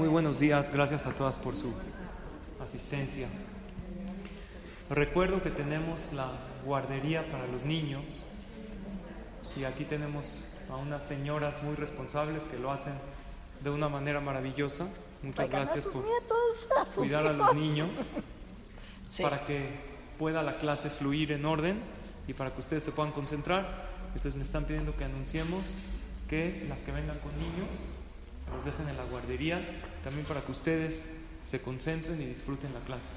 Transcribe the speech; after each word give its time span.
Muy 0.00 0.08
buenos 0.08 0.40
días, 0.40 0.72
gracias 0.72 1.04
a 1.04 1.10
todas 1.10 1.36
por 1.36 1.54
su 1.54 1.74
asistencia. 2.58 3.28
Recuerdo 4.88 5.42
que 5.42 5.50
tenemos 5.50 6.14
la 6.14 6.30
guardería 6.64 7.30
para 7.30 7.46
los 7.46 7.66
niños 7.66 8.02
y 9.54 9.64
aquí 9.64 9.84
tenemos 9.84 10.48
a 10.70 10.76
unas 10.76 11.06
señoras 11.06 11.62
muy 11.62 11.74
responsables 11.74 12.44
que 12.44 12.58
lo 12.58 12.72
hacen 12.72 12.94
de 13.62 13.68
una 13.68 13.90
manera 13.90 14.22
maravillosa. 14.22 14.88
Muchas 15.22 15.50
gracias 15.50 15.84
por 15.84 16.02
cuidar 16.96 17.26
a 17.26 17.34
los 17.34 17.54
niños 17.54 17.90
para 19.20 19.44
que 19.44 19.68
pueda 20.18 20.42
la 20.42 20.56
clase 20.56 20.88
fluir 20.88 21.30
en 21.32 21.44
orden 21.44 21.78
y 22.26 22.32
para 22.32 22.54
que 22.54 22.60
ustedes 22.60 22.82
se 22.82 22.92
puedan 22.92 23.12
concentrar. 23.12 23.90
Entonces 24.14 24.34
me 24.34 24.44
están 24.44 24.64
pidiendo 24.64 24.96
que 24.96 25.04
anunciemos 25.04 25.74
que 26.26 26.64
las 26.70 26.80
que 26.80 26.92
vengan 26.92 27.18
con 27.18 27.36
niños 27.36 27.68
los 28.54 28.64
dejen 28.64 28.88
en 28.88 28.96
la 28.96 29.04
guardería, 29.04 29.60
también 30.02 30.26
para 30.26 30.40
que 30.40 30.52
ustedes 30.52 31.14
se 31.44 31.60
concentren 31.60 32.20
y 32.20 32.26
disfruten 32.26 32.72
la 32.74 32.80
clase. 32.80 33.08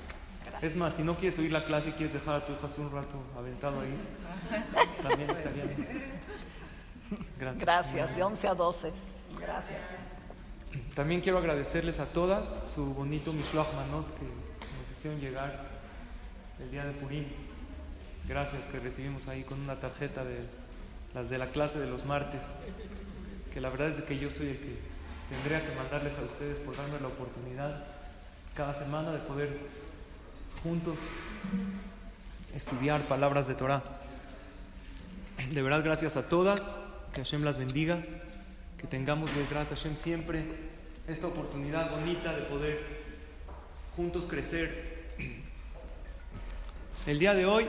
Es 0.61 0.75
más, 0.75 0.93
si 0.93 1.03
no 1.03 1.15
quieres 1.17 1.37
oír 1.39 1.51
la 1.51 1.65
clase 1.65 1.89
y 1.89 1.91
quieres 1.93 2.13
dejar 2.13 2.35
a 2.35 2.45
tu 2.45 2.53
hija 2.53 2.67
un 2.77 2.91
rato 2.91 3.17
aventado 3.37 3.81
ahí, 3.81 3.95
también 5.01 5.29
estaría 5.29 5.65
bien. 5.65 5.87
Gracias. 7.39 7.61
Gracias, 7.61 8.15
de 8.15 8.23
11 8.23 8.47
a 8.47 8.55
12. 8.55 8.93
Gracias. 9.39 9.81
También 10.95 11.21
quiero 11.21 11.37
agradecerles 11.37 11.99
a 11.99 12.05
todas 12.05 12.71
su 12.73 12.93
bonito 12.93 13.33
Mishloach 13.33 13.73
Manot 13.75 14.07
que 14.17 14.25
nos 14.25 14.97
hicieron 14.97 15.19
llegar 15.19 15.67
el 16.59 16.71
día 16.71 16.85
de 16.85 16.93
Purim. 16.93 17.25
Gracias 18.27 18.67
que 18.67 18.79
recibimos 18.79 19.27
ahí 19.27 19.43
con 19.43 19.59
una 19.59 19.79
tarjeta 19.79 20.23
de 20.23 20.39
las 21.13 21.29
de 21.29 21.37
la 21.37 21.49
clase 21.49 21.79
de 21.79 21.87
los 21.87 22.05
martes. 22.05 22.59
Que 23.53 23.61
la 23.61 23.69
verdad 23.69 23.89
es 23.89 24.01
que 24.03 24.17
yo 24.17 24.31
soy 24.31 24.47
el 24.47 24.57
que 24.57 24.92
tendría 25.33 25.65
que 25.67 25.75
mandarles 25.75 26.17
a 26.19 26.23
ustedes 26.23 26.59
por 26.59 26.77
darme 26.77 26.99
la 26.99 27.07
oportunidad 27.07 27.83
cada 28.55 28.73
semana 28.73 29.11
de 29.11 29.19
poder 29.19 29.57
juntos 30.61 30.97
estudiar 32.55 33.01
palabras 33.07 33.47
de 33.47 33.55
Torah. 33.55 33.83
De 35.51 35.61
verdad, 35.61 35.83
gracias 35.83 36.17
a 36.17 36.29
todas, 36.29 36.77
que 37.13 37.23
Hashem 37.23 37.43
las 37.43 37.57
bendiga, 37.57 38.03
que 38.77 38.85
tengamos 38.85 39.33
Bezrat 39.35 39.69
Hashem 39.69 39.97
siempre 39.97 40.45
esta 41.07 41.27
oportunidad 41.27 41.89
bonita 41.91 42.33
de 42.33 42.43
poder 42.43 42.79
juntos 43.95 44.25
crecer. 44.29 45.15
El 47.07 47.19
día 47.19 47.33
de 47.33 47.45
hoy 47.45 47.65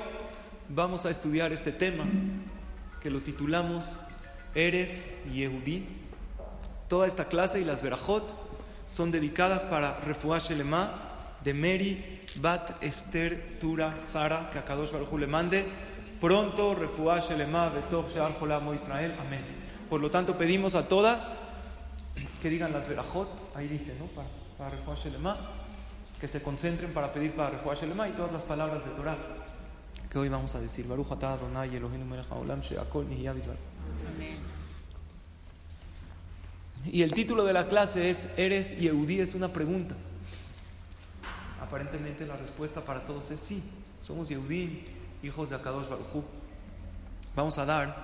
vamos 0.68 1.06
a 1.06 1.10
estudiar 1.10 1.52
este 1.52 1.72
tema 1.72 2.04
que 3.02 3.10
lo 3.10 3.20
titulamos 3.20 3.98
Eres 4.54 5.24
Yehudí. 5.32 6.03
Toda 6.88 7.06
esta 7.06 7.26
clase 7.26 7.60
y 7.60 7.64
las 7.64 7.82
Berajot 7.82 8.34
son 8.88 9.10
dedicadas 9.10 9.62
para 9.62 9.98
Refuah 10.00 10.38
Shelema 10.38 10.92
de 11.42 11.54
Mary 11.54 12.20
Bat 12.36 12.82
Esther 12.82 13.58
Tura 13.60 14.00
Sara, 14.00 14.50
que 14.50 14.58
a 14.58 14.64
Kadosh 14.64 14.92
Baruj 14.92 15.18
le 15.18 15.26
mande 15.26 15.64
pronto 16.20 16.74
Refuah 16.74 17.20
Shelema 17.20 17.68
Betoch 17.68 18.10
Shear 18.12 18.38
Jolamo 18.38 18.74
Israel. 18.74 19.14
Amén. 19.18 19.44
Por 19.88 20.00
lo 20.00 20.10
tanto, 20.10 20.36
pedimos 20.36 20.74
a 20.74 20.88
todas 20.88 21.30
que 22.40 22.50
digan 22.50 22.72
las 22.72 22.88
Berajot, 22.88 23.56
ahí 23.56 23.68
dice, 23.68 23.96
¿no? 23.98 24.06
Para, 24.06 24.28
para 24.58 24.70
Refuah 24.70 24.96
Shelema, 24.96 25.36
que 26.20 26.28
se 26.28 26.42
concentren 26.42 26.92
para 26.92 27.12
pedir 27.12 27.34
para 27.34 27.50
Refuah 27.50 27.74
Shelema 27.74 28.08
y 28.08 28.12
todas 28.12 28.32
las 28.32 28.44
palabras 28.44 28.84
de 28.84 28.90
Torah 28.92 29.16
que 30.14 30.20
hoy 30.20 30.28
vamos 30.28 30.54
a 30.54 30.60
decir. 30.60 30.86
Baruch 30.86 31.10
atah 31.10 31.32
Adonai 31.32 31.74
Eloheinu 31.74 32.04
melech 32.04 32.30
haolam 32.30 32.60
she'akol 32.62 33.04
Amén. 33.04 34.38
Y 36.90 37.02
el 37.02 37.12
título 37.12 37.44
de 37.44 37.52
la 37.52 37.66
clase 37.66 38.10
es 38.10 38.28
¿Eres 38.36 38.78
Yehudí? 38.78 39.20
Es 39.20 39.34
una 39.34 39.48
pregunta. 39.48 39.94
Aparentemente 41.60 42.26
la 42.26 42.36
respuesta 42.36 42.82
para 42.82 43.04
todos 43.04 43.30
es 43.30 43.40
sí. 43.40 43.62
Somos 44.02 44.28
Yehudí, 44.28 44.84
hijos 45.22 45.50
de 45.50 45.56
Akadosh 45.56 45.88
Baruj 45.88 46.24
Vamos 47.34 47.58
a 47.58 47.64
dar 47.64 47.96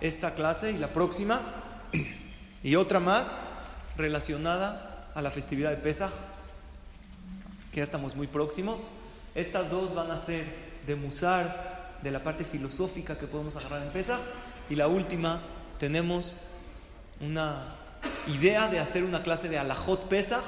esta 0.00 0.34
clase 0.34 0.70
y 0.72 0.78
la 0.78 0.92
próxima 0.92 1.40
y 2.62 2.76
otra 2.76 3.00
más 3.00 3.40
relacionada 3.96 5.10
a 5.14 5.20
la 5.20 5.30
festividad 5.30 5.70
de 5.70 5.76
Pesach, 5.76 6.12
que 7.72 7.78
ya 7.78 7.82
estamos 7.82 8.16
muy 8.16 8.26
próximos. 8.26 8.82
Estas 9.34 9.70
dos 9.70 9.94
van 9.94 10.10
a 10.10 10.16
ser 10.16 10.46
de 10.86 10.94
Musar, 10.94 11.98
de 12.02 12.10
la 12.10 12.22
parte 12.22 12.44
filosófica 12.44 13.18
que 13.18 13.26
podemos 13.26 13.56
agarrar 13.56 13.82
en 13.82 13.92
Pesach, 13.92 14.20
y 14.70 14.76
la 14.76 14.88
última 14.88 15.42
tenemos 15.78 16.38
una 17.20 17.79
idea 18.28 18.68
de 18.68 18.78
hacer 18.78 19.04
una 19.04 19.22
clase 19.22 19.48
de 19.48 19.58
Alajot 19.58 20.08
Pesach, 20.08 20.44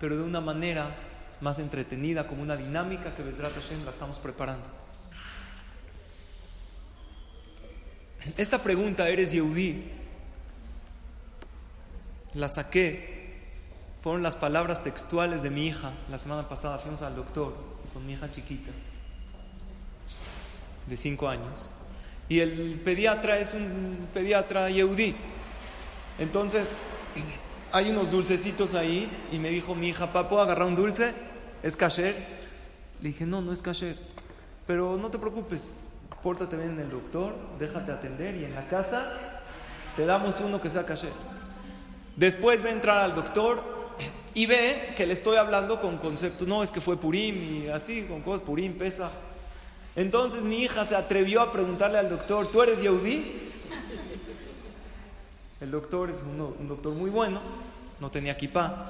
pero 0.00 0.16
de 0.16 0.22
una 0.22 0.40
manera 0.40 0.94
más 1.40 1.58
entretenida, 1.58 2.26
como 2.26 2.42
una 2.42 2.56
dinámica 2.56 3.14
que 3.14 3.22
Bezrat 3.22 3.52
Hashem 3.54 3.84
la 3.84 3.90
estamos 3.90 4.18
preparando. 4.18 4.66
Esta 8.36 8.62
pregunta, 8.62 9.08
¿eres 9.08 9.32
Yehudí? 9.32 9.84
La 12.34 12.48
saqué, 12.48 13.14
fueron 14.02 14.22
las 14.22 14.36
palabras 14.36 14.82
textuales 14.82 15.42
de 15.42 15.50
mi 15.50 15.66
hija. 15.66 15.92
La 16.10 16.18
semana 16.18 16.48
pasada 16.48 16.78
fuimos 16.78 17.02
al 17.02 17.14
doctor 17.14 17.54
con 17.92 18.06
mi 18.06 18.14
hija 18.14 18.30
chiquita, 18.32 18.70
de 20.86 20.96
5 20.96 21.28
años. 21.28 21.70
Y 22.28 22.40
el 22.40 22.80
pediatra 22.82 23.38
es 23.38 23.52
un 23.52 24.08
pediatra 24.14 24.70
Yehudí. 24.70 25.14
Entonces, 26.18 26.78
hay 27.72 27.90
unos 27.90 28.10
dulcecitos 28.10 28.74
ahí 28.74 29.10
y 29.32 29.38
me 29.38 29.50
dijo 29.50 29.74
mi 29.74 29.88
hija, 29.88 30.12
¿puedo 30.12 30.40
agarrar 30.40 30.68
un 30.68 30.76
dulce? 30.76 31.12
¿Es 31.62 31.76
kasher? 31.76 32.14
Le 33.02 33.08
dije, 33.08 33.26
no, 33.26 33.40
no 33.40 33.52
es 33.52 33.62
kasher. 33.62 33.96
Pero 34.66 34.96
no 34.96 35.10
te 35.10 35.18
preocupes, 35.18 35.74
pórtate 36.22 36.56
bien 36.56 36.70
en 36.70 36.80
el 36.80 36.90
doctor, 36.90 37.34
déjate 37.58 37.92
atender 37.92 38.36
y 38.36 38.44
en 38.44 38.54
la 38.54 38.68
casa 38.68 39.12
te 39.96 40.06
damos 40.06 40.40
uno 40.40 40.60
que 40.60 40.70
sea 40.70 40.86
kasher. 40.86 41.12
Después 42.16 42.62
ve 42.62 42.70
a 42.70 42.72
entrar 42.72 43.00
al 43.00 43.14
doctor 43.14 43.62
y 44.34 44.46
ve 44.46 44.94
que 44.96 45.06
le 45.06 45.12
estoy 45.12 45.36
hablando 45.36 45.80
con 45.80 45.98
conceptos, 45.98 46.46
no, 46.46 46.62
es 46.62 46.70
que 46.70 46.80
fue 46.80 46.96
Purim 46.96 47.64
y 47.64 47.68
así, 47.68 48.04
con 48.04 48.22
cosas, 48.22 48.42
Purim, 48.42 48.78
pesa. 48.78 49.10
Entonces 49.96 50.42
mi 50.42 50.62
hija 50.62 50.84
se 50.84 50.96
atrevió 50.96 51.40
a 51.40 51.52
preguntarle 51.52 51.98
al 51.98 52.08
doctor, 52.08 52.46
¿tú 52.46 52.62
eres 52.62 52.80
Yehudí? 52.80 53.50
El 55.64 55.70
doctor 55.70 56.10
es 56.10 56.18
un, 56.24 56.68
doctor 56.68 56.92
muy 56.92 57.08
bueno, 57.08 57.40
no 57.98 58.10
tenía 58.10 58.36
kipá, 58.36 58.84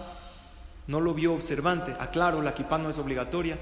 no 0.88 0.98
lo 0.98 1.14
vio 1.14 1.32
observante. 1.32 1.94
Aclaro, 2.00 2.42
la 2.42 2.52
kipá 2.52 2.78
no 2.78 2.90
es 2.90 2.98
obligatoria, 2.98 3.56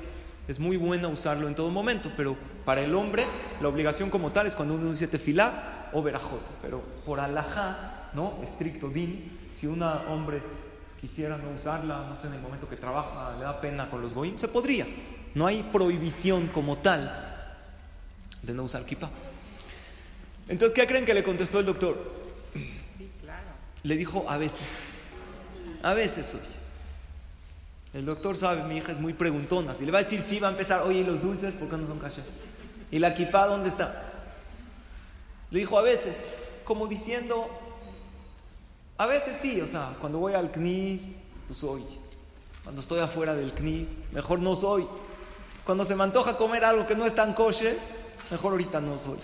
es 0.49 0.59
muy 0.59 0.79
buena 0.79 1.09
usarlo 1.09 1.47
en 1.47 1.55
todo 1.55 1.69
momento, 1.69 2.11
pero 2.17 2.35
para 2.65 2.81
el 2.81 2.95
hombre 2.95 3.27
la 3.61 3.69
obligación 3.69 4.09
como 4.09 4.31
tal 4.33 4.47
es 4.47 4.55
cuando 4.55 4.77
uno 4.77 4.91
dice 4.91 5.09
tefilá 5.09 5.91
o 5.93 6.03
verajot. 6.03 6.41
Pero 6.63 6.81
por 7.05 7.21
alajá, 7.21 8.09
¿no? 8.15 8.39
estricto 8.43 8.89
din, 8.89 9.51
si 9.55 9.67
un 9.67 9.83
hombre 9.83 10.41
quisiera 10.99 11.37
no 11.37 11.51
usarla, 11.51 12.07
no 12.09 12.19
sé, 12.19 12.29
en 12.29 12.33
el 12.33 12.41
momento 12.41 12.67
que 12.67 12.77
trabaja, 12.77 13.37
le 13.37 13.45
da 13.45 13.61
pena 13.61 13.91
con 13.91 14.01
los 14.01 14.15
goyim, 14.15 14.39
se 14.39 14.49
podría. 14.49 14.87
No 15.35 15.47
hay 15.47 15.63
prohibición 15.65 16.47
como 16.47 16.79
tal 16.79 17.13
de 18.41 18.55
no 18.55 18.63
usar 18.63 18.87
kipá. 18.87 19.11
Entonces, 20.49 20.75
¿qué 20.75 20.87
creen 20.87 21.05
que 21.05 21.13
le 21.13 21.23
contestó 21.23 21.61
el 21.61 21.67
doctor? 21.67 22.22
Le 23.83 23.97
dijo 23.97 24.25
a 24.29 24.37
veces. 24.37 24.67
A 25.83 25.95
veces 25.95 26.27
soy. 26.27 26.41
El 27.93 28.07
doctor 28.07 28.37
sabe, 28.37 28.63
mi 28.65 28.77
hija 28.77 28.93
es 28.93 29.01
muy 29.01 29.13
preguntona. 29.13 29.75
Si 29.75 29.85
le 29.85 29.93
va 29.93 29.99
a 29.99 30.03
decir 30.03 30.23
sí, 30.23 30.39
va 30.39 30.49
a 30.49 30.53
empezar, 30.53 30.83
oye, 30.83 31.01
¿y 31.01 31.05
los 31.05 31.21
dulces 31.21 31.55
por 31.55 31.69
qué 31.69 31.77
no 31.77 31.87
son 31.87 31.99
kasher? 31.99 32.25
¿Y 32.91 32.99
la 32.99 33.09
equipa 33.09 33.47
dónde 33.47 33.69
está? 33.69 34.11
Le 35.51 35.59
dijo 35.59 35.79
a 35.79 35.83
veces, 35.83 36.15
como 36.65 36.87
diciendo, 36.87 37.51
a 38.97 39.07
veces 39.07 39.37
sí, 39.37 39.61
o 39.61 39.67
sea, 39.67 39.95
cuando 40.01 40.19
voy 40.19 40.33
al 40.33 40.51
CNIS, 40.51 41.03
pues 41.47 41.59
soy. 41.59 41.85
Cuando 42.63 42.81
estoy 42.81 43.01
afuera 43.01 43.35
del 43.35 43.53
CNIS, 43.53 43.89
mejor 44.13 44.39
no 44.39 44.57
soy. 44.57 44.87
Cuando 45.65 45.85
se 45.85 45.95
me 45.95 46.05
antoja 46.05 46.37
comer 46.37 46.65
algo 46.65 46.87
que 46.87 46.95
no 46.95 47.05
es 47.05 47.15
tan 47.15 47.35
kosher, 47.35 47.79
mejor 48.31 48.53
ahorita 48.53 48.81
no 48.81 48.97
soy. 48.97 49.19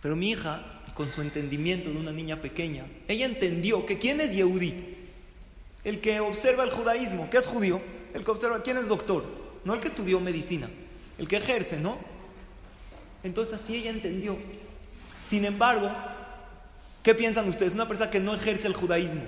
Pero 0.00 0.16
mi 0.16 0.30
hija 0.30 0.62
con 0.96 1.12
su 1.12 1.20
entendimiento 1.20 1.90
de 1.90 1.98
una 1.98 2.10
niña 2.10 2.40
pequeña, 2.40 2.86
ella 3.06 3.26
entendió 3.26 3.84
que 3.84 3.98
quién 3.98 4.18
es 4.18 4.32
Yehudí, 4.32 4.96
el 5.84 6.00
que 6.00 6.20
observa 6.20 6.64
el 6.64 6.70
judaísmo, 6.70 7.28
que 7.28 7.36
es 7.36 7.46
judío, 7.46 7.82
el 8.14 8.24
que 8.24 8.30
observa 8.30 8.62
quién 8.62 8.78
es 8.78 8.88
doctor, 8.88 9.22
no 9.62 9.74
el 9.74 9.80
que 9.80 9.88
estudió 9.88 10.18
medicina, 10.20 10.70
el 11.18 11.28
que 11.28 11.36
ejerce, 11.36 11.78
¿no? 11.78 11.98
Entonces 13.22 13.54
así 13.56 13.76
ella 13.76 13.90
entendió. 13.90 14.38
Sin 15.22 15.44
embargo, 15.44 15.90
¿qué 17.02 17.14
piensan 17.14 17.46
ustedes? 17.46 17.74
Una 17.74 17.86
persona 17.86 18.10
que 18.10 18.20
no 18.20 18.34
ejerce 18.34 18.66
el 18.66 18.74
judaísmo, 18.74 19.20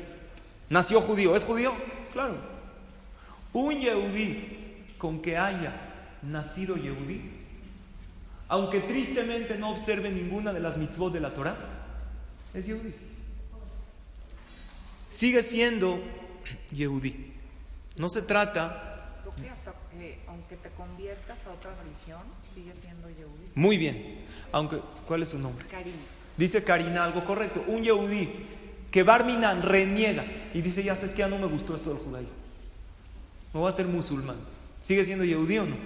nació 0.71 1.03
judío, 1.03 1.37
¿es 1.37 1.45
judío? 1.45 1.75
Claro. 2.15 2.37
Un 3.53 3.79
Yehudí 3.79 4.87
con 4.97 5.21
que 5.21 5.37
haya 5.37 5.75
nacido 6.23 6.77
Yehudí 6.77 7.38
aunque 8.49 8.81
tristemente 8.81 9.59
no 9.59 9.71
observe 9.71 10.11
ninguna 10.11 10.53
de 10.53 10.61
las 10.61 10.79
mitzvot 10.79 11.13
de 11.13 11.21
la 11.21 11.35
Torah, 11.35 11.57
es 12.55 12.67
Yehudi. 12.67 12.95
Sigue 15.11 15.43
siendo 15.43 16.01
Yehudí. 16.71 17.33
No 17.99 18.09
se 18.09 18.23
trata... 18.23 19.23
aunque 20.27 20.57
te 20.57 20.71
conviertas 20.71 21.39
a 21.47 21.53
otra 21.53 21.73
religión, 21.83 22.23
sigue 22.55 22.73
siendo 22.81 23.09
Yehudí. 23.09 23.51
Muy 23.55 23.77
bien. 23.77 24.25
Aunque, 24.53 24.81
¿Cuál 25.07 25.23
es 25.23 25.29
su 25.29 25.39
nombre? 25.39 25.67
Karina. 25.67 25.97
Dice 26.37 26.63
Karina 26.63 27.05
algo 27.05 27.25
correcto. 27.25 27.65
Un 27.67 27.83
Yehudí 27.83 28.29
que 28.91 29.03
Barminan 29.03 29.63
reniega 29.63 30.25
y 30.55 30.63
dice, 30.63 30.83
ya 30.83 30.95
sabes 30.95 31.13
que 31.13 31.19
ya 31.19 31.29
no 31.29 31.39
me 31.39 31.47
gustó 31.47 31.75
esto 31.75 31.91
del 31.91 31.99
judaísmo. 31.99 32.39
No 33.53 33.61
voy 33.61 33.71
a 33.71 33.75
ser 33.75 33.87
musulmán. 33.87 34.37
¿Sigue 34.81 35.05
siendo 35.05 35.25
Yehudí 35.25 35.59
o 35.59 35.67
no? 35.67 35.77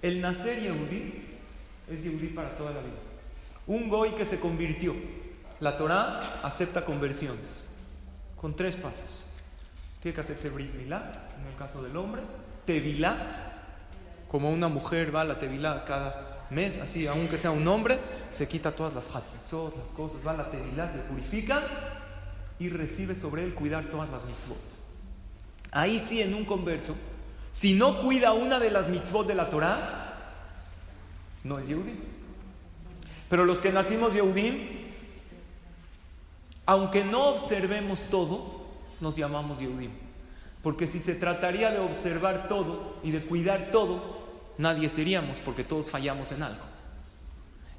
El 0.00 0.20
nacer 0.20 0.60
Yehudí 0.60 1.21
es 1.94 2.04
Yehudí 2.04 2.28
para 2.28 2.56
toda 2.56 2.72
la 2.72 2.80
vida. 2.80 2.96
Un 3.66 3.88
goy 3.88 4.10
que 4.10 4.24
se 4.24 4.40
convirtió. 4.40 4.94
La 5.60 5.76
Torah 5.76 6.40
acepta 6.42 6.84
conversiones 6.84 7.68
con 8.36 8.56
tres 8.56 8.76
pasos. 8.76 9.24
Tiene 10.00 10.14
que 10.14 10.20
hacerse 10.20 10.50
Brit 10.50 10.74
Milá, 10.74 11.12
en 11.40 11.46
el 11.46 11.56
caso 11.56 11.82
del 11.82 11.96
hombre. 11.96 12.22
Tevilá, 12.66 13.16
como 14.28 14.50
una 14.50 14.68
mujer 14.68 15.14
va 15.14 15.20
a 15.20 15.24
la 15.24 15.38
Tevilá 15.38 15.84
cada 15.84 16.46
mes, 16.50 16.80
así, 16.80 17.06
aunque 17.06 17.36
sea 17.38 17.50
un 17.52 17.66
hombre, 17.68 17.98
se 18.30 18.48
quita 18.48 18.74
todas 18.74 18.94
las 18.94 19.14
hatzitzot, 19.14 19.76
las 19.76 19.88
cosas, 19.88 20.26
va 20.26 20.32
a 20.32 20.38
la 20.38 20.50
Tevilá, 20.50 20.90
se 20.90 20.98
purifica 21.00 21.62
y 22.58 22.68
recibe 22.68 23.14
sobre 23.14 23.44
él 23.44 23.54
cuidar 23.54 23.86
todas 23.86 24.10
las 24.10 24.24
mitzvot. 24.24 24.58
Ahí 25.72 26.04
sí, 26.06 26.20
en 26.20 26.34
un 26.34 26.44
converso, 26.44 26.94
si 27.50 27.74
no 27.74 28.00
cuida 28.02 28.32
una 28.32 28.58
de 28.58 28.70
las 28.70 28.88
mitzvot 28.88 29.26
de 29.26 29.34
la 29.34 29.50
Torah, 29.50 30.11
no 31.44 31.58
es 31.58 31.68
Yehudim. 31.68 31.96
Pero 33.28 33.44
los 33.44 33.60
que 33.60 33.72
nacimos 33.72 34.14
Yehudim, 34.14 34.68
aunque 36.66 37.04
no 37.04 37.28
observemos 37.28 38.08
todo, 38.10 38.62
nos 39.00 39.16
llamamos 39.16 39.58
Yehudim. 39.58 39.90
Porque 40.62 40.86
si 40.86 41.00
se 41.00 41.14
trataría 41.14 41.70
de 41.70 41.80
observar 41.80 42.48
todo 42.48 42.96
y 43.02 43.10
de 43.10 43.24
cuidar 43.24 43.70
todo, 43.72 44.22
nadie 44.58 44.88
seríamos, 44.88 45.40
porque 45.40 45.64
todos 45.64 45.90
fallamos 45.90 46.30
en 46.32 46.42
algo. 46.42 46.62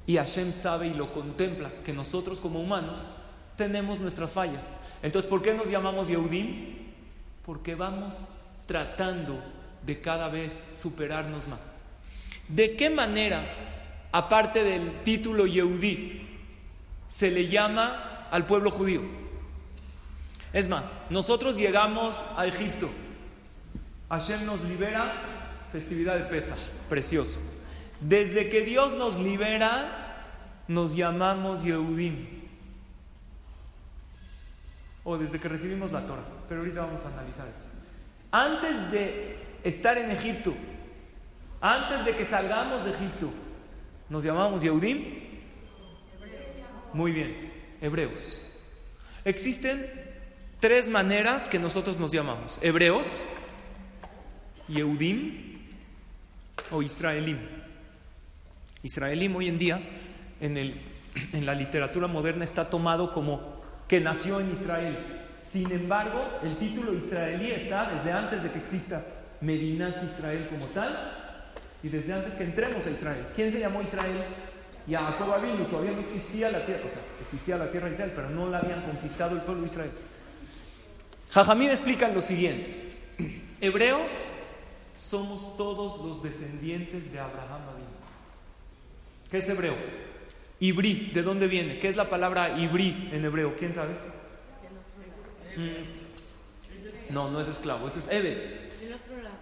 Y 0.06 0.16
Hashem 0.16 0.52
sabe 0.52 0.88
y 0.88 0.94
lo 0.94 1.12
contempla, 1.12 1.70
que 1.82 1.94
nosotros 1.94 2.40
como 2.40 2.60
humanos 2.60 3.00
tenemos 3.56 4.00
nuestras 4.00 4.32
fallas. 4.32 4.78
Entonces, 5.02 5.30
¿por 5.30 5.40
qué 5.40 5.54
nos 5.54 5.70
llamamos 5.70 6.08
Yehudim? 6.08 6.92
Porque 7.46 7.74
vamos 7.74 8.14
tratando 8.66 9.38
de 9.84 10.00
cada 10.00 10.28
vez 10.28 10.68
superarnos 10.72 11.48
más. 11.48 11.83
¿De 12.48 12.76
qué 12.76 12.90
manera, 12.90 13.44
aparte 14.12 14.62
del 14.62 14.96
título 15.02 15.46
Yehudí, 15.46 16.28
se 17.08 17.30
le 17.30 17.48
llama 17.48 18.28
al 18.30 18.46
pueblo 18.46 18.70
judío? 18.70 19.02
Es 20.52 20.68
más, 20.68 21.00
nosotros 21.10 21.56
llegamos 21.58 22.24
a 22.36 22.46
Egipto. 22.46 22.90
Hashem 24.08 24.44
nos 24.46 24.62
libera, 24.62 25.12
festividad 25.72 26.16
de 26.16 26.24
Pesach, 26.24 26.58
precioso. 26.88 27.40
Desde 28.00 28.48
que 28.50 28.60
Dios 28.60 28.92
nos 28.92 29.18
libera, 29.18 30.04
nos 30.68 30.94
llamamos 30.94 31.64
Yehudim. 31.64 32.26
O 35.02 35.18
desde 35.18 35.40
que 35.40 35.48
recibimos 35.48 35.90
la 35.92 36.06
Torah. 36.06 36.22
Pero 36.48 36.60
ahorita 36.60 36.80
vamos 36.80 37.04
a 37.04 37.08
analizar 37.08 37.46
eso. 37.48 37.66
Antes 38.30 38.90
de 38.90 39.38
estar 39.64 39.98
en 39.98 40.10
Egipto, 40.10 40.54
antes 41.64 42.04
de 42.04 42.14
que 42.14 42.26
salgamos 42.26 42.84
de 42.84 42.90
Egipto, 42.90 43.30
¿nos 44.10 44.22
llamamos 44.22 44.60
Yehudim? 44.60 45.02
Muy 46.92 47.10
bien, 47.10 47.52
hebreos. 47.80 48.46
Existen 49.24 49.90
tres 50.60 50.90
maneras 50.90 51.48
que 51.48 51.58
nosotros 51.58 51.98
nos 51.98 52.12
llamamos. 52.12 52.58
Hebreos, 52.60 53.24
Yehudim 54.68 55.62
o 56.70 56.82
Israelim. 56.82 57.38
Israelim 58.82 59.34
hoy 59.34 59.48
en 59.48 59.58
día 59.58 59.80
en, 60.42 60.58
el, 60.58 60.78
en 61.32 61.46
la 61.46 61.54
literatura 61.54 62.06
moderna 62.06 62.44
está 62.44 62.68
tomado 62.68 63.14
como 63.14 63.62
que 63.88 64.00
nació 64.00 64.38
en 64.38 64.52
Israel. 64.52 64.98
Sin 65.42 65.72
embargo, 65.72 66.28
el 66.42 66.58
título 66.58 66.92
israelí 66.92 67.52
está 67.52 67.90
desde 67.90 68.12
antes 68.12 68.42
de 68.42 68.50
que 68.50 68.58
exista 68.58 69.02
Medinat 69.40 70.04
Israel 70.04 70.46
como 70.50 70.66
tal 70.66 71.23
y 71.84 71.88
desde 71.90 72.14
antes 72.14 72.34
que 72.34 72.44
entremos 72.44 72.86
a 72.86 72.90
Israel. 72.90 73.26
¿Quién 73.36 73.52
se 73.52 73.60
llamó 73.60 73.82
Israel? 73.82 74.16
Jacob 74.88 75.42
vino, 75.42 75.66
todavía 75.66 75.92
no 75.92 76.00
existía 76.00 76.50
la 76.50 76.64
tierra, 76.64 76.80
o 76.90 76.92
sea, 76.92 77.02
existía 77.22 77.58
la 77.58 77.70
tierra 77.70 77.88
de 77.88 77.94
Israel, 77.94 78.12
pero 78.16 78.30
no 78.30 78.48
la 78.48 78.60
habían 78.60 78.82
conquistado 78.82 79.36
el 79.36 79.42
pueblo 79.42 79.62
de 79.62 79.68
Israel. 79.68 79.90
Jajamín 81.30 81.70
explican 81.70 82.14
lo 82.14 82.22
siguiente. 82.22 82.96
Hebreos 83.60 84.12
somos 84.96 85.58
todos 85.58 86.02
los 86.02 86.22
descendientes 86.22 87.12
de 87.12 87.20
Abraham 87.20 87.60
¿Qué 89.30 89.38
es 89.38 89.48
hebreo? 89.48 89.74
Ibrí, 90.60 91.10
¿de 91.12 91.22
dónde 91.22 91.48
viene? 91.48 91.78
¿Qué 91.80 91.88
es 91.88 91.96
la 91.96 92.08
palabra 92.08 92.58
ibrí 92.58 93.10
en 93.12 93.24
hebreo? 93.24 93.56
¿Quién 93.56 93.74
sabe? 93.74 93.92
Mm. 95.56 97.12
No, 97.12 97.30
no 97.30 97.40
es 97.40 97.48
esclavo, 97.48 97.88
ese 97.88 97.98
es 97.98 98.10
Ebed. 98.10 98.38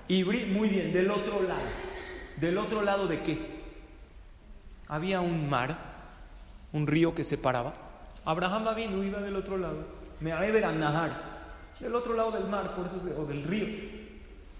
Ibrí, 0.09 0.47
muy 0.47 0.69
bien, 0.69 0.93
del 0.93 1.11
otro 1.11 1.43
lado. 1.43 1.92
¿Del 2.37 2.59
otro 2.59 2.83
lado 2.83 3.07
de 3.07 3.23
qué? 3.23 3.39
Había 4.89 5.21
un 5.21 5.49
mar, 5.49 5.77
un 6.73 6.87
río 6.87 7.15
que 7.15 7.25
separaba. 7.25 7.75
Abraham 8.25 8.75
vino, 8.77 9.03
iba 9.03 9.21
del 9.21 9.37
otro 9.37 9.57
lado. 9.57 9.85
Me 10.21 10.33
a 10.33 10.73
Nahar 10.73 11.33
del 11.81 11.95
otro 11.95 12.15
lado 12.15 12.33
del 12.33 12.45
mar, 12.45 12.75
por 12.75 12.87
eso 12.87 13.01
o 13.21 13.25
del 13.25 13.45
río. 13.45 13.67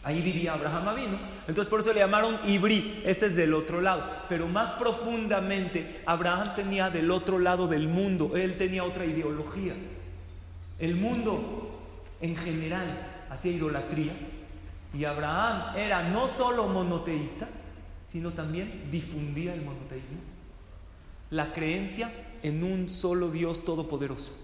Ahí 0.05 0.21
vivía 0.21 0.55
Abraham 0.55 0.89
Avino. 0.89 1.19
Entonces 1.47 1.71
por 1.71 1.81
eso 1.81 1.93
le 1.93 2.01
llamaron 2.01 2.39
Ibrí. 2.45 3.03
Este 3.05 3.27
es 3.27 3.37
del 3.37 3.55
otro 3.55 3.81
lado. 3.81 4.05
Pero 4.29 4.49
más 4.49 4.73
profundamente, 4.73 6.03
Abraham 6.07 6.55
tenía 6.57 6.91
del 6.91 7.11
otro 7.11 7.39
lado 7.39 7.69
del 7.69 7.87
mundo. 7.87 8.33
Él 8.35 8.59
tenía 8.59 8.83
otra 8.83 9.05
ideología. 9.05 9.75
El 10.81 10.97
mundo 10.97 11.79
en 12.21 12.35
general 12.37 13.27
hacía 13.31 13.53
idolatría. 13.53 14.13
Y 14.93 15.05
Abraham 15.05 15.77
era 15.77 16.03
no 16.03 16.29
solo 16.29 16.67
monoteísta, 16.67 17.49
sino 18.13 18.33
también 18.33 18.91
difundía 18.91 19.55
el 19.55 19.63
monoteísmo. 19.63 20.21
La 21.31 21.55
creencia 21.55 22.13
en 22.43 22.63
un 22.63 22.91
solo 22.91 23.31
Dios 23.31 23.65
todopoderoso. 23.65 24.37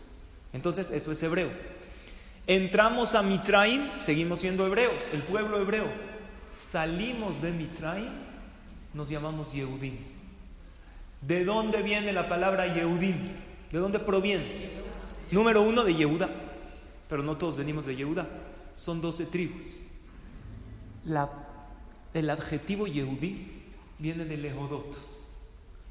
Entonces 0.54 0.90
eso 0.90 1.12
es 1.12 1.22
hebreo. 1.22 1.50
Entramos 2.46 3.14
a 3.14 3.22
Mitraim, 3.22 4.00
seguimos 4.00 4.38
siendo 4.38 4.66
hebreos, 4.66 4.94
el 5.12 5.22
pueblo 5.22 5.60
hebreo. 5.60 5.84
Salimos 6.70 7.42
de 7.42 7.52
Mitraim, 7.52 8.08
nos 8.94 9.10
llamamos 9.10 9.52
Yehudim. 9.52 9.98
¿De 11.20 11.44
dónde 11.44 11.82
viene 11.82 12.14
la 12.14 12.26
palabra 12.26 12.74
Yehudim? 12.74 13.16
¿De 13.70 13.78
dónde 13.78 13.98
proviene? 13.98 14.70
Número 15.30 15.60
uno, 15.60 15.84
de 15.84 15.94
Yehuda. 15.94 16.30
Pero 17.06 17.22
no 17.22 17.36
todos 17.36 17.54
venimos 17.58 17.84
de 17.84 17.96
Yehuda. 17.96 18.26
Son 18.74 19.02
doce 19.02 19.26
tribus. 19.26 19.76
el 22.14 22.30
adjetivo 22.30 22.86
Yehudí 22.86 23.57
viene 23.98 24.24
de 24.24 24.36
Lehodot. 24.36 24.96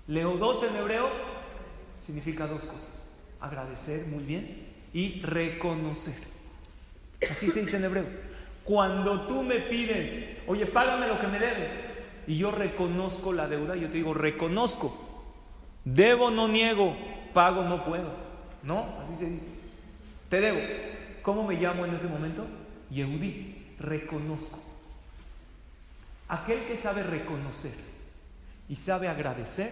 Lehodot 0.07 0.63
en 0.63 0.75
hebreo 0.75 1.09
significa 2.05 2.47
dos 2.47 2.65
cosas. 2.65 3.15
Agradecer 3.39 4.07
muy 4.07 4.23
bien 4.23 4.67
y 4.93 5.21
reconocer. 5.21 6.15
Así 7.29 7.51
se 7.51 7.61
dice 7.61 7.77
en 7.77 7.85
hebreo. 7.85 8.05
Cuando 8.63 9.27
tú 9.27 9.43
me 9.43 9.59
pides, 9.59 10.37
oye, 10.47 10.65
págame 10.65 11.07
lo 11.07 11.19
que 11.19 11.27
me 11.27 11.39
debes, 11.39 11.71
y 12.25 12.37
yo 12.37 12.51
reconozco 12.51 13.31
la 13.31 13.47
deuda, 13.47 13.75
yo 13.75 13.89
te 13.89 13.97
digo, 13.97 14.13
reconozco. 14.13 15.05
Debo, 15.85 16.31
no 16.31 16.47
niego, 16.47 16.95
pago, 17.33 17.63
no 17.63 17.83
puedo. 17.85 18.11
¿No? 18.63 18.87
Así 19.03 19.15
se 19.17 19.29
dice. 19.29 19.45
Te 20.29 20.41
debo. 20.41 20.59
¿Cómo 21.21 21.47
me 21.47 21.55
llamo 21.55 21.85
en 21.85 21.95
ese 21.95 22.07
momento? 22.07 22.45
Yehudí. 22.89 23.65
Reconozco. 23.79 24.59
Aquel 26.27 26.59
que 26.65 26.75
sabe 26.75 27.03
reconocer 27.03 27.71
y 28.69 28.75
sabe 28.75 29.07
agradecer, 29.07 29.71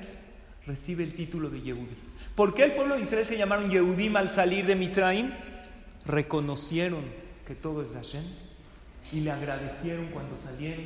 recibe 0.66 1.04
el 1.04 1.14
título 1.14 1.50
de 1.50 1.62
Yehudí. 1.62 1.96
¿Por 2.36 2.54
qué 2.54 2.66
el 2.66 2.74
pueblo 2.74 2.96
de 2.96 3.02
Israel 3.02 3.26
se 3.26 3.38
llamaron 3.38 3.70
Yehudim 3.70 4.16
al 4.18 4.30
salir 4.30 4.66
de 4.66 4.76
Mitzrayim? 4.76 5.32
Reconocieron 6.06 7.04
que 7.48 7.56
todo 7.56 7.82
es 7.82 7.94
de 7.94 8.00
Hashem 8.00 8.24
y 9.12 9.22
le 9.22 9.32
agradecieron 9.32 10.08
cuando 10.08 10.38
salieron, 10.38 10.86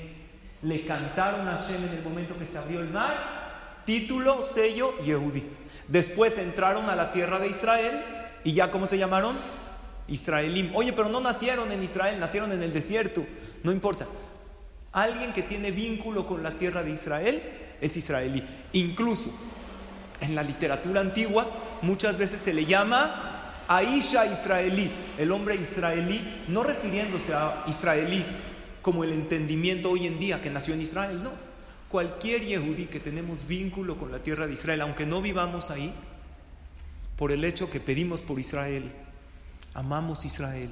le 0.62 0.86
cantaron 0.86 1.48
a 1.48 1.58
Hashem 1.58 1.84
en 1.88 1.98
el 1.98 2.04
momento 2.04 2.38
que 2.38 2.46
se 2.46 2.58
abrió 2.58 2.82
el 2.82 2.89
mar, 2.89 3.82
título, 3.86 4.44
sello, 4.44 4.94
Yehudi. 5.04 5.44
Después 5.88 6.38
entraron 6.38 6.89
a 6.89 6.96
la 6.96 7.12
tierra 7.12 7.39
de 7.39 7.48
Israel 7.48 8.04
y 8.44 8.54
ya, 8.54 8.70
¿cómo 8.70 8.86
se 8.86 8.98
llamaron? 8.98 9.36
Israelim. 10.08 10.75
Oye, 10.75 10.94
pero 10.94 11.10
no 11.10 11.22
nacieron 11.22 11.72
en 11.72 11.82
Israel, 11.82 12.20
nacieron 12.20 12.51
en 12.51 12.62
el 12.62 12.74
desierto. 12.74 13.25
No 13.63 13.72
importa. 13.72 14.08
Alguien 14.92 15.34
que 15.34 15.44
tiene 15.44 15.72
vínculo 15.72 16.25
con 16.28 16.44
la 16.44 16.51
tierra 16.51 16.84
de 16.84 16.92
Israel 16.92 17.42
es 17.82 17.98
israelí. 17.98 18.44
Incluso 18.74 19.32
en 20.22 20.36
la 20.36 20.44
literatura 20.44 21.02
antigua 21.02 21.48
muchas 21.82 22.18
veces 22.18 22.42
se 22.42 22.54
le 22.54 22.66
llama 22.66 23.66
Aisha 23.68 24.26
israelí, 24.26 24.90
el 25.18 25.32
hombre 25.32 25.56
israelí, 25.56 26.44
no 26.48 26.64
refiriéndose 26.64 27.34
a 27.34 27.64
israelí 27.68 28.26
como 28.82 29.04
el 29.04 29.12
entendimiento 29.12 29.92
hoy 29.92 30.08
en 30.08 30.20
día 30.20 30.42
que 30.42 30.50
nació 30.50 30.74
en 30.74 30.82
Israel, 30.82 31.22
no. 31.22 31.32
Cualquier 31.90 32.42
yehudí 32.42 32.86
que 32.86 33.00
tenemos 33.00 33.48
vínculo 33.48 33.98
con 33.98 34.12
la 34.12 34.20
tierra 34.20 34.48
de 34.48 34.54
Israel, 34.54 34.82
aunque 34.82 35.06
no 35.06 35.22
vivamos 35.22 35.72
ahí, 35.72 35.94
por 37.16 37.32
el 37.32 37.44
hecho 37.44 37.70
que 37.70 37.80
pedimos 37.80 38.22
por 38.22 38.40
Israel, 38.40 38.92
amamos 39.74 40.26
Israel, 40.26 40.70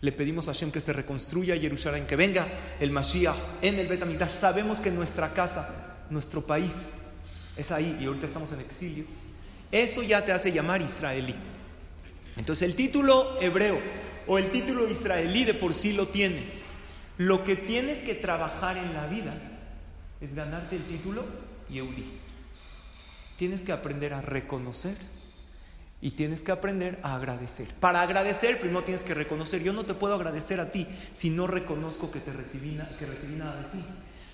le 0.00 0.12
pedimos 0.12 0.48
a 0.48 0.52
Hashem 0.52 0.70
que 0.70 0.80
se 0.80 0.92
reconstruya 0.92 1.56
Jerusalén, 1.56 2.06
que 2.06 2.16
venga 2.16 2.46
el 2.80 2.90
Mashiach 2.90 3.36
en 3.62 3.78
el 3.78 3.86
Betamidash. 3.86 4.32
Sabemos 4.32 4.80
que 4.80 4.90
nuestra 4.90 5.32
casa, 5.32 5.83
nuestro 6.10 6.42
país, 6.42 6.94
es 7.56 7.70
ahí 7.70 7.98
y 8.00 8.06
ahorita 8.06 8.26
estamos 8.26 8.52
en 8.52 8.60
exilio. 8.60 9.04
Eso 9.70 10.02
ya 10.02 10.24
te 10.24 10.32
hace 10.32 10.52
llamar 10.52 10.82
israelí. 10.82 11.34
Entonces 12.36 12.68
el 12.68 12.74
título 12.74 13.40
hebreo 13.40 13.80
o 14.26 14.38
el 14.38 14.50
título 14.50 14.88
israelí 14.88 15.44
de 15.44 15.54
por 15.54 15.74
sí 15.74 15.92
lo 15.92 16.08
tienes. 16.08 16.64
Lo 17.18 17.44
que 17.44 17.56
tienes 17.56 18.02
que 18.02 18.14
trabajar 18.14 18.76
en 18.76 18.92
la 18.94 19.06
vida 19.06 19.34
es 20.20 20.34
ganarte 20.34 20.76
el 20.76 20.84
título 20.84 21.24
Yehudi. 21.70 22.04
Tienes 23.36 23.62
que 23.62 23.72
aprender 23.72 24.14
a 24.14 24.20
reconocer 24.20 24.96
y 26.00 26.12
tienes 26.12 26.42
que 26.42 26.52
aprender 26.52 26.98
a 27.02 27.14
agradecer. 27.14 27.68
Para 27.80 28.02
agradecer, 28.02 28.60
primero 28.60 28.84
tienes 28.84 29.04
que 29.04 29.14
reconocer. 29.14 29.62
Yo 29.62 29.72
no 29.72 29.84
te 29.84 29.94
puedo 29.94 30.14
agradecer 30.14 30.60
a 30.60 30.70
ti 30.70 30.86
si 31.12 31.30
no 31.30 31.46
reconozco 31.46 32.10
que 32.10 32.20
te 32.20 32.32
recibí, 32.32 32.78
que 32.98 33.06
recibí 33.06 33.36
nada 33.36 33.56
de 33.56 33.64
ti. 33.78 33.84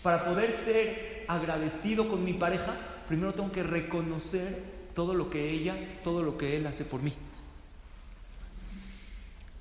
Para 0.02 0.24
poder 0.24 0.52
ser 0.52 1.19
agradecido 1.34 2.08
con 2.08 2.24
mi 2.24 2.32
pareja, 2.32 2.74
primero 3.08 3.34
tengo 3.34 3.52
que 3.52 3.62
reconocer 3.62 4.64
todo 4.94 5.14
lo 5.14 5.30
que 5.30 5.50
ella, 5.50 5.76
todo 6.02 6.22
lo 6.22 6.36
que 6.36 6.56
él 6.56 6.66
hace 6.66 6.84
por 6.84 7.02
mí. 7.02 7.12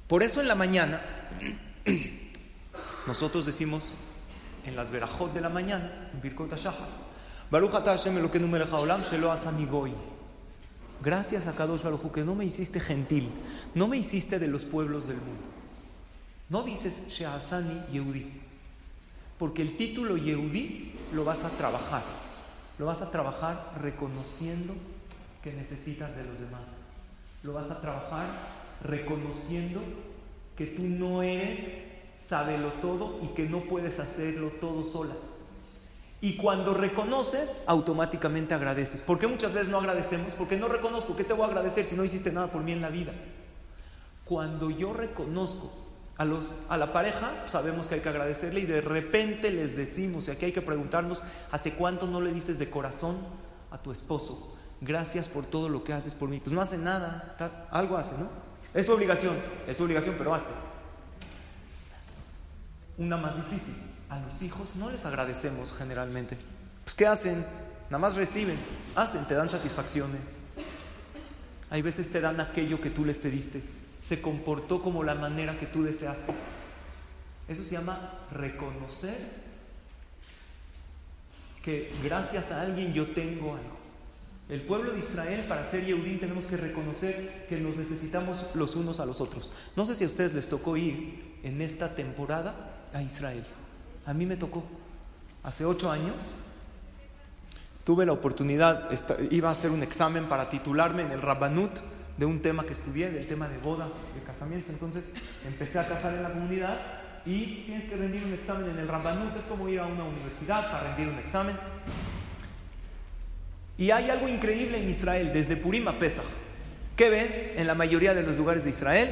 Por 0.08 0.24
eso 0.24 0.42
en 0.42 0.48
la 0.48 0.56
mañana 0.56 1.02
nosotros 3.08 3.46
decimos 3.46 3.94
en 4.66 4.76
las 4.76 4.92
verajot 4.92 5.34
de 5.34 5.42
la 5.42 5.50
mañana, 5.50 6.10
en 6.14 6.22
Birkot 6.22 6.50
Baruch 7.52 7.72
Hashem 7.72 8.18
lo 8.18 8.32
que 8.32 8.40
shelo 8.40 9.34
goy. 9.70 9.94
Gracias 11.02 11.48
a 11.48 11.56
Kadosh 11.56 11.84
Baruj 11.84 12.12
que 12.12 12.24
no 12.24 12.36
me 12.36 12.46
hiciste 12.46 12.80
gentil, 12.80 13.30
no 13.74 13.88
me 13.88 13.98
hiciste 13.98 14.38
de 14.38 14.48
los 14.48 14.66
pueblos 14.66 15.08
del 15.08 15.18
mundo. 15.18 15.44
No 16.50 16.64
dices 16.64 17.08
Sheasani 17.10 17.86
Yehudi, 17.92 18.28
porque 19.38 19.62
el 19.62 19.78
título 19.78 20.18
Yehudi 20.18 20.99
lo 21.14 21.24
vas 21.24 21.44
a 21.44 21.50
trabajar. 21.50 22.04
Lo 22.78 22.86
vas 22.86 23.02
a 23.02 23.12
trabajar 23.12 23.74
reconociendo 23.82 24.74
que 25.44 25.54
necesitas 25.54 26.16
de 26.16 26.24
los 26.24 26.40
demás. 26.42 26.88
Lo 27.44 27.54
vas 27.54 27.72
a 27.72 27.82
trabajar 27.82 28.28
reconociendo 28.84 29.82
que 30.56 30.66
tú 30.66 30.86
no 30.86 31.24
eres 31.24 31.60
sábelo 32.20 32.72
todo 32.74 33.20
y 33.24 33.28
que 33.34 33.48
no 33.48 33.62
puedes 33.62 34.00
hacerlo 34.00 34.52
todo 34.60 34.84
sola. 34.84 35.14
Y 36.22 36.36
cuando 36.36 36.74
reconoces, 36.74 37.64
automáticamente 37.66 38.54
agradeces. 38.54 39.02
¿Por 39.02 39.20
qué 39.20 39.28
muchas 39.28 39.54
veces 39.54 39.70
no 39.70 39.78
agradecemos? 39.78 40.34
Porque 40.34 40.58
no 40.58 40.68
reconozco. 40.68 41.16
¿Qué 41.16 41.24
te 41.24 41.34
voy 41.34 41.44
a 41.44 41.48
agradecer 41.48 41.86
si 41.86 41.96
no 41.96 42.04
hiciste 42.04 42.32
nada 42.32 42.48
por 42.48 42.62
mí 42.62 42.74
en 42.74 42.82
la 42.82 42.90
vida? 42.90 43.14
Cuando 44.26 44.70
yo 44.70 44.94
reconozco 44.94 45.72
a, 46.20 46.26
los, 46.26 46.64
a 46.68 46.76
la 46.76 46.92
pareja, 46.92 47.32
sabemos 47.48 47.88
que 47.88 47.96
hay 47.96 48.02
que 48.02 48.10
agradecerle 48.10 48.60
y 48.60 48.66
de 48.66 48.82
repente 48.82 49.52
les 49.52 49.78
decimos, 49.78 50.28
y 50.28 50.32
aquí 50.32 50.46
hay 50.46 50.52
que 50.52 50.62
preguntarnos, 50.62 51.24
¿hace 51.50 51.74
cuánto 51.74 52.08
no 52.08 52.20
le 52.20 52.34
dices 52.34 52.60
de 52.60 52.70
corazón 52.70 53.18
a 53.72 53.78
tu 53.78 53.90
esposo? 53.94 54.58
Gracias 54.82 55.30
por 55.30 55.46
todo 55.46 55.70
lo 55.70 55.82
que 55.82 55.94
haces 55.94 56.14
por 56.14 56.28
mí. 56.28 56.42
Pues 56.42 56.52
no 56.52 56.60
hace 56.60 56.78
nada, 56.78 57.38
algo 57.72 57.98
hace, 57.98 58.18
¿no? 58.18 58.28
Es 58.74 58.86
su 58.86 58.92
obligación, 58.92 59.34
es 59.66 59.78
su 59.78 59.86
obligación, 59.86 60.16
pero 60.18 60.36
hace. 60.36 60.54
Una 62.98 63.16
más 63.16 63.38
difícil 63.38 63.76
a 64.10 64.20
los 64.20 64.42
hijos 64.42 64.76
no 64.76 64.92
les 64.92 65.06
agradecemos 65.06 65.74
generalmente. 65.78 66.38
Pues 66.84 66.98
¿qué 66.98 67.08
hacen? 67.08 67.46
Nada 67.90 68.00
más 68.00 68.18
reciben, 68.18 68.58
hacen, 68.94 69.24
te 69.24 69.36
dan 69.36 69.50
satisfacciones. 69.50 70.40
Hay 71.70 71.82
veces 71.82 72.12
te 72.12 72.20
dan 72.20 72.42
aquello 72.42 72.82
que 72.82 72.90
tú 72.90 73.06
les 73.06 73.20
pediste. 73.20 73.79
Se 74.00 74.22
comportó 74.22 74.82
como 74.82 75.04
la 75.04 75.16
manera 75.16 75.58
que 75.58 75.66
tú 75.66 75.84
deseaste. 75.84 76.34
Eso 77.48 77.64
se 77.64 77.72
llama 77.72 78.14
reconocer 78.32 79.18
que 81.64 81.92
gracias 82.04 82.52
a 82.52 82.62
alguien 82.62 82.94
yo 82.94 83.08
tengo 83.08 83.56
algo. 83.56 83.80
El 84.50 84.62
pueblo 84.62 84.94
de 84.94 85.00
Israel, 85.00 85.46
para 85.48 85.64
ser 85.64 85.86
Yehudim, 85.86 86.20
tenemos 86.20 86.46
que 86.46 86.58
reconocer 86.58 87.46
que 87.48 87.60
nos 87.60 87.78
necesitamos 87.78 88.48
los 88.56 88.76
unos 88.76 89.00
a 89.00 89.06
los 89.06 89.22
otros. 89.22 89.52
No 89.76 89.86
sé 89.86 89.94
si 89.94 90.04
a 90.04 90.08
ustedes 90.08 90.34
les 90.34 90.50
tocó 90.50 90.76
ir 90.76 91.38
en 91.44 91.62
esta 91.62 91.94
temporada 91.94 92.82
a 92.94 93.04
Israel. 93.04 93.46
A 94.06 94.14
mí 94.14 94.26
me 94.26 94.38
tocó. 94.38 94.64
Hace 95.44 95.66
ocho 95.66 95.92
años 95.92 96.16
tuve 97.84 98.06
la 98.06 98.12
oportunidad, 98.12 98.90
iba 99.32 99.50
a 99.50 99.52
hacer 99.52 99.72
un 99.72 99.84
examen 99.84 100.26
para 100.26 100.50
titularme 100.50 101.04
en 101.04 101.12
el 101.12 101.22
Rabbanut 101.22 101.72
de 102.20 102.26
un 102.26 102.42
tema 102.42 102.64
que 102.64 102.74
estudié, 102.74 103.10
del 103.10 103.26
tema 103.26 103.48
de 103.48 103.58
bodas, 103.58 103.90
de 104.14 104.22
casamientos. 104.22 104.70
Entonces 104.70 105.06
empecé 105.48 105.80
a 105.80 105.88
casar 105.88 106.14
en 106.14 106.24
la 106.24 106.30
comunidad 106.30 106.78
y 107.26 107.64
tienes 107.66 107.90
que 107.90 107.96
rendir 107.96 108.24
un 108.24 108.34
examen 108.34 108.70
en 108.70 108.78
el 108.78 108.88
Rabbanut. 108.88 109.36
Es 109.38 109.46
como 109.46 109.68
ir 109.70 109.80
a 109.80 109.88
una 109.88 110.04
universidad 110.04 110.72
para 110.72 110.96
rendir 110.96 111.08
un 111.14 111.20
examen. 111.20 111.56
Y 113.78 113.92
hay 113.92 114.10
algo 114.10 114.28
increíble 114.28 114.82
en 114.82 114.90
Israel, 114.90 115.32
desde 115.34 115.56
Purim 115.56 115.88
a 115.88 115.94
Pesach. 115.94 116.26
¿Qué 116.98 117.10
ves 117.10 117.52
en 117.56 117.66
la 117.66 117.76
mayoría 117.76 118.14
de 118.14 118.24
los 118.24 118.38
lugares 118.38 118.66
de 118.66 118.72
Israel? 118.72 119.10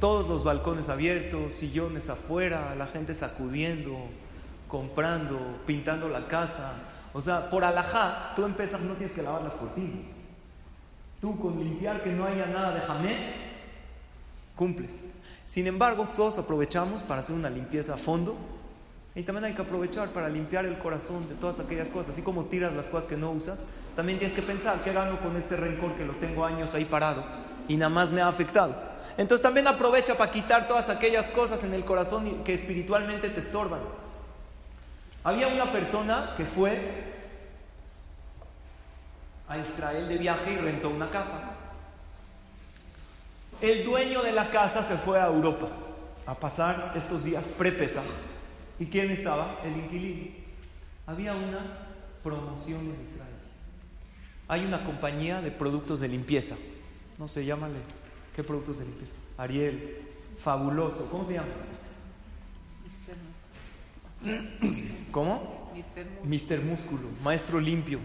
todos 0.00 0.28
los 0.28 0.44
balcones 0.44 0.88
abiertos, 0.88 1.54
sillones 1.54 2.08
afuera, 2.08 2.74
la 2.76 2.86
gente 2.86 3.14
sacudiendo, 3.14 3.96
comprando, 4.68 5.60
pintando 5.66 6.08
la 6.08 6.28
casa. 6.28 6.74
O 7.12 7.20
sea, 7.20 7.50
por 7.50 7.64
alajá, 7.64 8.32
tú 8.36 8.44
empiezas, 8.44 8.80
no 8.80 8.94
tienes 8.94 9.14
que 9.14 9.22
lavar 9.22 9.42
las 9.42 9.54
cortinas. 9.54 10.17
Tú 11.20 11.38
con 11.38 11.58
limpiar 11.58 12.02
que 12.02 12.10
no 12.10 12.24
haya 12.24 12.46
nada 12.46 12.74
de 12.74 12.80
jamés, 12.80 13.36
cumples. 14.56 15.10
Sin 15.46 15.66
embargo, 15.66 16.06
todos 16.06 16.38
aprovechamos 16.38 17.02
para 17.02 17.20
hacer 17.20 17.34
una 17.34 17.50
limpieza 17.50 17.94
a 17.94 17.96
fondo. 17.96 18.36
Y 19.14 19.22
también 19.22 19.46
hay 19.46 19.54
que 19.54 19.62
aprovechar 19.62 20.10
para 20.10 20.28
limpiar 20.28 20.64
el 20.64 20.78
corazón 20.78 21.28
de 21.28 21.34
todas 21.34 21.58
aquellas 21.58 21.88
cosas. 21.88 22.12
Así 22.12 22.22
como 22.22 22.44
tiras 22.44 22.72
las 22.74 22.88
cosas 22.88 23.08
que 23.08 23.16
no 23.16 23.32
usas, 23.32 23.58
también 23.96 24.18
tienes 24.18 24.36
que 24.36 24.42
pensar, 24.42 24.84
¿qué 24.84 24.92
gano 24.92 25.18
con 25.20 25.36
este 25.36 25.56
rencor 25.56 25.94
que 25.94 26.04
lo 26.04 26.12
tengo 26.14 26.44
años 26.44 26.74
ahí 26.74 26.84
parado 26.84 27.24
y 27.66 27.76
nada 27.76 27.88
más 27.88 28.12
me 28.12 28.20
ha 28.20 28.28
afectado? 28.28 28.76
Entonces 29.16 29.42
también 29.42 29.66
aprovecha 29.66 30.16
para 30.16 30.30
quitar 30.30 30.68
todas 30.68 30.88
aquellas 30.88 31.30
cosas 31.30 31.64
en 31.64 31.74
el 31.74 31.84
corazón 31.84 32.44
que 32.44 32.54
espiritualmente 32.54 33.28
te 33.30 33.40
estorban. 33.40 33.80
Había 35.24 35.48
una 35.48 35.72
persona 35.72 36.34
que 36.36 36.46
fue 36.46 37.17
a 39.48 39.58
Israel 39.58 40.08
de 40.08 40.18
viaje 40.18 40.52
y 40.52 40.56
rentó 40.56 40.90
una 40.90 41.10
casa. 41.10 41.56
El 43.60 43.84
dueño 43.84 44.22
de 44.22 44.32
la 44.32 44.50
casa 44.50 44.82
se 44.82 44.96
fue 44.96 45.20
a 45.20 45.26
Europa 45.26 45.68
a 46.26 46.34
pasar 46.34 46.92
estos 46.94 47.24
días 47.24 47.54
pre-Pesaj. 47.56 48.04
¿Y 48.78 48.86
quién 48.86 49.10
estaba? 49.10 49.60
El 49.64 49.76
inquilino. 49.76 50.30
Había 51.06 51.34
una 51.34 51.78
promoción 52.22 52.80
en 52.80 53.06
Israel. 53.08 53.32
Hay 54.46 54.64
una 54.64 54.84
compañía 54.84 55.40
de 55.40 55.50
productos 55.50 56.00
de 56.00 56.08
limpieza. 56.08 56.56
No 57.18 57.26
sé, 57.28 57.44
llámale 57.44 57.78
¿Qué 58.36 58.44
productos 58.44 58.78
de 58.78 58.84
limpieza? 58.84 59.14
Ariel, 59.36 59.98
fabuloso. 60.38 61.08
¿Cómo 61.10 61.26
se 61.26 61.34
llama? 61.34 61.48
¿Cómo? 65.10 65.72
Mister 66.22 66.60
Músculo, 66.60 67.08
maestro 67.24 67.58
limpio. 67.58 67.98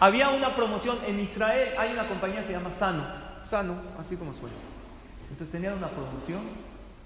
Había 0.00 0.30
una 0.30 0.54
promoción 0.54 0.98
en 1.06 1.20
Israel, 1.20 1.68
hay 1.78 1.92
una 1.92 2.04
compañía 2.04 2.40
que 2.40 2.48
se 2.48 2.52
llama 2.52 2.70
Sano, 2.72 3.04
Sano, 3.44 3.76
así 3.98 4.16
como 4.16 4.34
suena. 4.34 4.56
Entonces 5.30 5.52
tenían 5.52 5.74
una 5.74 5.88
promoción 5.88 6.40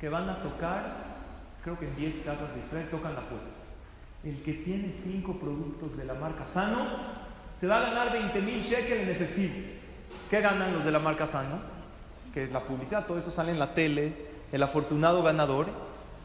que 0.00 0.09
van 0.09 0.28
a 0.28 0.42
tocar, 0.42 0.97
creo 1.62 1.78
que 1.78 1.87
en 1.87 1.97
10 1.97 2.23
casas 2.25 2.54
de 2.54 2.62
Israel 2.62 2.88
tocan 2.90 3.14
la 3.14 3.21
puerta. 3.21 3.47
El 4.25 4.42
que 4.42 4.54
tiene 4.54 4.92
5 4.95 5.35
productos 5.35 5.97
de 5.97 6.04
la 6.04 6.14
marca 6.14 6.49
Sano 6.49 6.87
se 7.61 7.66
va 7.66 7.78
a 7.78 7.83
ganar 7.83 8.12
20 8.12 8.40
mil 8.40 8.62
shekels 8.62 9.02
en 9.02 9.11
efectivo. 9.11 9.54
¿Qué 10.30 10.40
ganan 10.40 10.73
los 10.73 10.85
de 10.85 10.92
la 10.92 10.99
marca 10.99 11.26
Sano? 11.26 11.59
Que 12.33 12.45
es 12.45 12.52
la 12.52 12.61
publicidad, 12.61 13.07
todo 13.07 13.18
eso 13.18 13.30
sale 13.30 13.52
en 13.52 13.59
la 13.59 13.75
tele, 13.75 14.14
el 14.50 14.62
afortunado 14.62 15.23
ganador. 15.23 15.66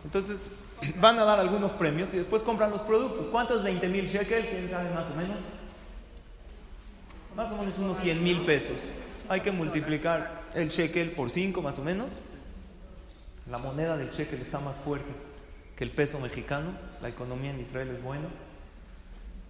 Entonces, 0.03 0.51
van 0.99 1.19
a 1.19 1.25
dar 1.25 1.39
algunos 1.39 1.71
premios 1.73 2.13
y 2.13 2.17
después 2.17 2.43
compran 2.43 2.71
los 2.71 2.81
productos. 2.81 3.27
¿Cuántos 3.27 3.63
20 3.63 3.87
mil 3.89 4.07
shekel? 4.07 4.47
¿Quién 4.47 4.71
sabe 4.71 4.89
más 4.93 5.11
o 5.11 5.15
menos? 5.15 5.37
Más 7.35 7.51
o 7.51 7.57
menos 7.57 7.77
unos 7.79 7.97
100 7.99 8.23
mil 8.23 8.45
pesos. 8.45 8.77
Hay 9.29 9.41
que 9.41 9.51
multiplicar 9.51 10.43
el 10.53 10.69
shekel 10.69 11.11
por 11.11 11.29
5 11.29 11.61
más 11.61 11.79
o 11.79 11.83
menos. 11.83 12.07
La 13.49 13.57
moneda 13.57 13.97
del 13.97 14.11
shekel 14.11 14.41
está 14.41 14.59
más 14.59 14.77
fuerte 14.77 15.11
que 15.75 15.83
el 15.83 15.91
peso 15.91 16.19
mexicano. 16.19 16.71
La 17.01 17.09
economía 17.09 17.51
en 17.51 17.59
Israel 17.59 17.89
es 17.95 18.03
buena. 18.03 18.27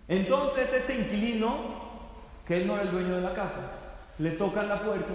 Entonces, 0.07 0.73
este 0.73 0.95
inquilino, 0.95 2.01
que 2.47 2.61
él 2.61 2.67
no 2.67 2.75
era 2.75 2.83
el 2.83 2.91
dueño 2.91 3.15
de 3.15 3.21
la 3.21 3.33
casa, 3.33 3.71
le 4.19 4.31
tocan 4.31 4.69
la 4.69 4.83
puerta 4.83 5.13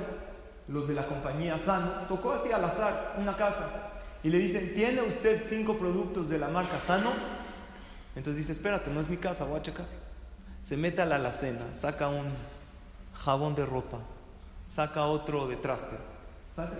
los 0.69 0.87
de 0.87 0.95
la 0.95 1.07
compañía 1.07 1.59
Sano, 1.59 1.91
tocó 2.09 2.33
así 2.33 2.53
al 2.53 2.65
azar 2.65 3.15
una 3.19 3.37
casa 3.37 3.91
y 4.23 4.29
le 4.29 4.39
dicen, 4.39 4.75
¿tiene 4.75 5.03
usted 5.03 5.45
cinco 5.47 5.75
productos 5.79 6.29
de 6.29 6.39
la 6.39 6.49
marca 6.49 6.79
Sano? 6.79 7.11
Entonces 8.15 8.39
dice, 8.39 8.53
espérate, 8.53 8.91
no 8.91 9.01
es 9.01 9.09
mi 9.09 9.17
casa, 9.17 9.45
voy 9.45 9.61
a 9.61 9.63
checar. 9.63 9.87
Se 10.63 10.77
mete 10.77 11.01
a 11.01 11.07
la 11.07 11.17
alacena, 11.17 11.65
saca 11.77 12.09
un 12.09 12.27
jabón 13.19 13.55
de 13.55 13.67
ropa, 13.67 13.99
saca 14.69 15.07
otro 15.07 15.47
de 15.47 15.57
trastes. 15.57 16.01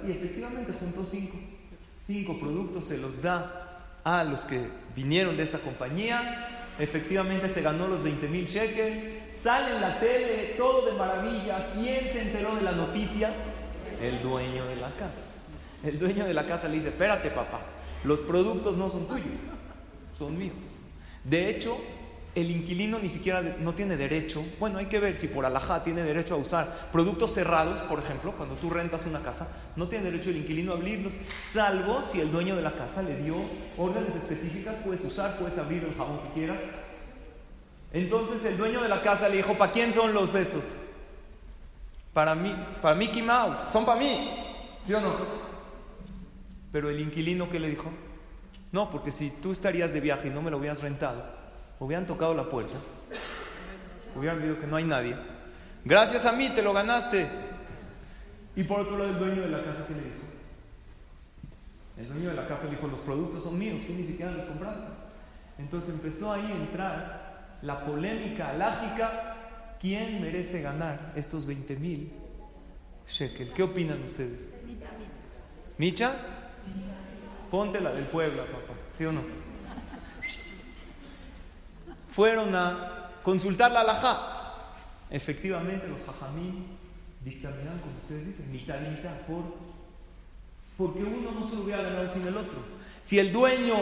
y 0.07 0.11
efectivamente 0.11 0.73
juntó 0.79 1.05
cinco. 1.05 1.37
Cinco 2.01 2.39
productos 2.39 2.87
se 2.87 2.99
los 2.99 3.23
da 3.23 3.91
a 4.05 4.25
los 4.25 4.45
que 4.45 4.69
vinieron 4.97 5.37
de 5.37 5.43
esa 5.43 5.59
compañía. 5.59 6.67
Efectivamente 6.79 7.49
se 7.49 7.61
ganó 7.61 7.89
los 7.89 8.03
20 8.03 8.29
mil 8.29 8.47
shekels. 8.47 9.41
Sale 9.41 9.77
en 9.77 9.81
la 9.81 10.01
tele, 10.01 10.55
todo 10.57 10.87
de 10.87 10.93
maravilla. 10.93 11.73
¿Quién 11.75 12.13
se 12.13 12.23
enteró 12.23 12.55
de 12.57 12.63
la 12.63 12.73
noticia? 12.73 13.33
El 14.01 14.23
dueño 14.23 14.65
de 14.67 14.77
la 14.77 14.91
casa. 14.91 15.33
El 15.83 15.99
dueño 15.99 16.25
de 16.25 16.35
la 16.35 16.47
casa 16.47 16.69
le 16.69 16.75
dice, 16.75 16.89
espérate 16.89 17.31
papá, 17.31 17.61
los 18.05 18.21
productos 18.21 18.77
no 18.77 18.91
son 18.91 19.07
tuyos, 19.07 19.27
son 20.17 20.37
míos. 20.37 20.79
De 21.23 21.51
hecho, 21.51 21.77
el 22.41 22.51
inquilino 22.53 22.99
ni 22.99 23.09
siquiera 23.09 23.43
no 23.59 23.75
tiene 23.75 23.97
derecho, 23.97 24.45
bueno, 24.61 24.79
hay 24.79 24.87
que 24.87 25.01
ver 25.01 25.17
si 25.17 25.27
por 25.27 25.45
alajá 25.45 25.83
tiene 25.83 26.03
derecho 26.03 26.35
a 26.35 26.37
usar 26.37 26.89
productos 26.93 27.35
cerrados, 27.35 27.81
por 27.81 27.99
ejemplo, 27.99 28.33
cuando 28.33 28.55
tú 28.55 28.71
rentas 28.71 29.07
una 29.07 29.21
casa, 29.21 29.49
no 29.75 29.89
tiene 29.89 30.05
derecho 30.05 30.31
el 30.31 30.37
inquilino 30.37 30.73
a 30.73 30.77
abrirlos, 30.77 31.15
salvo 31.51 32.01
si 32.03 32.21
el 32.21 32.31
dueño 32.31 32.55
de 32.55 32.63
la 32.63 32.73
casa 32.73 33.03
le 33.03 33.17
dio 33.23 33.35
órdenes 33.77 34.15
específicas, 34.15 34.81
puedes 34.83 35.05
usar, 35.05 35.37
puedes 35.37 35.59
abrir 35.59 35.83
el 35.85 35.95
jabón 35.95 36.21
que 36.23 36.31
quieras. 36.31 36.61
Entonces 37.93 38.45
el 38.45 38.57
dueño 38.57 38.83
de 38.83 38.89
la 38.89 39.03
casa 39.03 39.29
le 39.29 39.39
dijo, 39.39 39.55
¿para 39.55 39.73
quién 39.73 39.93
son 39.93 40.15
los 40.15 40.35
estos? 40.35 40.63
Para 42.13 42.35
mí, 42.35 42.55
para 42.81 42.95
Mickey 42.95 43.23
Mouse, 43.23 43.73
son 43.73 43.85
para 43.85 43.99
mí, 43.99 44.31
¿sí 44.87 44.95
o 44.95 45.01
no? 45.01 45.17
Pero 46.71 46.91
el 46.91 47.01
inquilino, 47.01 47.51
¿qué 47.51 47.59
le 47.59 47.71
dijo? 47.71 47.91
No, 48.71 48.91
porque 48.91 49.11
si 49.11 49.31
tú 49.31 49.53
estarías 49.53 49.93
de 49.93 50.01
viaje 50.01 50.29
y 50.29 50.31
no 50.31 50.43
me 50.43 50.51
lo 50.51 50.59
hubieras 50.59 50.83
rentado, 50.83 51.38
hubieran 51.81 52.07
tocado 52.07 52.35
la 52.35 52.49
puerta, 52.49 52.77
hubieran 54.17 54.43
visto 54.43 54.61
que 54.61 54.67
no 54.67 54.77
hay 54.77 54.85
nadie. 54.85 55.17
Gracias 55.85 56.27
a 56.27 56.33
mí 56.33 56.51
te 56.55 56.63
lo 56.63 56.73
ganaste. 56.73 57.29
Y 58.57 58.65
por 58.65 58.81
otro 58.81 58.99
lado, 58.99 59.11
el 59.11 59.19
dueño 59.19 59.43
de 59.43 59.49
la 59.49 59.65
casa, 59.65 59.87
¿qué 59.87 59.95
le 59.95 60.01
dijo? 60.01 60.27
El 61.97 62.09
dueño 62.09 62.31
de 62.31 62.35
la 62.35 62.49
casa 62.49 62.65
le 62.65 62.71
dijo: 62.71 62.89
Los 62.89 63.01
productos 63.01 63.45
son 63.45 63.59
míos, 63.59 63.83
tú 63.87 63.93
ni 63.93 64.07
siquiera 64.07 64.33
los 64.33 64.49
compraste. 64.49 64.93
Entonces 65.59 65.95
empezó 65.95 66.33
ahí 66.33 66.51
a 66.53 66.57
entrar 66.57 67.59
la 67.63 67.85
polémica 67.85 68.51
alágica: 68.51 69.37
¿quién 69.81 70.21
merece 70.21 70.61
ganar 70.61 71.13
estos 71.15 71.47
20 71.47 71.77
mil 71.77 72.13
shekel? 73.09 73.53
¿Qué 73.53 73.63
opinan 73.63 74.03
ustedes? 74.03 74.51
¿Michas? 75.79 76.29
Ponte 77.51 77.81
la 77.81 77.93
del 77.93 78.05
pueblo, 78.05 78.45
papá, 78.45 78.75
¿sí 78.97 79.05
o 79.07 79.13
no? 79.13 79.23
Fueron 82.19 82.53
a 82.53 83.13
consultar 83.23 83.71
la 83.71 83.83
alajá. 83.83 84.75
Efectivamente, 85.09 85.87
los 85.87 86.01
hajamí 86.09 86.67
dictaminaron, 87.25 87.79
como 87.79 87.95
ustedes 88.03 88.27
dicen, 88.27 88.51
mitad 88.51 88.75
y 88.85 88.91
mitad, 88.91 89.21
por, 89.21 89.45
porque 90.77 91.05
uno 91.05 91.31
no 91.31 91.47
se 91.47 91.55
hubiera 91.55 91.81
ganado 91.81 92.13
sin 92.13 92.27
el 92.27 92.37
otro. 92.37 92.59
Si 93.05 93.21
el 93.21 93.33
dueño 93.33 93.77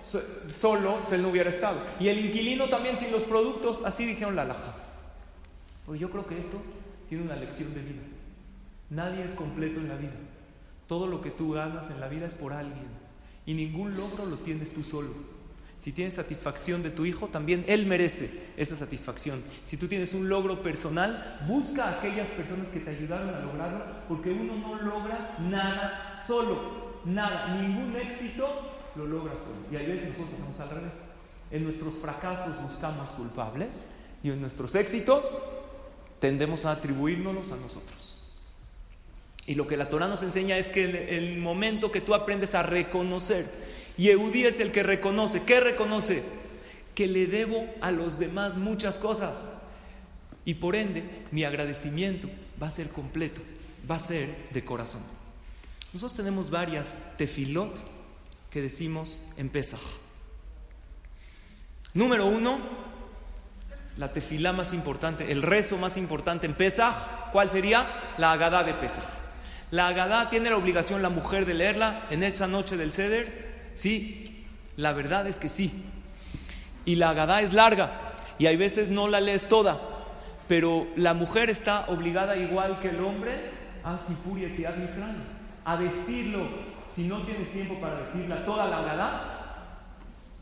solo, 0.00 1.00
se 1.08 1.18
no 1.18 1.30
hubiera 1.30 1.50
estado. 1.50 1.80
Y 1.98 2.06
el 2.06 2.24
inquilino 2.24 2.68
también 2.68 2.96
sin 2.96 3.10
los 3.10 3.24
productos, 3.24 3.84
así 3.84 4.06
dijeron 4.06 4.36
la 4.36 4.42
alajá. 4.42 4.76
Pues 5.84 5.98
yo 5.98 6.08
creo 6.10 6.28
que 6.28 6.38
esto 6.38 6.62
tiene 7.08 7.24
una 7.24 7.34
lección 7.34 7.74
de 7.74 7.80
vida. 7.80 8.02
Nadie 8.90 9.24
es 9.24 9.34
completo 9.34 9.80
en 9.80 9.88
la 9.88 9.96
vida. 9.96 10.14
Todo 10.86 11.08
lo 11.08 11.20
que 11.20 11.32
tú 11.32 11.54
ganas 11.54 11.90
en 11.90 11.98
la 11.98 12.06
vida 12.06 12.26
es 12.26 12.34
por 12.34 12.52
alguien. 12.52 12.86
Y 13.46 13.54
ningún 13.54 13.96
logro 13.96 14.26
lo 14.26 14.36
tienes 14.36 14.72
tú 14.72 14.84
solo. 14.84 15.33
Si 15.84 15.92
tienes 15.92 16.14
satisfacción 16.14 16.82
de 16.82 16.88
tu 16.88 17.04
hijo, 17.04 17.28
también 17.28 17.62
él 17.68 17.84
merece 17.84 18.30
esa 18.56 18.74
satisfacción. 18.74 19.44
Si 19.64 19.76
tú 19.76 19.86
tienes 19.86 20.14
un 20.14 20.30
logro 20.30 20.62
personal, 20.62 21.38
busca 21.46 21.84
a 21.84 21.98
aquellas 21.98 22.30
personas 22.30 22.68
que 22.68 22.80
te 22.80 22.88
ayudaron 22.88 23.28
a 23.34 23.40
lograrlo, 23.40 23.84
porque 24.08 24.30
uno 24.30 24.56
no 24.56 24.76
logra 24.76 25.36
nada 25.40 26.22
solo. 26.26 27.02
Nada, 27.04 27.54
ningún 27.60 27.94
éxito 27.96 28.48
lo 28.96 29.04
logra 29.04 29.34
solo. 29.38 29.56
Y 29.70 29.76
a 29.76 29.86
veces 29.86 30.08
nosotros 30.08 30.40
hacemos 30.40 30.60
al 30.60 30.70
revés. 30.70 31.00
En 31.50 31.64
nuestros 31.64 31.96
fracasos 31.96 32.62
buscamos 32.62 33.10
culpables 33.10 33.68
y 34.22 34.30
en 34.30 34.40
nuestros 34.40 34.74
éxitos 34.76 35.36
tendemos 36.18 36.64
a 36.64 36.72
atribuírnoslos 36.72 37.52
a 37.52 37.56
nosotros. 37.56 38.22
Y 39.46 39.54
lo 39.54 39.66
que 39.66 39.76
la 39.76 39.90
Torah 39.90 40.08
nos 40.08 40.22
enseña 40.22 40.56
es 40.56 40.70
que 40.70 41.14
el, 41.18 41.38
momento 41.40 41.92
que 41.92 42.00
tú 42.00 42.14
aprendes 42.14 42.54
a 42.54 42.62
reconocer, 42.62 43.50
Yehudí 43.96 44.44
es 44.44 44.60
el 44.60 44.72
que 44.72 44.82
reconoce, 44.82 45.42
¿qué 45.44 45.60
reconoce? 45.60 46.22
Que 46.94 47.06
le 47.06 47.26
debo 47.26 47.66
a 47.80 47.90
los 47.90 48.18
demás 48.18 48.56
muchas 48.56 48.98
cosas. 48.98 49.54
Y 50.44 50.54
por 50.54 50.76
ende, 50.76 51.04
mi 51.30 51.44
agradecimiento 51.44 52.28
va 52.62 52.68
a 52.68 52.72
ser 52.72 52.88
completo, 52.88 53.40
va 53.88 53.96
a 53.96 54.00
ser 54.00 54.48
de 54.52 54.64
corazón. 54.64 55.02
Nosotros 55.92 56.16
tenemos 56.16 56.50
varias 56.50 57.00
tefilot 57.16 57.80
que 58.50 58.60
decimos 58.60 59.22
en 59.36 59.48
Pesach. 59.48 59.80
Número 61.94 62.26
uno, 62.26 62.58
la 63.96 64.12
tefilá 64.12 64.52
más 64.52 64.74
importante, 64.74 65.30
el 65.30 65.42
rezo 65.42 65.78
más 65.78 65.96
importante 65.96 66.46
en 66.46 66.54
Pesach, 66.54 67.30
¿cuál 67.30 67.48
sería? 67.48 67.86
La 68.18 68.32
Agadá 68.32 68.64
de 68.64 68.74
Pesach. 68.74 69.04
¿La 69.70 69.88
Agadá 69.88 70.28
tiene 70.30 70.50
la 70.50 70.56
obligación 70.56 71.02
la 71.02 71.08
mujer 71.08 71.46
de 71.46 71.54
leerla 71.54 72.06
en 72.10 72.24
esa 72.24 72.48
noche 72.48 72.76
del 72.76 72.92
Seder? 72.92 73.43
Sí, 73.74 74.44
la 74.76 74.92
verdad 74.92 75.26
es 75.26 75.38
que 75.38 75.48
sí. 75.48 75.84
Y 76.84 76.96
la 76.96 77.10
Agadá 77.10 77.40
es 77.40 77.52
larga 77.52 78.14
y 78.38 78.46
hay 78.46 78.56
veces 78.56 78.90
no 78.90 79.08
la 79.08 79.20
lees 79.20 79.48
toda, 79.48 79.80
pero 80.48 80.86
la 80.96 81.14
mujer 81.14 81.50
está 81.50 81.86
obligada 81.88 82.36
igual 82.36 82.78
que 82.80 82.90
el 82.90 83.02
hombre 83.02 83.50
a 83.84 83.98
a 85.64 85.76
decirlo. 85.76 86.48
Si 86.94 87.04
no 87.08 87.18
tienes 87.22 87.50
tiempo 87.50 87.80
para 87.80 88.00
decirla 88.00 88.44
toda 88.44 88.68
la 88.68 88.78
Agadá, 88.78 89.34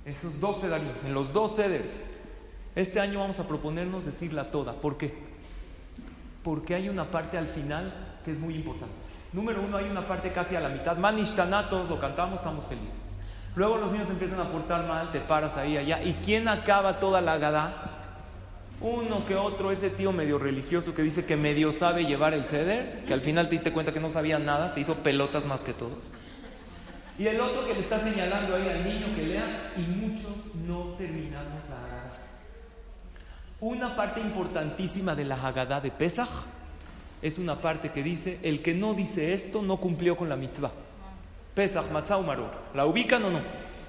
esos 0.04 0.40
dos 0.40 0.60
sedarim, 0.60 0.92
en 1.04 1.14
los 1.14 1.32
dos 1.32 1.56
seders. 1.56 2.18
Este 2.74 3.00
año 3.00 3.20
vamos 3.20 3.38
a 3.38 3.46
proponernos 3.46 4.04
decirla 4.04 4.50
toda. 4.50 4.74
¿Por 4.74 4.96
qué? 4.96 5.14
Porque 6.42 6.74
hay 6.74 6.88
una 6.88 7.10
parte 7.10 7.38
al 7.38 7.46
final 7.46 8.18
que 8.24 8.32
es 8.32 8.40
muy 8.40 8.54
importante. 8.54 8.94
Número 9.32 9.62
uno, 9.62 9.76
hay 9.76 9.88
una 9.88 10.06
parte 10.06 10.32
casi 10.32 10.56
a 10.56 10.60
la 10.60 10.68
mitad. 10.68 10.96
Manishtanatos, 10.96 11.88
lo 11.88 11.98
cantamos, 11.98 12.40
estamos 12.40 12.64
felices. 12.64 13.01
Luego 13.54 13.76
los 13.76 13.92
niños 13.92 14.08
empiezan 14.08 14.40
a 14.40 14.50
portar 14.50 14.86
mal, 14.86 15.12
te 15.12 15.20
paras 15.20 15.56
ahí, 15.56 15.76
allá. 15.76 16.02
¿Y 16.02 16.14
quién 16.24 16.48
acaba 16.48 16.98
toda 16.98 17.20
la 17.20 17.36
gada? 17.36 17.92
Uno 18.80 19.24
que 19.26 19.36
otro, 19.36 19.70
ese 19.70 19.90
tío 19.90 20.10
medio 20.10 20.38
religioso 20.38 20.94
que 20.94 21.02
dice 21.02 21.24
que 21.24 21.36
medio 21.36 21.70
sabe 21.70 22.04
llevar 22.04 22.34
el 22.34 22.48
ceder, 22.48 23.04
que 23.06 23.12
al 23.12 23.20
final 23.20 23.46
te 23.46 23.52
diste 23.52 23.72
cuenta 23.72 23.92
que 23.92 24.00
no 24.00 24.10
sabía 24.10 24.38
nada, 24.38 24.68
se 24.68 24.80
hizo 24.80 24.96
pelotas 24.96 25.44
más 25.44 25.62
que 25.62 25.72
todos. 25.72 25.98
Y 27.18 27.26
el 27.26 27.40
otro 27.40 27.66
que 27.66 27.74
le 27.74 27.80
está 27.80 27.98
señalando 28.00 28.56
ahí 28.56 28.68
al 28.68 28.84
niño 28.84 29.14
que 29.14 29.26
lea, 29.26 29.72
y 29.76 29.82
muchos 29.82 30.54
no 30.66 30.94
terminamos 30.98 31.68
la 31.68 31.76
Haggadah. 31.76 32.12
Una 33.60 33.94
parte 33.94 34.20
importantísima 34.20 35.14
de 35.14 35.26
la 35.26 35.36
Haggadah 35.36 35.80
de 35.80 35.90
Pesach 35.90 36.28
es 37.20 37.38
una 37.38 37.56
parte 37.56 37.92
que 37.92 38.02
dice, 38.02 38.40
el 38.42 38.62
que 38.62 38.74
no 38.74 38.94
dice 38.94 39.34
esto 39.34 39.62
no 39.62 39.76
cumplió 39.76 40.16
con 40.16 40.28
la 40.28 40.36
mitzvah. 40.36 40.72
Pesach, 41.54 41.90
Matzah 41.90 42.18
Maror. 42.18 42.50
¿La 42.74 42.86
ubican 42.86 43.24
o 43.24 43.30
no? 43.30 43.40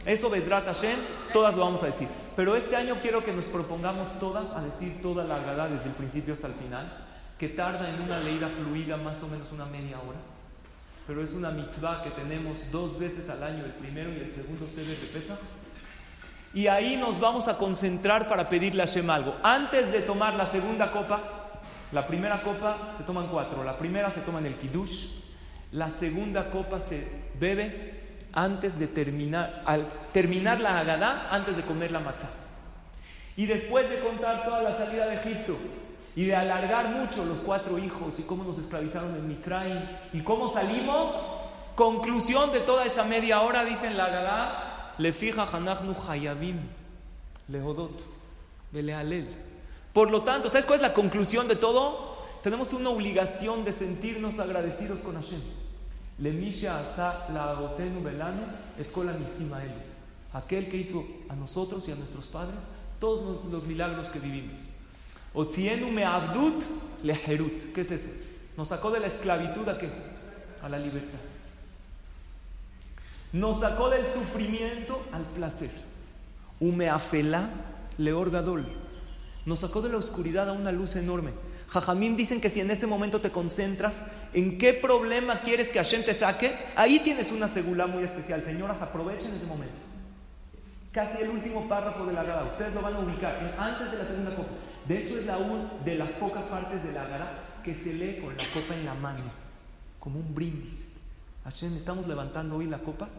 Eso, 0.06 0.30
Bezrat 0.30 0.66
Hashem, 0.66 0.98
todas 1.32 1.56
lo 1.56 1.62
vamos 1.64 1.82
a 1.84 1.86
decir. 1.86 2.10
Pero 2.36 2.56
este 2.56 2.76
año 2.76 2.98
quiero 3.02 3.24
que 3.24 3.32
nos 3.32 3.46
propongamos 3.46 4.20
todas 4.20 4.54
a 4.56 4.62
decir 4.62 5.02
toda 5.02 5.24
la 5.24 5.38
Agadá 5.38 5.68
desde 5.68 5.86
el 5.86 5.96
principio 5.96 6.34
hasta 6.34 6.48
el 6.48 6.54
final, 6.54 6.92
que 7.38 7.50
tarda 7.50 7.90
en 7.90 8.02
una 8.02 8.20
leída 8.20 8.50
fluida 8.50 8.98
más 8.98 9.24
o 9.24 9.28
menos 9.28 9.52
una 9.52 9.66
media 9.66 9.98
hora. 10.00 10.20
Pero 11.08 11.24
es 11.24 11.34
una 11.34 11.52
mitzvah 11.52 12.04
que 12.04 12.10
tenemos 12.12 12.72
dos 12.72 13.00
veces 13.00 13.30
al 13.30 13.44
año, 13.44 13.64
el 13.64 13.74
primero 13.74 14.12
y 14.12 14.20
el 14.20 14.34
segundo 14.34 14.68
sede 14.68 14.96
de 14.96 15.08
Pesach. 15.08 15.40
Y 16.54 16.68
ahí 16.68 16.98
nos 16.98 17.20
vamos 17.20 17.48
a 17.48 17.58
concentrar 17.58 18.28
para 18.28 18.48
pedirle 18.50 18.84
a 18.84 18.86
Hashem 18.86 19.10
algo. 19.10 19.36
Antes 19.42 19.92
de 19.92 20.02
tomar 20.02 20.36
la 20.36 20.46
segunda 20.46 20.92
copa, 20.92 21.20
la 21.92 22.06
primera 22.06 22.42
copa 22.42 22.94
se 22.98 23.04
toman 23.04 23.28
cuatro. 23.28 23.64
La 23.64 23.78
primera 23.78 24.12
se 24.12 24.22
toma 24.22 24.40
en 24.40 24.48
el 24.48 24.56
kiddush. 24.56 25.22
La 25.72 25.90
segunda 25.90 26.52
copa 26.52 26.80
se 26.80 27.23
bebe 27.44 27.94
antes 28.32 28.80
de 28.80 28.88
terminar, 28.88 29.62
al 29.66 29.88
terminar 30.12 30.60
la 30.60 30.80
agadá, 30.80 31.28
antes 31.30 31.58
de 31.58 31.64
comer 31.64 31.92
la 31.92 32.00
matzah. 32.00 32.32
Y 33.36 33.46
después 33.46 33.90
de 33.90 34.00
contar 34.00 34.46
toda 34.46 34.64
la 34.64 34.76
salida 34.76 35.06
de 35.08 35.16
Egipto 35.16 35.58
y 36.16 36.26
de 36.26 36.36
alargar 36.36 36.90
mucho 36.90 37.26
los 37.26 37.40
cuatro 37.40 37.78
hijos 37.78 38.20
y 38.20 38.24
cómo 38.24 38.44
nos 38.44 38.58
esclavizaron 38.58 39.16
en 39.16 39.28
Mitraim 39.28 39.82
y 40.14 40.22
cómo 40.22 40.50
salimos, 40.50 41.14
conclusión 41.76 42.52
de 42.52 42.60
toda 42.62 42.86
esa 42.86 43.04
media 43.04 43.42
hora, 43.42 43.66
dice 43.66 43.88
en 43.88 43.98
la 43.98 44.06
agadá, 44.06 44.94
le 44.98 45.12
fija 45.12 45.48
Hanachnu 45.52 45.94
Hayabim, 46.08 46.60
Lehodot, 47.50 48.02
Belealel. 48.72 49.28
Por 49.92 50.10
lo 50.10 50.24
tanto, 50.24 50.50
¿sabes 50.50 50.66
cuál 50.66 50.78
es 50.78 50.84
la 50.84 50.94
conclusión 50.94 51.48
de 51.48 51.56
todo? 51.56 52.14
tenemos 52.44 52.74
una 52.74 52.90
obligación 52.90 53.64
de 53.64 53.72
sentirnos 53.72 54.38
agradecidos 54.38 55.00
con 55.00 55.16
Hashem. 55.16 55.40
Aquel 60.34 60.70
que 60.70 60.78
hizo 60.78 61.06
a 61.30 61.36
nosotros 61.36 61.88
y 61.88 61.92
a 61.92 61.96
nuestros 61.96 62.28
padres 62.28 62.64
todos 63.00 63.46
los, 63.52 63.66
milagros 63.66 64.10
que 64.10 64.20
vivimos. 64.20 64.62
¿Qué 67.74 67.82
es 67.82 67.92
eso? 67.92 68.12
Nos 68.56 68.70
sacó 68.70 68.92
de 68.92 69.00
la 69.00 69.08
esclavitud 69.08 69.68
a 69.68 69.78
qué? 69.78 69.90
A 70.62 70.70
la 70.70 70.80
libertad. 70.80 71.20
Nos 73.34 73.60
sacó 73.60 73.90
del 73.90 74.08
sufrimiento 74.08 75.04
al 75.12 75.24
placer. 75.24 75.72
Umeafela 76.60 77.50
leorgadol. 77.98 78.66
Nos 79.46 79.60
sacó 79.60 79.82
de 79.82 79.90
la 79.90 79.98
oscuridad 79.98 80.50
a 80.50 80.54
una 80.54 80.72
luz 80.72 80.96
enorme. 80.96 81.32
Jajamín 81.74 82.16
dicen 82.16 82.40
que 82.40 82.52
si 82.52 82.60
en 82.60 82.70
ese 82.70 82.86
momento 82.86 83.20
te 83.20 83.32
concentras 83.32 84.06
en 84.32 84.60
qué 84.60 84.76
problema 84.76 85.42
quieres 85.42 85.70
que 85.70 85.80
Hashem 85.80 86.04
te 86.04 86.14
saque, 86.14 86.56
ahí 86.76 87.00
tienes 87.00 87.32
una 87.32 87.48
segula 87.48 87.88
muy 87.88 88.04
especial. 88.04 88.44
Señoras, 88.44 88.84
aprovechen 88.84 89.34
ese 89.34 89.48
momento. 89.48 89.74
Casi 90.92 91.24
el 91.24 91.32
último 91.32 91.68
párrafo 91.68 92.06
de 92.06 92.14
la 92.14 92.24
Gada. 92.24 92.44
Ustedes 92.44 92.76
lo 92.76 92.82
van 92.84 92.94
a 92.94 93.00
ubicar 93.00 93.56
antes 93.58 93.92
de 93.92 93.98
la 93.98 94.06
segunda 94.06 94.36
copa. 94.36 94.52
De 94.88 95.00
hecho, 95.00 95.18
es 95.18 95.26
la 95.26 95.40
una 95.40 95.72
de 95.84 95.96
las 95.96 96.10
pocas 96.18 96.48
partes 96.48 96.84
de 96.84 96.92
la 96.92 97.06
Gada 97.06 97.62
que 97.64 97.74
se 97.74 97.94
lee 97.94 98.20
con 98.22 98.38
la 98.38 98.44
copa 98.54 98.76
en 98.76 98.86
la 98.86 98.94
mano, 98.94 99.24
como 100.00 100.20
un 100.20 100.36
brindis. 100.36 101.00
Hashem, 101.44 101.76
estamos 101.76 102.08
levantando 102.08 102.58
hoy 102.58 102.68
la 102.68 102.78
copa 102.78 103.10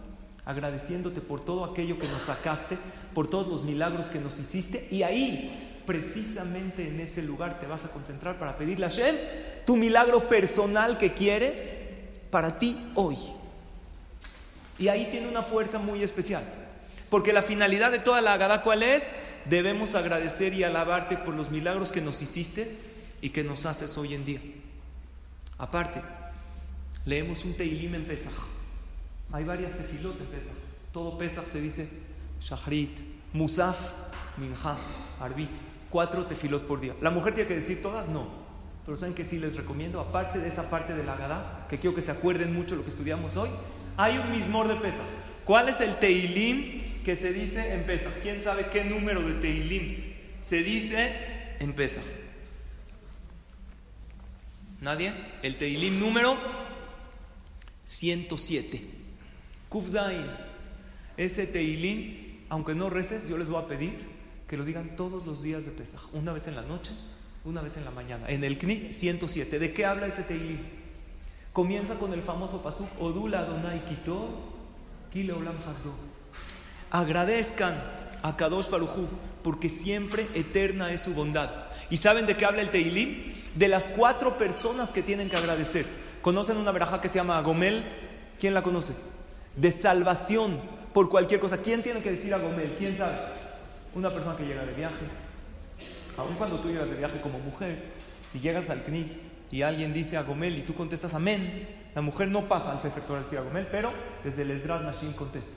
agradeciéndote 0.45 1.21
por 1.21 1.45
todo 1.45 1.65
aquello 1.65 1.99
que 1.99 2.07
nos 2.07 2.23
sacaste, 2.23 2.79
por 3.15 3.27
todos 3.27 3.49
los 3.49 3.65
milagros 3.65 4.07
que 4.07 4.21
nos 4.21 4.39
hiciste 4.39 4.87
y 4.93 5.03
ahí 5.03 5.74
precisamente 5.87 6.89
en 6.89 7.01
ese 7.01 7.23
lugar 7.23 7.61
te 7.61 7.67
vas 7.67 7.85
a 7.85 7.91
concentrar 7.91 8.39
para 8.39 8.57
pedirle 8.57 8.87
a 8.87 8.91
Hashem 8.91 9.17
tu 9.65 9.77
milagro 9.77 10.29
personal 10.29 10.99
que 10.99 11.15
quieres 11.15 11.77
para 12.31 12.59
ti 12.59 12.77
hoy. 12.95 13.17
Y 14.79 14.89
ahí 14.89 15.09
tiene 15.11 15.29
una 15.29 15.43
fuerza 15.43 15.79
muy 15.79 16.03
especial. 16.03 16.43
Porque 17.11 17.33
la 17.33 17.43
finalidad 17.43 17.93
de 17.93 18.01
toda 18.01 18.21
la 18.21 18.33
Agadá, 18.33 18.63
¿cuál 18.63 18.83
es? 18.83 19.13
Debemos 19.45 19.95
agradecer 19.95 20.53
y 20.53 20.65
alabarte 20.65 21.17
por 21.17 21.35
los 21.35 21.51
milagros 21.51 21.93
que 21.93 22.01
nos 22.01 22.23
hiciste 22.23 22.77
y 23.21 23.31
que 23.31 23.45
nos 23.45 23.67
haces 23.67 23.97
hoy 23.97 24.15
en 24.15 24.25
día. 24.25 24.41
Aparte, 25.59 26.03
leemos 27.05 27.45
un 27.45 27.55
Teilim 27.55 27.95
en 27.95 28.05
Pesach. 28.05 28.35
Hay 29.33 29.45
varias 29.45 29.73
tefilot 29.73 30.21
en 30.21 30.27
Pesach. 30.27 30.57
Todo 30.93 31.17
Pesach 31.17 31.47
se 31.47 31.61
dice 31.61 31.89
Shahrit, 32.41 32.99
Musaf, 33.33 33.93
Minha, 34.37 34.77
Arbit 35.21 35.64
cuatro 35.95 36.27
tefilot 36.27 36.67
por 36.67 36.81
día. 36.81 36.93
¿La 37.01 37.11
mujer 37.11 37.35
tiene 37.35 37.47
que 37.47 37.55
decir 37.55 37.81
todas? 37.81 38.09
No. 38.09 38.27
Pero 38.85 38.97
¿saben 38.97 39.15
que 39.15 39.25
sí 39.25 39.39
les 39.39 39.55
recomiendo? 39.55 40.01
Aparte 40.01 40.41
de 40.41 40.49
esa 40.49 40.69
parte 40.69 40.93
de 40.93 41.05
la 41.05 41.15
Gadá, 41.15 41.69
que 41.71 41.79
quiero 41.79 41.95
que 41.95 42.03
se 42.03 42.11
acuerden 42.11 42.53
mucho 42.53 42.75
lo 42.75 42.83
que 42.83 42.89
estudiamos 42.89 43.37
hoy, 43.37 43.49
hay 43.97 44.19
un 44.19 44.33
mismor 44.33 44.67
de 44.67 44.75
Pesach. 44.75 45.07
¿Cuál 45.45 45.69
es 45.69 45.81
el 45.81 45.95
Teilim 46.01 47.01
que 47.05 47.15
se 47.15 47.33
dice 47.33 47.75
en 47.75 47.87
Pesach? 47.87 48.13
¿Quién 48.25 48.41
sabe 48.43 48.67
qué 48.73 48.85
número 48.85 49.23
de 49.23 49.35
Teilim 49.35 50.15
se 50.41 50.65
dice 50.65 51.13
en? 51.61 51.73
¿Nadie? 54.81 55.13
El 55.43 55.59
Teilim 55.59 56.01
número 56.01 56.37
107. 57.85 58.85
Kufzain. 59.69 60.27
Ese 61.17 61.47
Teilim, 61.47 62.41
aunque 62.49 62.75
no 62.75 62.91
reces, 62.91 63.29
yo 63.29 63.39
les 63.39 63.49
voy 63.49 63.63
a 63.63 63.69
pedir 63.69 64.14
que 64.49 64.57
lo 64.57 64.65
digan 64.65 64.97
todos 64.97 65.27
los 65.27 65.43
días 65.43 65.65
de 65.65 65.71
Pesaj, 65.71 66.03
una 66.13 66.33
vez 66.33 66.47
en 66.47 66.57
la 66.57 66.63
noche, 66.63 66.93
una 67.45 67.63
vez 67.63 67.77
en 67.77 67.85
la 67.85 67.91
mañana. 67.91 68.29
En 68.29 68.45
el 68.45 68.59
Knis 68.59 68.95
107, 68.97 69.59
¿de 69.59 69.73
qué 69.73 69.85
habla 69.85 70.07
ese 70.07 70.23
Teilim? 70.23 70.61
Comienza 71.53 71.95
con 71.95 72.13
el 72.13 72.23
famoso 72.23 72.63
pasuk 72.63 72.89
Odula 73.01 73.41
Adonai 73.41 73.85
Kito, 73.85 74.29
Kile 75.13 75.33
Olam 75.33 75.57
Agradezcan 76.91 77.75
a 78.23 78.37
Kadosh 78.37 78.71
Baruchu, 78.71 79.09
porque 79.43 79.69
siempre 79.69 80.27
eterna 80.35 80.91
es 80.91 81.03
su 81.03 81.15
bondad. 81.15 81.51
¿Y 81.91 81.99
saben 81.99 82.27
de 82.27 82.37
qué 82.37 82.45
habla 82.45 82.63
el 82.63 82.71
Teilim? 82.71 83.33
De 83.55 83.69
las 83.69 83.89
cuatro 83.89 84.37
personas 84.37 84.91
que 84.91 85.03
tienen 85.03 85.29
que 85.29 85.37
agradecer. 85.37 85.87
¿Conocen 86.23 86.57
una 86.57 86.73
veraja 86.73 87.01
que 87.01 87.09
se 87.09 87.17
llama 87.17 87.41
Gomel? 87.43 87.85
¿Quién 88.41 88.55
la 88.55 88.63
conoce? 88.63 88.95
De 89.55 89.71
salvación 89.71 90.59
por 90.93 91.09
cualquier 91.09 91.39
cosa. 91.39 91.59
¿Quién 91.59 91.83
tiene 91.83 92.03
que 92.03 92.11
decir 92.11 92.33
a 92.35 92.39
Gomel? 92.39 92.75
¿Quién 92.79 92.97
sabe? 92.97 93.15
Una 93.95 94.11
persona 94.11 94.37
que 94.37 94.45
llega 94.45 94.65
de 94.65 94.75
viaje, 94.75 95.07
aun 96.17 96.35
cuando 96.35 96.59
tú 96.61 96.69
llegas 96.69 96.91
de 96.91 96.97
viaje 96.97 97.21
como 97.21 97.39
mujer, 97.39 97.93
si 98.31 98.41
llegas 98.41 98.71
al 98.71 98.83
CNIS 98.83 99.23
y 99.53 99.63
alguien 99.63 99.93
dice 99.93 100.17
a 100.17 100.23
Gomel 100.23 100.59
y 100.59 100.63
tú 100.63 100.75
contestas 100.75 101.15
amén, 101.15 101.69
la 101.95 102.03
mujer 102.03 102.29
no 102.29 102.49
pasa 102.49 102.73
al 102.73 102.83
Sefer 102.83 103.05
Torah 103.05 103.23
decir 103.23 103.39
a 103.39 103.43
Gomel, 103.43 103.69
pero 103.71 103.93
desde 104.25 104.43
el 104.43 104.51
Esdras 104.51 104.83
Machine 104.83 105.15
contesta. 105.15 105.57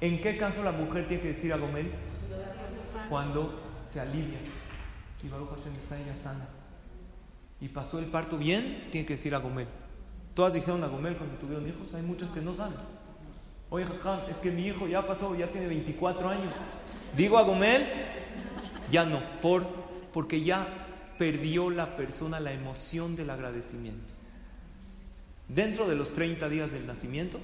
¿En 0.00 0.20
qué 0.20 0.36
caso 0.36 0.62
la 0.62 0.72
mujer 0.72 1.08
tiene 1.08 1.22
que 1.22 1.32
decir 1.32 1.52
a 1.52 1.56
Gomel? 1.56 1.90
Cuando 3.08 3.60
se 3.90 4.00
alivia 4.00 4.38
y 5.22 5.28
Baruch 5.28 5.50
Hashem 5.50 5.74
está 5.82 5.98
ella 5.98 6.16
sana. 6.16 6.46
Y 7.60 7.68
pasó 7.68 7.98
el 7.98 8.06
parto 8.06 8.36
bien, 8.36 8.88
tiene 8.90 9.06
que 9.06 9.14
decir 9.14 9.34
a 9.34 9.38
Gomel. 9.38 9.66
Todas 10.34 10.52
dijeron 10.52 10.84
a 10.84 10.88
Gomel 10.88 11.16
cuando 11.16 11.36
tuvieron 11.36 11.66
hijos, 11.66 11.94
hay 11.94 12.02
muchas 12.02 12.28
que 12.30 12.42
no 12.42 12.54
saben. 12.54 12.76
Oye, 13.70 13.86
es 14.30 14.36
que 14.38 14.50
mi 14.50 14.66
hijo 14.66 14.86
ya 14.86 15.06
pasó, 15.06 15.34
ya 15.34 15.46
tiene 15.46 15.68
24 15.68 16.28
años. 16.28 16.52
Digo 17.16 17.38
a 17.38 17.42
Gomel, 17.42 17.86
ya 18.90 19.04
no, 19.04 19.20
por, 19.40 19.66
porque 20.12 20.42
ya 20.42 20.66
perdió 21.18 21.70
la 21.70 21.96
persona 21.96 22.40
la 22.40 22.52
emoción 22.52 23.16
del 23.16 23.30
agradecimiento. 23.30 24.12
Dentro 25.48 25.86
de 25.88 25.94
los 25.94 26.14
30 26.14 26.48
días 26.48 26.72
del 26.72 26.86
nacimiento, 26.86 27.38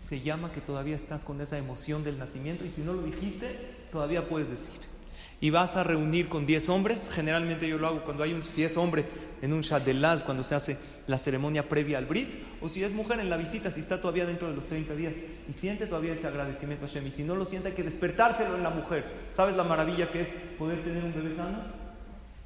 se 0.00 0.20
llama 0.20 0.52
que 0.52 0.60
todavía 0.60 0.96
estás 0.96 1.24
con 1.24 1.40
esa 1.40 1.56
emoción 1.56 2.04
del 2.04 2.18
nacimiento 2.18 2.64
y 2.64 2.70
si 2.70 2.82
no 2.82 2.92
lo 2.92 3.02
dijiste, 3.02 3.56
todavía 3.90 4.28
puedes 4.28 4.50
decir 4.50 4.93
y 5.40 5.50
vas 5.50 5.76
a 5.76 5.84
reunir 5.84 6.28
con 6.28 6.46
10 6.46 6.68
hombres. 6.68 7.10
Generalmente 7.12 7.68
yo 7.68 7.78
lo 7.78 7.88
hago 7.88 8.04
cuando 8.04 8.22
hay 8.22 8.32
un, 8.32 8.44
si 8.44 8.64
es 8.64 8.76
hombre, 8.76 9.04
en 9.42 9.52
un 9.52 9.60
Shadelaz, 9.60 10.24
cuando 10.24 10.42
se 10.42 10.54
hace 10.54 10.78
la 11.06 11.18
ceremonia 11.18 11.68
previa 11.68 11.98
al 11.98 12.06
Brit, 12.06 12.30
o 12.62 12.68
si 12.70 12.82
es 12.82 12.94
mujer 12.94 13.20
en 13.20 13.28
la 13.28 13.36
visita, 13.36 13.70
si 13.70 13.80
está 13.80 14.00
todavía 14.00 14.24
dentro 14.24 14.48
de 14.48 14.56
los 14.56 14.64
30 14.66 14.94
días 14.94 15.12
y 15.48 15.52
siente 15.52 15.86
todavía 15.86 16.14
ese 16.14 16.26
agradecimiento 16.26 16.86
a 16.86 16.88
Hashem. 16.88 17.10
Si 17.10 17.24
no 17.24 17.36
lo 17.36 17.44
siente, 17.44 17.68
hay 17.68 17.74
que 17.74 17.82
despertárselo 17.82 18.56
en 18.56 18.62
la 18.62 18.70
mujer. 18.70 19.04
¿Sabes 19.32 19.54
la 19.54 19.64
maravilla 19.64 20.10
que 20.10 20.22
es 20.22 20.30
poder 20.58 20.82
tener 20.82 21.04
un 21.04 21.12
bebé 21.12 21.36
sano? 21.36 21.58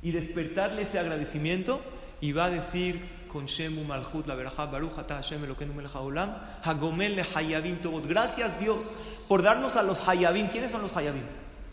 Y 0.03 0.11
despertarle 0.11 0.83
ese 0.83 0.99
agradecimiento 0.99 1.81
y 2.21 2.33
va 2.33 2.47
a 2.47 2.51
decir 2.51 3.01
con 3.29 3.47
Shemu 3.47 3.85
Malchut, 3.85 4.27
la 4.27 4.35
verajá, 4.35 4.67
Baruch 4.67 4.99
Ata 4.99 5.17
Hashem 5.17 5.45
Elokeinu 5.45 5.75
Melech 5.75 5.95
Haolam, 5.95 6.35
Hagomel 6.65 7.15
le 7.15 7.25
Hayabim 7.35 7.81
Tobot. 7.81 8.07
Gracias 8.07 8.59
Dios 8.59 8.87
por 9.29 9.43
darnos 9.43 9.77
a 9.77 9.85
los 9.85 10.09
Hayabim. 10.09 10.49
¿Quiénes 10.49 10.73
son 10.73 10.83
los 10.83 10.97
Hayabim? 10.97 11.23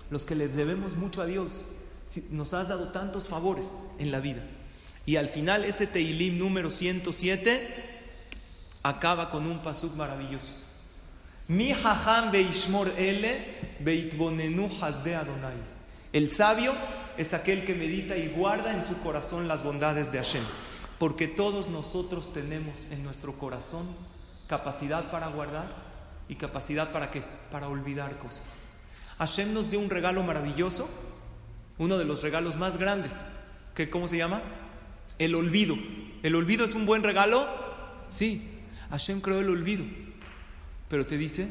Los 0.09 0.25
que 0.25 0.35
le 0.35 0.47
debemos 0.47 0.95
mucho 0.95 1.21
a 1.21 1.25
Dios. 1.25 1.65
Nos 2.31 2.53
has 2.53 2.69
dado 2.69 2.89
tantos 2.89 3.27
favores 3.27 3.71
en 3.99 4.11
la 4.11 4.19
vida. 4.19 4.43
Y 5.05 5.17
al 5.17 5.29
final 5.29 5.65
ese 5.65 5.87
Teilim 5.87 6.37
número 6.37 6.69
107 6.69 7.85
acaba 8.83 9.29
con 9.29 9.45
un 9.47 9.61
pasuk 9.61 9.95
maravilloso. 9.95 10.53
Mi 11.47 11.71
hajam 11.71 12.31
beishmor 12.31 12.89
ele 12.97 13.57
beitbonenu 13.79 14.69
hasde 14.81 15.15
Adonai. 15.15 15.75
El 16.11 16.29
sabio 16.29 16.73
es 17.17 17.33
aquel 17.33 17.65
que 17.65 17.75
medita 17.75 18.17
y 18.17 18.29
guarda 18.29 18.73
en 18.73 18.83
su 18.83 18.97
corazón 18.99 19.47
las 19.47 19.63
bondades 19.63 20.11
de 20.11 20.17
Hashem. 20.17 20.43
Porque 20.97 21.27
todos 21.27 21.69
nosotros 21.69 22.33
tenemos 22.33 22.75
en 22.89 23.03
nuestro 23.03 23.33
corazón 23.37 23.85
capacidad 24.47 25.11
para 25.11 25.27
guardar 25.27 25.67
y 26.27 26.35
capacidad 26.35 26.91
para 26.91 27.11
qué? 27.11 27.21
Para 27.51 27.67
olvidar 27.67 28.17
cosas. 28.17 28.64
Hashem 29.17 29.53
nos 29.53 29.71
dio 29.71 29.79
un 29.79 29.89
regalo 29.89 30.23
maravilloso, 30.23 30.89
uno 31.77 31.97
de 31.97 32.05
los 32.05 32.21
regalos 32.21 32.57
más 32.57 32.77
grandes, 32.77 33.21
que 33.73 33.89
¿cómo 33.89 34.07
se 34.07 34.17
llama? 34.17 34.41
El 35.19 35.35
olvido. 35.35 35.75
¿El 36.23 36.35
olvido 36.35 36.65
es 36.65 36.73
un 36.73 36.85
buen 36.85 37.03
regalo? 37.03 37.47
Sí, 38.09 38.49
Hashem 38.89 39.21
creó 39.21 39.39
el 39.39 39.49
olvido, 39.49 39.85
pero 40.89 41.05
te 41.05 41.17
dice, 41.17 41.49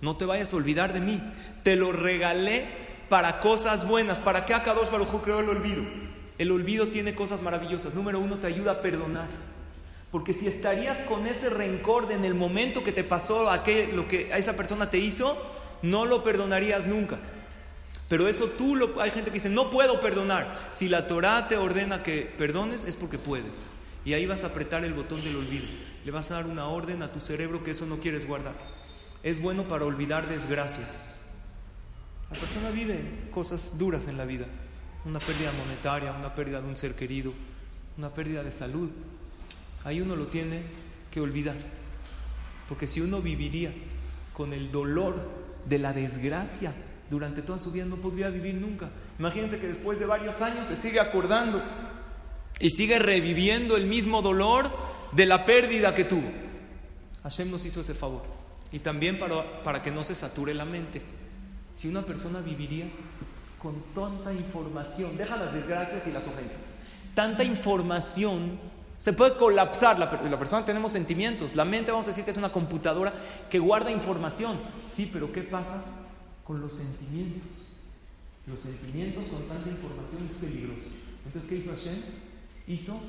no 0.00 0.16
te 0.16 0.24
vayas 0.24 0.52
a 0.52 0.56
olvidar 0.56 0.92
de 0.92 1.00
mí, 1.00 1.22
te 1.62 1.76
lo 1.76 1.92
regalé 1.92 2.66
para 3.08 3.40
cosas 3.40 3.86
buenas. 3.86 4.20
¿Para 4.20 4.44
qué 4.44 4.54
Akadosh 4.54 4.90
Baruj 4.90 5.22
creó 5.22 5.40
el 5.40 5.48
olvido? 5.48 5.84
El 6.38 6.50
olvido 6.50 6.88
tiene 6.88 7.14
cosas 7.14 7.42
maravillosas. 7.42 7.94
Número 7.94 8.20
uno, 8.20 8.36
te 8.36 8.46
ayuda 8.46 8.72
a 8.72 8.82
perdonar. 8.82 9.28
Porque 10.10 10.32
si 10.32 10.46
estarías 10.46 10.98
con 10.98 11.26
ese 11.26 11.50
rencor 11.50 12.08
de 12.08 12.14
en 12.14 12.24
el 12.24 12.34
momento 12.34 12.84
que 12.84 12.92
te 12.92 13.04
pasó 13.04 13.50
lo 13.92 14.08
que 14.08 14.32
a 14.32 14.38
esa 14.38 14.56
persona 14.56 14.90
te 14.90 14.98
hizo, 14.98 15.55
no 15.86 16.04
lo 16.04 16.22
perdonarías 16.22 16.86
nunca. 16.86 17.18
Pero 18.08 18.28
eso 18.28 18.46
tú 18.46 18.76
lo... 18.76 19.00
Hay 19.00 19.10
gente 19.10 19.30
que 19.30 19.34
dice, 19.34 19.50
no 19.50 19.70
puedo 19.70 20.00
perdonar. 20.00 20.68
Si 20.70 20.88
la 20.88 21.06
Torah 21.06 21.48
te 21.48 21.56
ordena 21.56 22.02
que 22.02 22.22
perdones, 22.38 22.84
es 22.84 22.96
porque 22.96 23.18
puedes. 23.18 23.72
Y 24.04 24.14
ahí 24.14 24.26
vas 24.26 24.44
a 24.44 24.48
apretar 24.48 24.84
el 24.84 24.94
botón 24.94 25.22
del 25.24 25.36
olvido. 25.36 25.66
Le 26.04 26.12
vas 26.12 26.30
a 26.30 26.34
dar 26.34 26.46
una 26.46 26.66
orden 26.66 27.02
a 27.02 27.10
tu 27.10 27.18
cerebro 27.18 27.64
que 27.64 27.72
eso 27.72 27.86
no 27.86 27.98
quieres 27.98 28.28
guardar. 28.28 28.54
Es 29.24 29.42
bueno 29.42 29.64
para 29.64 29.84
olvidar 29.84 30.28
desgracias. 30.28 31.30
La 32.30 32.38
persona 32.38 32.70
vive 32.70 33.28
cosas 33.32 33.76
duras 33.78 34.06
en 34.06 34.16
la 34.16 34.24
vida. 34.24 34.46
Una 35.04 35.18
pérdida 35.18 35.50
monetaria, 35.52 36.12
una 36.12 36.34
pérdida 36.34 36.60
de 36.60 36.68
un 36.68 36.76
ser 36.76 36.94
querido, 36.94 37.32
una 37.98 38.10
pérdida 38.10 38.42
de 38.42 38.52
salud, 38.52 38.90
ahí 39.84 40.00
uno 40.00 40.16
lo 40.16 40.26
tiene 40.26 40.62
que 41.10 41.20
olvidar. 41.20 41.56
Porque 42.68 42.86
si 42.86 43.00
uno 43.00 43.20
viviría 43.20 43.72
con 44.32 44.52
el 44.52 44.70
dolor 44.70 45.45
de 45.68 45.78
la 45.78 45.92
desgracia 45.92 46.72
durante 47.10 47.42
toda 47.42 47.58
su 47.58 47.70
vida, 47.70 47.84
no 47.84 47.96
podría 47.96 48.28
vivir 48.30 48.54
nunca. 48.54 48.90
Imagínense 49.18 49.58
que 49.58 49.68
después 49.68 49.98
de 49.98 50.06
varios 50.06 50.40
años 50.42 50.66
se 50.68 50.76
sigue 50.76 51.00
acordando 51.00 51.62
y 52.58 52.70
sigue 52.70 52.98
reviviendo 52.98 53.76
el 53.76 53.86
mismo 53.86 54.22
dolor 54.22 54.70
de 55.12 55.26
la 55.26 55.44
pérdida 55.44 55.94
que 55.94 56.04
tuvo. 56.04 56.30
Hashem 57.22 57.50
nos 57.50 57.64
hizo 57.64 57.80
ese 57.80 57.94
favor. 57.94 58.22
Y 58.72 58.80
también 58.80 59.18
para, 59.18 59.62
para 59.62 59.82
que 59.82 59.90
no 59.90 60.02
se 60.02 60.14
sature 60.14 60.54
la 60.54 60.64
mente. 60.64 61.02
Si 61.74 61.88
una 61.88 62.02
persona 62.02 62.40
viviría 62.40 62.86
con 63.62 63.82
tanta 63.94 64.32
información, 64.32 65.16
deja 65.16 65.36
las 65.36 65.52
desgracias 65.52 66.06
y 66.06 66.12
las 66.12 66.26
ofensas, 66.26 66.78
tanta 67.14 67.44
información, 67.44 68.58
se 68.98 69.12
puede 69.12 69.36
colapsar. 69.36 69.98
La, 69.98 70.06
la 70.06 70.38
persona 70.38 70.64
tenemos 70.64 70.92
sentimientos, 70.92 71.54
la 71.54 71.64
mente 71.64 71.90
vamos 71.90 72.06
a 72.06 72.10
decir 72.10 72.24
que 72.24 72.30
es 72.30 72.36
una 72.36 72.50
computadora 72.50 73.12
que 73.50 73.58
guarda 73.58 73.90
información. 73.90 74.58
Sí, 74.90 75.10
pero 75.12 75.32
¿qué 75.32 75.42
pasa 75.42 75.84
con 76.44 76.60
los 76.60 76.76
sentimientos? 76.76 77.50
Los 78.46 78.62
sentimientos 78.62 79.28
con 79.28 79.42
tanta 79.48 79.68
información 79.68 80.28
es 80.30 80.36
peligroso. 80.36 80.90
Entonces, 81.26 81.50
¿qué 81.50 81.56
hizo 81.56 81.72
Hashem? 81.72 82.00
Hizo 82.68 83.00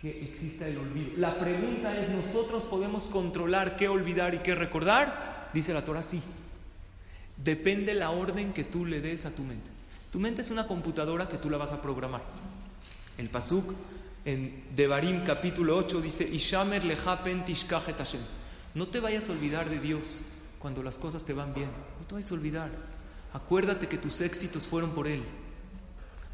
que 0.00 0.24
exista 0.24 0.66
el 0.66 0.78
olvido. 0.78 1.12
La 1.18 1.38
pregunta 1.38 1.96
es, 1.96 2.08
¿nosotros 2.10 2.64
podemos 2.64 3.04
controlar 3.06 3.76
qué 3.76 3.88
olvidar 3.88 4.34
y 4.34 4.38
qué 4.38 4.54
recordar? 4.54 5.50
Dice 5.52 5.74
la 5.74 5.84
Torah, 5.84 6.02
sí. 6.02 6.22
Depende 7.36 7.94
la 7.94 8.10
orden 8.10 8.52
que 8.52 8.64
tú 8.64 8.86
le 8.86 9.00
des 9.00 9.26
a 9.26 9.30
tu 9.30 9.42
mente. 9.42 9.70
Tu 10.10 10.18
mente 10.18 10.40
es 10.40 10.50
una 10.50 10.66
computadora 10.66 11.28
que 11.28 11.38
tú 11.38 11.50
la 11.50 11.58
vas 11.58 11.72
a 11.72 11.80
programar. 11.80 12.22
El 13.18 13.28
Pasuk 13.28 13.72
en 14.24 14.64
Devarim 14.74 15.24
capítulo 15.24 15.76
8 15.76 16.00
dice. 16.00 16.30
No 18.74 18.88
te 18.88 19.00
vayas 19.00 19.28
a 19.28 19.32
olvidar 19.32 19.68
de 19.68 19.78
Dios 19.78 20.22
cuando 20.58 20.82
las 20.82 20.98
cosas 20.98 21.24
te 21.24 21.32
van 21.32 21.54
bien. 21.54 21.70
No 22.00 22.06
te 22.06 22.14
vayas 22.14 22.30
a 22.30 22.34
olvidar. 22.34 22.70
Acuérdate 23.32 23.88
que 23.88 23.98
tus 23.98 24.20
éxitos 24.20 24.66
fueron 24.66 24.92
por 24.92 25.08
Él. 25.08 25.22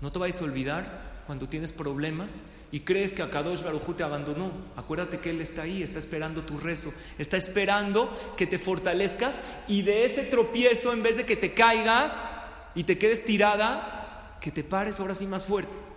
No 0.01 0.13
te 0.13 0.19
vayas 0.19 0.41
a 0.41 0.45
olvidar 0.45 1.23
cuando 1.27 1.49
tienes 1.49 1.73
problemas 1.73 2.41
y 2.71 2.81
crees 2.81 3.15
que 3.15 3.23
Akadosh 3.23 3.63
Baruj 3.63 3.97
te 3.97 4.03
abandonó. 4.03 4.53
Acuérdate 4.77 5.19
que 5.19 5.31
Él 5.31 5.41
está 5.41 5.63
ahí, 5.63 5.83
está 5.83 5.99
esperando 5.99 6.43
tu 6.43 6.59
rezo, 6.59 6.93
está 7.19 7.37
esperando 7.37 8.15
que 8.37 8.47
te 8.47 8.59
fortalezcas 8.59 9.41
y 9.67 9.83
de 9.83 10.05
ese 10.05 10.25
tropiezo, 10.25 10.93
en 10.93 11.03
vez 11.03 11.17
de 11.17 11.25
que 11.25 11.37
te 11.37 11.55
caigas 11.55 12.25
y 12.75 12.85
te 12.85 12.99
quedes 12.99 13.25
tirada, 13.25 14.37
que 14.41 14.51
te 14.51 14.63
pares 14.63 15.01
ahora 15.01 15.15
sí 15.15 15.27
más 15.27 15.45
fuerte. 15.45 15.88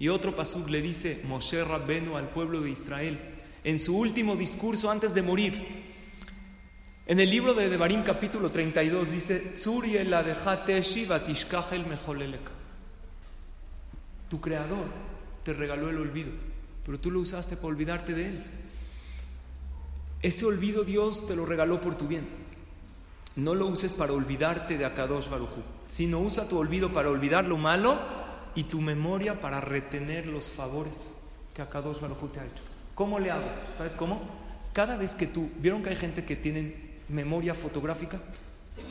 Y 0.00 0.08
otro 0.08 0.34
pasuk 0.34 0.70
le 0.70 0.80
dice 0.80 1.20
Moshe 1.28 1.62
Rabbenu 1.62 2.16
al 2.16 2.30
pueblo 2.30 2.62
de 2.62 2.70
Israel 2.70 3.20
en 3.62 3.78
su 3.78 3.98
último 3.98 4.34
discurso 4.34 4.90
antes 4.90 5.12
de 5.12 5.20
morir. 5.20 5.84
En 7.06 7.20
el 7.20 7.28
libro 7.28 7.52
de 7.52 7.68
Devarim 7.68 8.02
capítulo 8.02 8.50
32 8.50 9.10
dice, 9.10 9.54
Tu 14.30 14.40
creador 14.40 14.86
te 15.44 15.52
regaló 15.52 15.90
el 15.90 15.98
olvido, 15.98 16.30
pero 16.86 16.98
tú 16.98 17.10
lo 17.10 17.20
usaste 17.20 17.56
para 17.56 17.68
olvidarte 17.68 18.14
de 18.14 18.26
él. 18.26 18.44
Ese 20.22 20.46
olvido 20.46 20.82
Dios 20.84 21.26
te 21.26 21.36
lo 21.36 21.44
regaló 21.44 21.78
por 21.78 21.94
tu 21.94 22.08
bien. 22.08 22.26
No 23.36 23.54
lo 23.54 23.66
uses 23.66 23.92
para 23.92 24.14
olvidarte 24.14 24.78
de 24.78 24.86
Akadosh 24.86 25.28
Baruchu, 25.28 25.60
sino 25.88 26.20
usa 26.20 26.48
tu 26.48 26.58
olvido 26.58 26.90
para 26.90 27.10
olvidar 27.10 27.44
lo 27.44 27.58
malo 27.58 28.19
y 28.54 28.64
tu 28.64 28.80
memoria 28.80 29.40
para 29.40 29.60
retener 29.60 30.26
los 30.26 30.48
favores 30.48 31.22
que 31.54 31.62
Akadosh 31.62 32.00
Baruchu 32.00 32.28
te 32.28 32.40
ha 32.40 32.44
hecho. 32.44 32.62
¿Cómo 32.94 33.18
le 33.18 33.30
hago? 33.30 33.46
¿Sabes 33.76 33.92
cómo? 33.92 34.20
Cada 34.72 34.96
vez 34.96 35.14
que 35.14 35.26
tú, 35.26 35.50
¿vieron 35.58 35.82
que 35.82 35.90
hay 35.90 35.96
gente 35.96 36.24
que 36.24 36.36
tiene 36.36 36.98
memoria 37.08 37.54
fotográfica? 37.54 38.20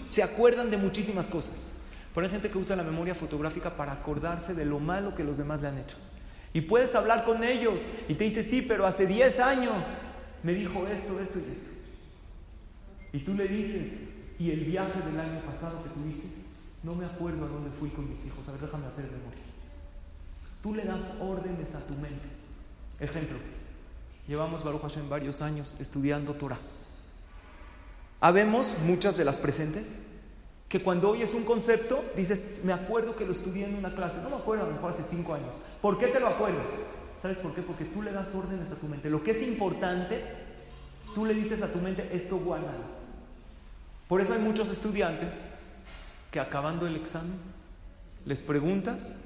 Se 0.07 0.23
acuerdan 0.23 0.71
de 0.71 0.77
muchísimas 0.77 1.27
cosas. 1.27 1.73
Pero 2.13 2.25
hay 2.25 2.31
gente 2.31 2.49
que 2.49 2.57
usa 2.57 2.75
la 2.75 2.83
memoria 2.83 3.13
fotográfica 3.13 3.75
para 3.75 3.93
acordarse 3.93 4.53
de 4.53 4.65
lo 4.65 4.79
malo 4.79 5.15
que 5.15 5.23
los 5.23 5.37
demás 5.37 5.61
le 5.61 5.67
han 5.67 5.77
hecho. 5.77 5.97
Y 6.53 6.61
puedes 6.61 6.95
hablar 6.95 7.23
con 7.23 7.43
ellos 7.43 7.79
y 8.07 8.15
te 8.15 8.23
dice, 8.23 8.43
sí, 8.43 8.61
pero 8.61 8.85
hace 8.87 9.05
10 9.05 9.39
años 9.39 9.85
me 10.41 10.53
dijo 10.53 10.87
esto, 10.87 11.19
esto 11.19 11.39
y 11.39 11.51
esto. 11.51 11.71
Y 13.13 13.19
tú 13.19 13.35
le 13.35 13.47
dices, 13.47 13.99
¿y 14.39 14.51
el 14.51 14.65
viaje 14.65 14.99
del 15.01 15.19
año 15.19 15.41
pasado 15.41 15.83
que 15.83 15.89
tuviste? 15.89 16.27
No 16.83 16.95
me 16.95 17.05
acuerdo 17.05 17.45
a 17.45 17.47
dónde 17.47 17.69
fui 17.77 17.89
con 17.89 18.09
mis 18.09 18.25
hijos. 18.25 18.47
A 18.47 18.53
ver, 18.53 18.61
déjame 18.61 18.87
hacer 18.87 19.05
memoria. 19.05 19.38
Tú 20.61 20.75
le 20.75 20.83
das 20.83 21.15
órdenes 21.21 21.75
a 21.75 21.85
tu 21.85 21.93
mente. 21.93 22.27
Ejemplo, 22.99 23.37
llevamos 24.27 24.63
Baruch 24.63 24.81
Hashem 24.81 25.09
varios 25.09 25.41
años 25.41 25.77
estudiando 25.79 26.33
Torah. 26.33 26.59
Habemos 28.21 28.77
muchas 28.85 29.15
de 29.15 29.23
las 29.23 29.37
presentes 29.37 30.03
que 30.67 30.81
cuando 30.81 31.09
oyes 31.09 31.33
un 31.33 31.45
concepto 31.45 32.03
dices, 32.15 32.61
me 32.63 32.73
acuerdo 32.73 33.15
que 33.15 33.25
lo 33.25 33.31
estudié 33.31 33.65
en 33.65 33.75
una 33.75 33.95
clase, 33.95 34.21
no 34.21 34.29
me 34.29 34.35
acuerdo, 34.35 34.65
a 34.65 34.67
lo 34.67 34.73
mejor 34.73 34.91
hace 34.91 35.03
cinco 35.03 35.33
años. 35.33 35.53
¿Por 35.81 35.97
qué 35.97 36.07
te 36.07 36.19
lo 36.19 36.27
acuerdas? 36.27 36.65
¿Sabes 37.21 37.39
por 37.39 37.55
qué? 37.55 37.61
Porque 37.61 37.85
tú 37.85 38.01
le 38.01 38.11
das 38.11 38.35
órdenes 38.35 38.71
a 38.71 38.75
tu 38.75 38.87
mente. 38.87 39.09
Lo 39.09 39.23
que 39.23 39.31
es 39.31 39.47
importante, 39.47 40.23
tú 41.15 41.25
le 41.25 41.33
dices 41.33 41.63
a 41.63 41.71
tu 41.71 41.79
mente, 41.79 42.09
esto 42.13 42.37
guárdalo. 42.37 42.99
Por 44.07 44.21
eso 44.21 44.33
hay 44.33 44.39
muchos 44.39 44.69
estudiantes 44.69 45.55
que 46.31 46.39
acabando 46.39 46.85
el 46.85 46.95
examen 46.97 47.39
les 48.25 48.41
preguntas, 48.41 49.19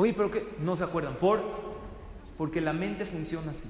oye, 0.00 0.14
pero 0.14 0.30
qué, 0.30 0.46
no 0.60 0.76
se 0.76 0.84
acuerdan, 0.84 1.14
por 1.16 1.40
porque 2.38 2.62
la 2.62 2.72
mente 2.72 3.04
funciona 3.04 3.50
así. 3.50 3.68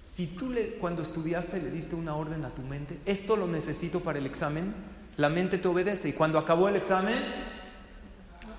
Si 0.00 0.26
tú 0.26 0.50
le, 0.50 0.72
cuando 0.72 1.00
estudiaste 1.00 1.62
le 1.62 1.70
diste 1.70 1.96
una 1.96 2.14
orden 2.14 2.44
a 2.44 2.50
tu 2.50 2.60
mente, 2.60 2.98
esto 3.06 3.36
lo 3.36 3.46
necesito 3.46 4.00
para 4.00 4.18
el 4.18 4.26
examen, 4.26 4.74
la 5.16 5.30
mente 5.30 5.56
te 5.56 5.66
obedece. 5.66 6.10
Y 6.10 6.12
cuando 6.12 6.38
acabó 6.38 6.68
el 6.68 6.76
examen, 6.76 7.16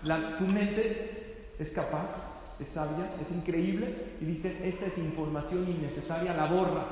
la, 0.06 0.40
tu 0.40 0.48
mente 0.48 1.52
es 1.60 1.74
capaz, 1.74 2.30
es 2.60 2.70
sabia, 2.70 3.12
es 3.22 3.36
increíble 3.36 4.16
y 4.20 4.26
dice, 4.26 4.68
esta 4.68 4.88
es 4.88 4.98
información 4.98 5.70
innecesaria, 5.70 6.34
la 6.34 6.48
borra. 6.48 6.88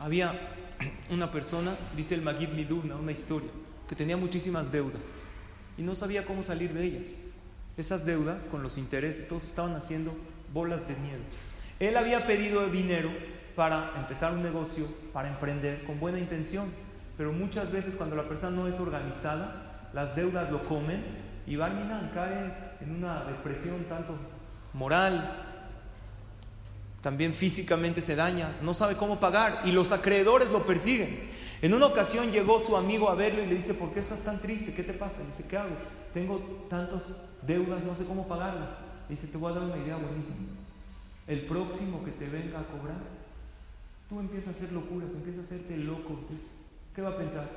Había 0.00 0.34
una 1.12 1.30
persona, 1.30 1.76
dice 1.96 2.16
el 2.16 2.22
Magid 2.22 2.48
Miduna, 2.48 2.96
una 2.96 3.12
historia, 3.12 3.50
que 3.88 3.94
tenía 3.94 4.16
muchísimas 4.16 4.72
deudas 4.72 5.33
y 5.76 5.82
no 5.82 5.94
sabía 5.94 6.24
cómo 6.24 6.42
salir 6.42 6.72
de 6.72 6.84
ellas. 6.84 7.20
Esas 7.76 8.04
deudas, 8.04 8.44
con 8.44 8.62
los 8.62 8.78
intereses, 8.78 9.28
todos 9.28 9.44
estaban 9.44 9.74
haciendo 9.74 10.14
bolas 10.52 10.86
de 10.86 10.94
nieve. 10.94 11.22
Él 11.80 11.96
había 11.96 12.26
pedido 12.26 12.68
dinero 12.68 13.10
para 13.56 13.92
empezar 13.96 14.32
un 14.32 14.42
negocio, 14.42 14.86
para 15.12 15.28
emprender 15.28 15.84
con 15.84 15.98
buena 15.98 16.18
intención. 16.18 16.70
Pero 17.16 17.32
muchas 17.32 17.72
veces 17.72 17.94
cuando 17.96 18.16
la 18.16 18.28
persona 18.28 18.56
no 18.56 18.68
es 18.68 18.78
organizada, 18.80 19.90
las 19.92 20.16
deudas 20.16 20.50
lo 20.50 20.62
comen 20.62 21.02
y 21.46 21.56
Barminan 21.56 22.10
cae 22.14 22.52
en 22.80 22.96
una 22.96 23.24
depresión 23.24 23.84
tanto 23.84 24.16
moral, 24.72 25.44
también 27.00 27.34
físicamente 27.34 28.00
se 28.00 28.16
daña, 28.16 28.56
no 28.62 28.72
sabe 28.72 28.96
cómo 28.96 29.20
pagar 29.20 29.60
y 29.64 29.72
los 29.72 29.92
acreedores 29.92 30.50
lo 30.50 30.64
persiguen. 30.64 31.33
En 31.62 31.74
una 31.74 31.86
ocasión 31.86 32.30
llegó 32.30 32.60
su 32.60 32.76
amigo 32.76 33.08
a 33.08 33.14
verlo 33.14 33.42
y 33.42 33.46
le 33.46 33.54
dice, 33.56 33.74
¿por 33.74 33.92
qué 33.92 34.00
estás 34.00 34.20
tan 34.24 34.40
triste? 34.40 34.74
¿Qué 34.74 34.82
te 34.82 34.92
pasa? 34.92 35.20
Le 35.20 35.26
dice, 35.26 35.46
¿qué 35.48 35.56
hago? 35.56 35.74
Tengo 36.12 36.38
tantas 36.68 37.22
deudas, 37.42 37.84
no 37.84 37.96
sé 37.96 38.04
cómo 38.04 38.26
pagarlas. 38.28 38.80
Le 39.08 39.16
dice, 39.16 39.28
te 39.28 39.38
voy 39.38 39.52
a 39.52 39.56
dar 39.56 39.64
una 39.64 39.76
idea 39.76 39.96
buenísima. 39.96 40.48
El 41.26 41.46
próximo 41.46 42.04
que 42.04 42.10
te 42.10 42.28
venga 42.28 42.60
a 42.60 42.64
cobrar, 42.64 42.98
Tú 44.08 44.20
empiezas 44.20 44.48
a 44.48 44.56
hacer 44.56 44.72
locuras, 44.72 45.14
empiezas 45.14 45.40
a 45.40 45.44
hacerte 45.44 45.76
loco. 45.78 46.18
¿Qué 46.94 47.02
va 47.02 47.10
a 47.10 47.16
pensar? 47.16 47.48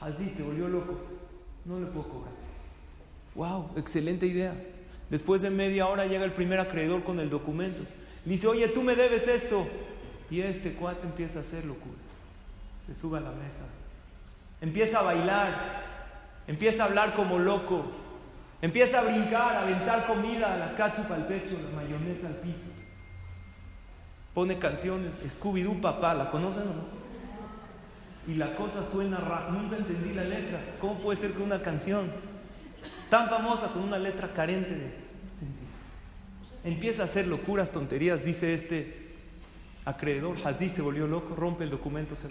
Así 0.00 0.32
se 0.36 0.42
volvió 0.42 0.68
loco. 0.68 0.98
No 1.64 1.80
le 1.80 1.86
puedo 1.86 2.08
cobrar. 2.08 2.32
¡Wow! 3.34 3.70
Excelente 3.76 4.26
idea. 4.26 4.54
Después 5.10 5.42
de 5.42 5.50
media 5.50 5.86
hora 5.86 6.06
llega 6.06 6.24
el 6.24 6.32
primer 6.32 6.60
acreedor 6.60 7.04
con 7.04 7.20
el 7.20 7.30
documento. 7.30 7.82
Le 8.24 8.32
dice, 8.32 8.46
oye, 8.46 8.68
tú 8.68 8.82
me 8.82 8.94
debes 8.94 9.26
esto. 9.28 9.66
Y 10.30 10.40
este 10.40 10.74
cuate 10.74 11.06
empieza 11.06 11.38
a 11.38 11.42
hacer 11.42 11.64
locuras. 11.64 12.03
Se 12.86 12.94
sube 12.94 13.18
a 13.18 13.20
la 13.20 13.30
mesa. 13.30 13.66
Empieza 14.60 15.00
a 15.00 15.02
bailar. 15.02 15.82
Empieza 16.46 16.84
a 16.84 16.86
hablar 16.86 17.14
como 17.14 17.38
loco. 17.38 17.84
Empieza 18.62 19.00
a 19.00 19.02
brincar, 19.02 19.56
a 19.56 19.62
aventar 19.62 20.06
comida, 20.06 20.56
la 20.56 20.74
cachupa 20.74 21.14
al 21.14 21.26
pecho, 21.26 21.58
la 21.62 21.82
mayonesa 21.82 22.28
al 22.28 22.36
piso 22.36 22.70
pone 24.34 24.58
canciones, 24.58 25.14
Scooby-Doo 25.28 25.80
papá, 25.80 26.12
¿la 26.12 26.30
conocen 26.30 26.62
o 26.62 26.74
no? 26.74 27.04
Y 28.26 28.34
la 28.34 28.56
cosa 28.56 28.84
suena 28.86 29.18
rara, 29.18 29.50
nunca 29.50 29.76
entendí 29.76 30.12
la 30.12 30.24
letra. 30.24 30.60
¿Cómo 30.80 30.98
puede 30.98 31.20
ser 31.20 31.32
que 31.32 31.42
una 31.42 31.62
canción 31.62 32.10
tan 33.08 33.28
famosa 33.28 33.68
con 33.68 33.82
una 33.82 33.98
letra 33.98 34.32
carente 34.34 34.70
de 34.70 34.92
sentido? 35.38 35.68
Empieza 36.64 37.02
a 37.02 37.04
hacer 37.04 37.28
locuras, 37.28 37.70
tonterías, 37.70 38.24
dice 38.24 38.54
este 38.54 39.14
acreedor, 39.84 40.36
Hazid 40.44 40.72
se 40.72 40.82
volvió 40.82 41.06
loco, 41.06 41.36
rompe 41.36 41.64
el 41.64 41.70
documento, 41.70 42.16
se 42.16 42.28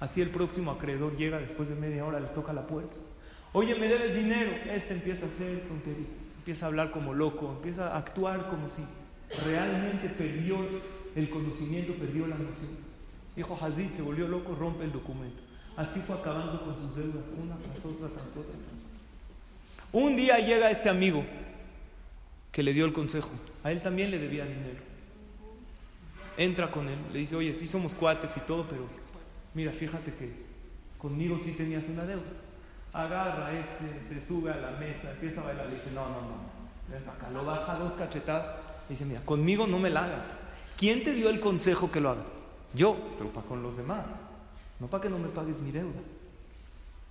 Así 0.00 0.20
el 0.20 0.30
próximo 0.30 0.70
acreedor 0.70 1.16
llega 1.16 1.38
después 1.38 1.68
de 1.68 1.74
media 1.74 2.04
hora, 2.04 2.20
le 2.20 2.28
toca 2.28 2.52
la 2.52 2.66
puerta. 2.66 2.96
Oye, 3.52 3.74
me 3.74 3.88
debes 3.88 4.14
dinero. 4.14 4.52
Este 4.70 4.94
empieza 4.94 5.26
a 5.26 5.28
hacer 5.28 5.60
tonterías 5.66 6.28
empieza 6.48 6.64
a 6.64 6.68
hablar 6.68 6.90
como 6.90 7.12
loco, 7.12 7.52
empieza 7.58 7.92
a 7.92 7.98
actuar 7.98 8.48
como 8.48 8.70
si 8.70 8.82
realmente 9.44 10.08
perdió 10.08 10.56
el 11.14 11.28
conocimiento, 11.28 11.92
perdió 11.92 12.26
la 12.26 12.38
noción. 12.38 12.70
Dijo 13.36 13.58
Hazid, 13.60 13.90
se 13.94 14.00
volvió 14.00 14.26
loco, 14.26 14.54
rompe 14.54 14.84
el 14.84 14.92
documento. 14.92 15.42
Así 15.76 16.00
fue 16.00 16.16
acabando 16.16 16.64
con 16.64 16.80
sus 16.80 16.96
deudas, 16.96 17.34
una 17.36 17.54
tras 17.58 17.84
otra, 17.84 18.08
tras 18.08 18.28
otra, 18.28 18.44
tras 18.44 18.80
otra. 18.80 19.92
Un 19.92 20.16
día 20.16 20.38
llega 20.38 20.70
este 20.70 20.88
amigo 20.88 21.22
que 22.50 22.62
le 22.62 22.72
dio 22.72 22.86
el 22.86 22.94
consejo. 22.94 23.28
A 23.62 23.70
él 23.70 23.82
también 23.82 24.10
le 24.10 24.18
debía 24.18 24.46
dinero. 24.46 24.80
Entra 26.38 26.70
con 26.70 26.88
él, 26.88 26.96
le 27.12 27.18
dice, 27.18 27.36
oye, 27.36 27.52
sí 27.52 27.68
somos 27.68 27.94
cuates 27.94 28.34
y 28.38 28.40
todo, 28.40 28.66
pero 28.70 28.86
mira, 29.58 29.72
fíjate 29.72 30.14
que 30.14 30.30
conmigo 30.98 31.40
sí 31.44 31.50
tenías 31.50 31.88
una 31.88 32.04
deuda. 32.04 32.22
Agarra 32.92 33.50
este, 33.58 34.08
se 34.08 34.24
sube 34.24 34.52
a 34.52 34.56
la 34.56 34.70
mesa, 34.78 35.10
empieza 35.10 35.40
a 35.40 35.46
bailar, 35.46 35.66
le 35.66 35.74
dice, 35.74 35.90
no, 35.92 36.08
no, 36.08 36.20
no, 36.20 36.36
ven 36.88 37.02
acá, 37.08 37.28
lo 37.30 37.44
baja 37.44 37.74
dos 37.74 37.94
cachetadas, 37.94 38.54
dice, 38.88 39.04
mira, 39.04 39.20
conmigo 39.22 39.66
no 39.66 39.80
me 39.80 39.90
la 39.90 40.04
hagas. 40.04 40.42
¿Quién 40.76 41.02
te 41.02 41.12
dio 41.12 41.28
el 41.28 41.40
consejo 41.40 41.90
que 41.90 42.00
lo 42.00 42.10
hagas? 42.10 42.46
Yo, 42.72 43.16
pero 43.18 43.32
para 43.32 43.48
con 43.48 43.60
los 43.60 43.76
demás, 43.76 44.06
no 44.78 44.86
para 44.86 45.02
que 45.02 45.10
no 45.10 45.18
me 45.18 45.28
pagues 45.28 45.60
mi 45.60 45.72
deuda. 45.72 46.00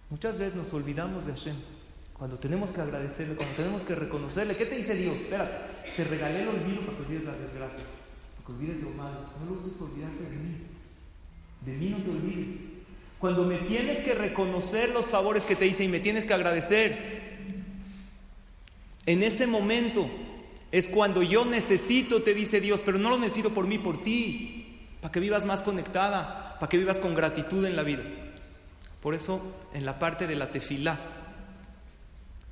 Muchas 0.09 0.39
veces 0.39 0.55
nos 0.55 0.73
olvidamos 0.73 1.25
de 1.25 1.33
Hashem. 1.33 1.55
Cuando 2.17 2.39
tenemos 2.39 2.71
que 2.71 2.79
agradecerle, 2.79 3.35
cuando 3.35 3.55
tenemos 3.55 3.81
que 3.81 3.93
reconocerle, 3.93 4.55
¿qué 4.55 4.65
te 4.65 4.75
dice 4.75 4.95
Dios? 4.95 5.17
Espérate, 5.17 5.57
te 5.97 6.03
regalé 6.05 6.43
el 6.43 6.47
olvido 6.47 6.81
para 6.83 6.97
que 6.97 7.03
olvides 7.03 7.25
las 7.25 7.41
desgracias, 7.41 7.83
para 8.35 8.45
que 8.45 8.51
olvides 8.53 8.81
lo 8.83 8.89
malo. 8.91 9.19
No 9.37 9.53
lo 9.53 9.59
uses 9.59 9.81
olvidarte 9.81 10.23
de 10.23 10.35
mí. 10.37 10.66
De 11.65 11.73
mí 11.73 11.89
no 11.89 11.97
te 11.97 12.11
olvides. 12.11 12.69
Cuando 13.19 13.45
me 13.45 13.57
tienes 13.57 14.03
que 14.03 14.13
reconocer 14.13 14.89
los 14.89 15.07
favores 15.07 15.45
que 15.45 15.55
te 15.55 15.65
hice 15.65 15.83
y 15.83 15.87
me 15.87 15.99
tienes 15.99 16.25
que 16.25 16.33
agradecer, 16.33 17.17
en 19.05 19.23
ese 19.23 19.47
momento 19.47 20.09
es 20.71 20.89
cuando 20.89 21.23
yo 21.23 21.45
necesito, 21.45 22.21
te 22.21 22.33
dice 22.33 22.61
Dios, 22.61 22.81
pero 22.85 22.97
no 22.97 23.09
lo 23.09 23.17
necesito 23.17 23.53
por 23.53 23.65
mí, 23.65 23.77
por 23.77 24.03
ti, 24.03 24.79
para 25.01 25.11
que 25.11 25.19
vivas 25.19 25.45
más 25.45 25.61
conectada, 25.61 26.57
para 26.59 26.69
que 26.69 26.77
vivas 26.77 26.99
con 26.99 27.15
gratitud 27.15 27.65
en 27.65 27.75
la 27.75 27.83
vida. 27.83 28.03
Por 29.01 29.15
eso, 29.15 29.41
en 29.73 29.85
la 29.85 29.97
parte 29.99 30.27
de 30.27 30.35
la 30.35 30.51
tefilá, 30.51 30.99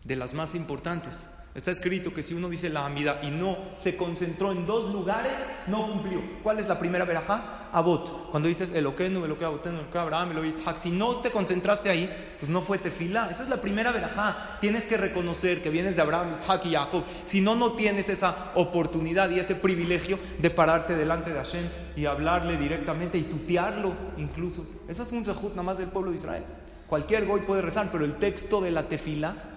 de 0.06 0.16
las 0.16 0.34
más 0.34 0.56
importantes. 0.56 1.26
Está 1.56 1.72
escrito 1.72 2.14
que 2.14 2.22
si 2.22 2.34
uno 2.34 2.50
dice 2.50 2.70
la 2.70 2.86
amida 2.86 3.22
y 3.24 3.32
no 3.32 3.58
se 3.76 3.96
concentró 3.96 4.52
en 4.52 4.66
dos 4.66 4.92
lugares, 4.92 5.32
no 5.68 5.88
cumplió. 5.88 6.22
¿Cuál 6.44 6.60
es 6.60 6.68
la 6.68 6.78
primera 6.78 7.06
verajá? 7.06 7.70
Abot. 7.72 8.30
Cuando 8.30 8.50
dices 8.50 8.76
Eloquenu, 8.76 9.24
Eloque 9.24 9.46
Abotenu, 9.46 9.80
Eloque 9.80 9.98
Abraham, 9.98 10.32
Eloque 10.32 10.50
Yitzhak, 10.50 10.76
si 10.76 10.92
no 10.92 11.16
te 11.22 11.32
concentraste 11.32 11.90
ahí, 11.90 12.14
pues 12.42 12.52
no 12.52 12.62
fue 12.62 12.78
tefilá. 12.78 13.30
Esa 13.32 13.44
es 13.44 13.48
la 13.50 13.62
primera 13.62 13.94
verajá. 13.94 14.58
Tienes 14.60 14.84
que 14.84 14.98
reconocer 14.98 15.62
que 15.62 15.70
vienes 15.70 15.96
de 15.96 16.02
Abraham, 16.02 16.34
Yitzhak 16.34 16.66
y 16.66 16.74
Jacob. 16.74 17.04
Si 17.24 17.40
no, 17.40 17.56
no 17.56 17.72
tienes 17.72 18.10
esa 18.10 18.52
oportunidad 18.56 19.30
y 19.30 19.40
ese 19.40 19.56
privilegio 19.56 20.20
de 20.38 20.50
pararte 20.50 20.98
delante 20.98 21.32
de 21.32 21.38
Hashem 21.38 21.64
y 21.96 22.06
hablarle 22.06 22.58
directamente 22.58 23.18
y 23.18 23.24
tutearlo 23.24 23.94
incluso. 24.18 24.66
Eso 24.90 25.04
es 25.04 25.12
un 25.14 25.24
zahut 25.24 25.52
nada 25.52 25.64
más 25.64 25.78
del 25.78 25.88
pueblo 25.88 26.12
de 26.12 26.18
Israel. 26.18 26.44
Cualquier 26.88 27.26
goy 27.26 27.42
puede 27.42 27.62
rezar, 27.62 27.88
pero 27.94 28.04
el 28.04 28.16
texto 28.16 28.60
de 28.60 28.72
la 28.72 28.90
tefilá 28.90 29.55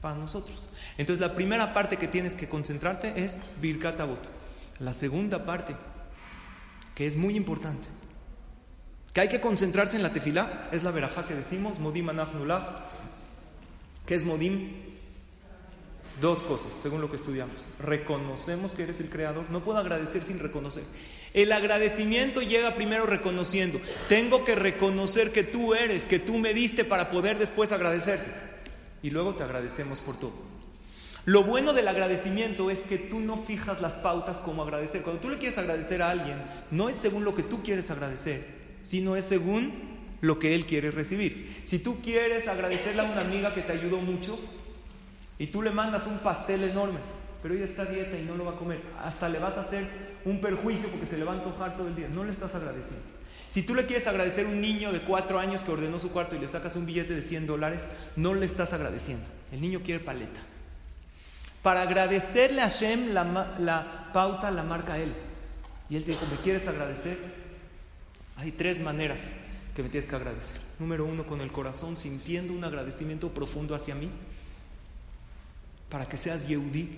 para 0.00 0.14
nosotros. 0.14 0.58
Entonces 0.98 1.20
la 1.20 1.34
primera 1.34 1.74
parte 1.74 1.96
que 1.96 2.08
tienes 2.08 2.34
que 2.34 2.48
concentrarte 2.48 3.24
es 3.24 3.42
Birkat 3.60 4.00
Avot. 4.00 4.20
La 4.78 4.94
segunda 4.94 5.44
parte, 5.44 5.76
que 6.94 7.06
es 7.06 7.16
muy 7.16 7.36
importante, 7.36 7.88
que 9.12 9.20
hay 9.20 9.28
que 9.28 9.40
concentrarse 9.40 9.96
en 9.96 10.02
la 10.02 10.12
tefilá, 10.12 10.62
es 10.72 10.82
la 10.82 10.90
verajá 10.90 11.26
que 11.26 11.34
decimos, 11.34 11.78
Modim 11.80 12.08
Anach 12.08 12.32
Nulach. 12.32 12.64
¿Qué 14.06 14.14
es 14.14 14.24
Modim? 14.24 14.88
Dos 16.20 16.42
cosas, 16.42 16.74
según 16.74 17.00
lo 17.00 17.10
que 17.10 17.16
estudiamos. 17.16 17.64
Reconocemos 17.78 18.72
que 18.72 18.82
eres 18.82 19.00
el 19.00 19.08
creador. 19.08 19.50
No 19.50 19.60
puedo 19.60 19.78
agradecer 19.78 20.22
sin 20.22 20.38
reconocer. 20.38 20.84
El 21.32 21.50
agradecimiento 21.52 22.42
llega 22.42 22.74
primero 22.74 23.06
reconociendo. 23.06 23.80
Tengo 24.08 24.44
que 24.44 24.54
reconocer 24.54 25.32
que 25.32 25.44
tú 25.44 25.74
eres, 25.74 26.06
que 26.06 26.18
tú 26.18 26.38
me 26.38 26.52
diste 26.52 26.84
para 26.84 27.10
poder 27.10 27.38
después 27.38 27.72
agradecerte 27.72 28.49
y 29.02 29.10
luego 29.10 29.34
te 29.34 29.44
agradecemos 29.44 30.00
por 30.00 30.16
todo. 30.16 30.32
Lo 31.26 31.44
bueno 31.44 31.72
del 31.72 31.88
agradecimiento 31.88 32.70
es 32.70 32.80
que 32.80 32.96
tú 32.96 33.20
no 33.20 33.36
fijas 33.36 33.82
las 33.82 33.96
pautas 33.96 34.38
como 34.38 34.62
agradecer. 34.62 35.02
Cuando 35.02 35.20
tú 35.20 35.28
le 35.28 35.38
quieres 35.38 35.58
agradecer 35.58 36.02
a 36.02 36.10
alguien, 36.10 36.42
no 36.70 36.88
es 36.88 36.96
según 36.96 37.24
lo 37.24 37.34
que 37.34 37.42
tú 37.42 37.62
quieres 37.62 37.90
agradecer, 37.90 38.46
sino 38.82 39.16
es 39.16 39.26
según 39.26 39.72
lo 40.22 40.38
que 40.38 40.54
él 40.54 40.66
quiere 40.66 40.90
recibir. 40.90 41.60
Si 41.64 41.78
tú 41.78 42.00
quieres 42.00 42.48
agradecerle 42.48 43.02
a 43.02 43.04
una 43.04 43.20
amiga 43.20 43.52
que 43.52 43.60
te 43.60 43.72
ayudó 43.72 43.98
mucho 43.98 44.38
y 45.38 45.48
tú 45.48 45.62
le 45.62 45.70
mandas 45.70 46.06
un 46.06 46.18
pastel 46.18 46.64
enorme, 46.64 47.00
pero 47.42 47.54
ella 47.54 47.64
está 47.64 47.82
a 47.82 47.86
dieta 47.86 48.18
y 48.18 48.24
no 48.24 48.36
lo 48.36 48.46
va 48.46 48.52
a 48.52 48.58
comer, 48.58 48.82
hasta 49.02 49.28
le 49.28 49.38
vas 49.38 49.56
a 49.56 49.62
hacer 49.62 49.86
un 50.24 50.40
perjuicio 50.40 50.88
porque 50.90 51.06
se 51.06 51.18
le 51.18 51.24
va 51.24 51.32
a 51.32 51.36
antojar 51.36 51.76
todo 51.76 51.88
el 51.88 51.96
día, 51.96 52.08
no 52.08 52.24
le 52.24 52.32
estás 52.32 52.54
agradeciendo. 52.54 53.19
Si 53.50 53.62
tú 53.62 53.74
le 53.74 53.84
quieres 53.84 54.06
agradecer 54.06 54.46
a 54.46 54.48
un 54.48 54.60
niño 54.60 54.92
de 54.92 55.00
cuatro 55.00 55.40
años 55.40 55.62
que 55.62 55.72
ordenó 55.72 55.98
su 55.98 56.12
cuarto 56.12 56.36
y 56.36 56.38
le 56.38 56.46
sacas 56.46 56.76
un 56.76 56.86
billete 56.86 57.16
de 57.16 57.22
100 57.22 57.48
dólares, 57.48 57.88
no 58.14 58.32
le 58.32 58.46
estás 58.46 58.72
agradeciendo. 58.72 59.26
El 59.50 59.60
niño 59.60 59.80
quiere 59.84 59.98
paleta. 59.98 60.40
Para 61.60 61.82
agradecerle 61.82 62.62
a 62.62 62.70
Hashem, 62.70 63.12
la, 63.12 64.10
pauta 64.12 64.52
la 64.52 64.62
marca 64.62 64.98
él. 64.98 65.12
Y 65.90 65.96
él 65.96 66.04
te 66.04 66.12
dijo, 66.12 66.26
¿me 66.30 66.36
quieres 66.36 66.68
agradecer? 66.68 67.18
Hay 68.36 68.52
tres 68.52 68.78
maneras 68.78 69.34
que 69.74 69.82
me 69.82 69.88
tienes 69.88 70.08
que 70.08 70.14
agradecer. 70.14 70.60
Número 70.78 71.04
uno, 71.04 71.26
con 71.26 71.40
el 71.40 71.50
corazón, 71.50 71.96
sintiendo 71.96 72.54
un 72.54 72.62
agradecimiento 72.62 73.34
profundo 73.34 73.74
hacia 73.74 73.96
mí, 73.96 74.10
para 75.88 76.06
que 76.06 76.16
seas 76.16 76.46
Yehudi. 76.46 76.88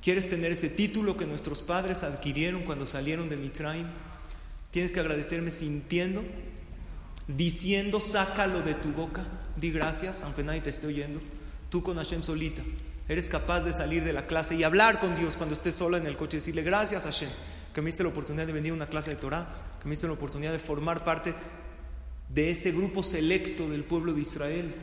¿Quieres 0.00 0.28
tener 0.28 0.52
ese 0.52 0.68
título 0.68 1.16
que 1.16 1.26
nuestros 1.26 1.60
padres 1.60 2.04
adquirieron 2.04 2.62
cuando 2.62 2.86
salieron 2.86 3.28
de 3.28 3.36
Mitraim? 3.36 3.86
Tienes 4.70 4.92
que 4.92 5.00
agradecerme 5.00 5.50
sintiendo, 5.50 6.22
diciendo, 7.26 8.00
sácalo 8.00 8.62
de 8.62 8.74
tu 8.74 8.92
boca, 8.92 9.24
di 9.56 9.70
gracias, 9.70 10.22
aunque 10.22 10.44
nadie 10.44 10.60
te 10.60 10.70
esté 10.70 10.86
oyendo. 10.86 11.20
Tú 11.70 11.82
con 11.82 11.96
Hashem 11.96 12.22
solita, 12.22 12.62
eres 13.08 13.28
capaz 13.28 13.60
de 13.60 13.72
salir 13.72 14.04
de 14.04 14.12
la 14.12 14.26
clase 14.26 14.54
y 14.54 14.64
hablar 14.64 15.00
con 15.00 15.16
Dios 15.16 15.36
cuando 15.36 15.54
estés 15.54 15.74
sola 15.74 15.98
en 15.98 16.06
el 16.06 16.16
coche 16.16 16.36
y 16.36 16.40
decirle, 16.40 16.62
gracias 16.62 17.04
Hashem, 17.04 17.30
que 17.74 17.80
me 17.80 17.86
diste 17.86 18.02
la 18.02 18.10
oportunidad 18.10 18.46
de 18.46 18.52
venir 18.52 18.72
a 18.72 18.74
una 18.74 18.88
clase 18.88 19.10
de 19.10 19.16
Torah, 19.16 19.48
que 19.80 19.86
me 19.86 19.90
diste 19.90 20.06
la 20.06 20.12
oportunidad 20.12 20.52
de 20.52 20.58
formar 20.58 21.04
parte 21.04 21.34
de 22.28 22.50
ese 22.50 22.72
grupo 22.72 23.02
selecto 23.02 23.68
del 23.68 23.84
pueblo 23.84 24.12
de 24.12 24.20
Israel, 24.20 24.74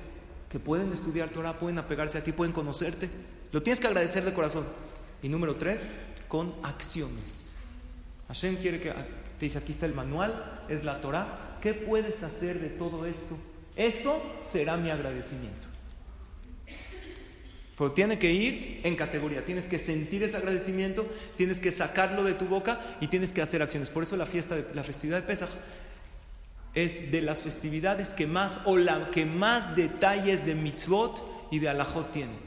que 0.50 0.60
pueden 0.60 0.94
estudiar 0.94 1.30
Torah, 1.30 1.58
pueden 1.58 1.78
apegarse 1.78 2.18
a 2.18 2.24
ti, 2.24 2.32
pueden 2.32 2.54
conocerte. 2.54 3.10
Lo 3.52 3.62
tienes 3.62 3.80
que 3.80 3.88
agradecer 3.88 4.26
de 4.26 4.34
corazón. 4.34 4.66
Y 5.22 5.30
número 5.30 5.56
tres, 5.56 5.88
con 6.28 6.54
acciones. 6.64 7.56
Hashem 8.28 8.58
quiere 8.58 8.80
que 8.80 8.94
te 9.40 9.46
dice, 9.46 9.58
aquí 9.58 9.72
está 9.72 9.86
el 9.86 9.94
manual, 9.94 10.64
es 10.70 10.84
la 10.84 11.02
Torah. 11.02 11.58
¿Qué 11.62 11.74
puedes 11.74 12.24
hacer 12.24 12.60
de 12.60 12.70
todo 12.70 13.06
esto? 13.06 13.38
Eso 13.76 14.22
será 14.42 14.78
mi 14.78 14.90
agradecimiento. 14.90 15.68
Pero 17.78 17.92
tiene 17.92 18.18
que 18.18 18.32
ir 18.32 18.80
en 18.84 18.96
categoría, 18.96 19.44
tienes 19.44 19.68
que 19.68 19.78
sentir 19.78 20.24
ese 20.24 20.38
agradecimiento, 20.38 21.06
tienes 21.36 21.60
que 21.60 21.72
sacarlo 21.72 22.24
de 22.24 22.34
tu 22.34 22.46
boca 22.46 22.80
y 23.02 23.08
tienes 23.08 23.34
que 23.34 23.42
hacer 23.42 23.62
acciones. 23.62 23.90
Por 23.90 24.04
eso 24.04 24.16
la 24.16 24.26
fiesta, 24.26 24.56
de, 24.56 24.74
la 24.74 24.84
festividad 24.84 25.18
de 25.18 25.28
Pesach 25.28 25.50
es 26.74 27.12
de 27.12 27.22
las 27.22 27.42
festividades 27.42 28.14
que 28.14 28.28
más 28.28 28.62
o 28.64 28.78
la 28.78 29.12
que 29.12 29.26
más 29.26 29.76
detalles 29.76 30.46
de 30.46 30.56
mitzvot 30.56 31.50
y 31.52 31.60
de 31.60 31.68
alajot 31.68 32.12
tienen. 32.14 32.38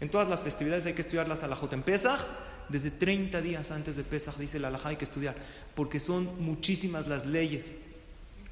En 0.00 0.08
todas 0.08 0.28
las 0.28 0.42
festividades 0.42 0.86
hay 0.86 0.94
que 0.94 1.02
estudiar 1.02 1.28
las 1.28 1.44
alajot. 1.44 1.72
En 1.72 1.82
Pesach 1.82 2.20
desde 2.70 2.92
30 2.92 3.40
días 3.40 3.70
antes 3.72 3.96
de 3.96 4.04
Pesach, 4.04 4.36
dice 4.36 4.60
la 4.60 4.68
Alajá, 4.68 4.90
hay 4.90 4.96
que 4.96 5.04
estudiar, 5.04 5.34
porque 5.74 6.00
son 6.00 6.42
muchísimas 6.42 7.08
las 7.08 7.26
leyes, 7.26 7.74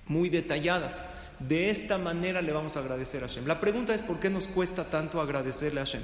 muy 0.06 0.28
detalladas. 0.28 1.04
De 1.38 1.70
esta 1.70 1.98
manera 1.98 2.42
le 2.42 2.52
vamos 2.52 2.76
a 2.76 2.80
agradecer 2.80 3.22
a 3.22 3.28
Hashem. 3.28 3.46
La 3.46 3.60
pregunta 3.60 3.94
es, 3.94 4.02
¿por 4.02 4.18
qué 4.18 4.30
nos 4.30 4.48
cuesta 4.48 4.90
tanto 4.90 5.20
agradecerle 5.20 5.80
a 5.80 5.84
Hashem? 5.84 6.02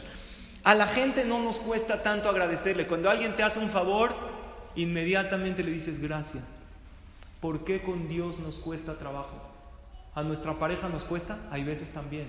A 0.63 0.75
la 0.75 0.87
gente 0.87 1.25
no 1.25 1.43
nos 1.43 1.57
cuesta 1.59 2.03
tanto 2.03 2.29
agradecerle. 2.29 2.87
Cuando 2.87 3.11
alguien 3.11 3.37
te 3.37 3.43
hace 3.43 3.59
un 3.59 3.69
favor, 3.69 4.15
inmediatamente 4.77 5.63
le 5.63 5.71
dices 5.71 6.01
gracias. 6.01 6.65
¿Por 7.41 7.65
qué 7.65 7.83
con 7.83 8.09
Dios 8.09 8.39
nos 8.39 8.57
cuesta 8.57 8.97
trabajo? 8.97 9.51
¿A 10.15 10.23
nuestra 10.23 10.59
pareja 10.59 10.89
nos 10.89 11.05
cuesta? 11.05 11.39
Hay 11.51 11.65
veces 11.65 11.91
también. 11.91 12.27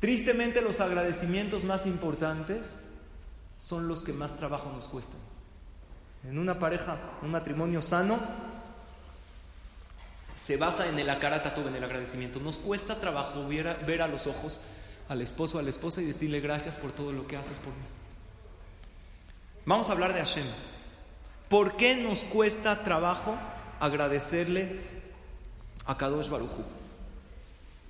Tristemente 0.00 0.60
los 0.60 0.80
agradecimientos 0.80 1.64
más 1.64 1.86
importantes 1.86 2.90
son 3.58 3.88
los 3.88 4.02
que 4.02 4.12
más 4.12 4.36
trabajo 4.36 4.70
nos 4.72 4.86
cuestan. 4.86 5.20
En 6.28 6.38
una 6.38 6.58
pareja, 6.58 6.96
un 7.22 7.30
matrimonio 7.30 7.82
sano, 7.82 8.18
se 10.36 10.56
basa 10.56 10.88
en 10.88 10.98
el 10.98 11.08
todo 11.54 11.68
en 11.68 11.76
el 11.76 11.84
agradecimiento. 11.84 12.40
Nos 12.40 12.56
cuesta 12.58 13.00
trabajo 13.00 13.46
ver 13.46 14.02
a, 14.02 14.08
los 14.08 14.26
ojos 14.26 14.60
al 15.08 15.22
esposo 15.22 15.58
a 15.58 15.62
la 15.62 15.70
esposa 15.70 16.02
y 16.02 16.06
decirle 16.06 16.40
gracias 16.40 16.76
por 16.76 16.92
todo 16.92 17.12
lo 17.12 17.26
que 17.26 17.36
haces 17.36 17.58
por 17.58 17.72
mí. 17.72 17.84
Vamos 19.66 19.88
a 19.88 19.92
hablar 19.92 20.12
de 20.12 20.20
Hashem. 20.20 20.46
¿Por 21.48 21.76
qué 21.76 21.96
nos 21.96 22.24
cuesta 22.24 22.82
trabajo 22.82 23.36
agradecerle 23.80 24.80
a 25.86 25.96
Kadosh 25.96 26.28
Baruchu? 26.28 26.64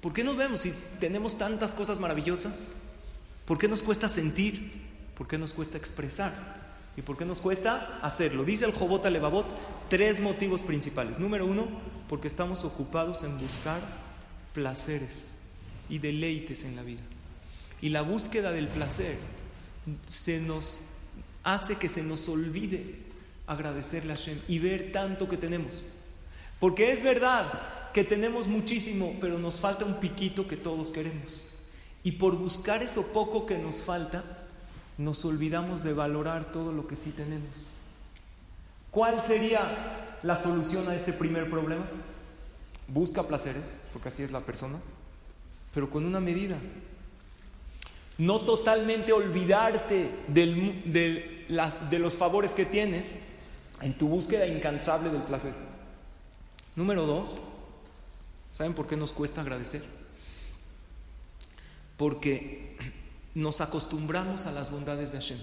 ¿Por 0.00 0.12
qué 0.12 0.22
nos 0.22 0.36
vemos 0.36 0.60
si 0.60 0.72
tenemos 1.00 1.38
tantas 1.38 1.74
cosas 1.74 1.98
maravillosas? 1.98 2.72
¿Por 3.46 3.58
qué 3.58 3.68
nos 3.68 3.82
cuesta 3.82 4.08
sentir? 4.08 4.84
¿Por 5.16 5.26
qué 5.26 5.38
nos 5.38 5.52
cuesta 5.52 5.78
expresar? 5.78 6.63
¿Y 6.96 7.02
por 7.02 7.16
qué 7.16 7.24
nos 7.24 7.40
cuesta 7.40 7.98
hacerlo? 8.02 8.44
Dice 8.44 8.64
el 8.64 8.72
Jobot 8.72 9.04
Levavot 9.06 9.46
tres 9.88 10.20
motivos 10.20 10.62
principales. 10.62 11.18
Número 11.18 11.46
uno, 11.46 11.66
porque 12.08 12.28
estamos 12.28 12.64
ocupados 12.64 13.24
en 13.24 13.38
buscar 13.38 13.80
placeres 14.52 15.34
y 15.88 15.98
deleites 15.98 16.64
en 16.64 16.76
la 16.76 16.82
vida. 16.82 17.02
Y 17.80 17.90
la 17.90 18.02
búsqueda 18.02 18.52
del 18.52 18.68
placer 18.68 19.18
se 20.06 20.40
nos 20.40 20.78
hace 21.42 21.76
que 21.76 21.88
se 21.88 22.02
nos 22.02 22.28
olvide 22.28 23.04
agradecerle 23.46 24.12
a 24.12 24.16
Hashem 24.16 24.38
y 24.48 24.58
ver 24.58 24.92
tanto 24.92 25.28
que 25.28 25.36
tenemos. 25.36 25.82
Porque 26.60 26.92
es 26.92 27.02
verdad 27.02 27.92
que 27.92 28.04
tenemos 28.04 28.46
muchísimo, 28.46 29.16
pero 29.20 29.38
nos 29.38 29.60
falta 29.60 29.84
un 29.84 30.00
piquito 30.00 30.48
que 30.48 30.56
todos 30.56 30.90
queremos. 30.90 31.48
Y 32.02 32.12
por 32.12 32.36
buscar 32.36 32.82
eso 32.82 33.06
poco 33.08 33.46
que 33.46 33.58
nos 33.58 33.82
falta, 33.82 34.43
nos 34.98 35.24
olvidamos 35.24 35.82
de 35.82 35.92
valorar 35.92 36.52
todo 36.52 36.72
lo 36.72 36.86
que 36.86 36.96
sí 36.96 37.10
tenemos. 37.10 37.70
¿Cuál 38.90 39.20
sería 39.20 40.18
la 40.22 40.36
solución 40.36 40.88
a 40.88 40.94
ese 40.94 41.12
primer 41.12 41.50
problema? 41.50 41.84
Busca 42.86 43.26
placeres, 43.26 43.80
porque 43.92 44.08
así 44.08 44.22
es 44.22 44.30
la 44.30 44.40
persona, 44.40 44.78
pero 45.72 45.90
con 45.90 46.04
una 46.04 46.20
medida. 46.20 46.56
No 48.18 48.42
totalmente 48.42 49.12
olvidarte 49.12 50.10
de, 50.28 51.98
los 51.98 52.14
favores 52.14 52.52
que 52.52 52.64
tienes 52.64 53.18
en 53.80 53.98
tu 53.98 54.06
búsqueda 54.06 54.46
incansable 54.46 55.10
del 55.10 55.22
placer. 55.22 55.52
Número 56.76 57.04
dos, 57.06 57.38
¿saben 58.52 58.74
por 58.74 58.86
qué 58.86 58.96
nos 58.96 59.12
cuesta 59.12 59.40
agradecer? 59.40 59.82
Porque 61.96 62.76
nos 63.34 63.60
acostumbramos 63.60 64.46
a 64.46 64.52
las 64.52 64.70
bondades 64.70 65.12
de 65.12 65.18
Hashem. 65.18 65.38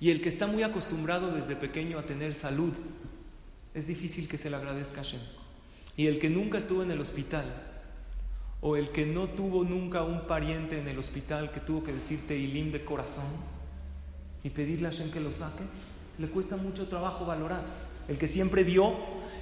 Y 0.00 0.10
el 0.10 0.20
que 0.20 0.28
está 0.28 0.46
muy 0.46 0.62
acostumbrado 0.62 1.32
desde 1.32 1.56
pequeño 1.56 1.98
a 1.98 2.06
tener 2.06 2.34
salud, 2.34 2.72
es 3.74 3.86
difícil 3.86 4.28
que 4.28 4.38
se 4.38 4.50
le 4.50 4.56
agradezca 4.56 5.00
a 5.00 5.04
Hashem. 5.04 5.20
Y 5.96 6.06
el 6.06 6.18
que 6.18 6.30
nunca 6.30 6.58
estuvo 6.58 6.82
en 6.82 6.90
el 6.90 7.00
hospital, 7.00 7.44
o 8.60 8.76
el 8.76 8.90
que 8.90 9.06
no 9.06 9.28
tuvo 9.28 9.64
nunca 9.64 10.02
un 10.02 10.26
pariente 10.26 10.78
en 10.78 10.86
el 10.86 10.98
hospital 10.98 11.50
que 11.50 11.60
tuvo 11.60 11.82
que 11.82 11.92
decirte 11.92 12.36
ilim 12.36 12.70
de 12.70 12.84
corazón 12.84 13.26
y 14.44 14.50
pedirle 14.50 14.88
a 14.88 14.90
Hashem 14.92 15.10
que 15.10 15.20
lo 15.20 15.32
saque, 15.32 15.64
le 16.18 16.28
cuesta 16.28 16.56
mucho 16.56 16.86
trabajo 16.86 17.26
valorar. 17.26 17.62
El 18.08 18.18
que 18.18 18.28
siempre 18.28 18.62
vio, 18.62 18.94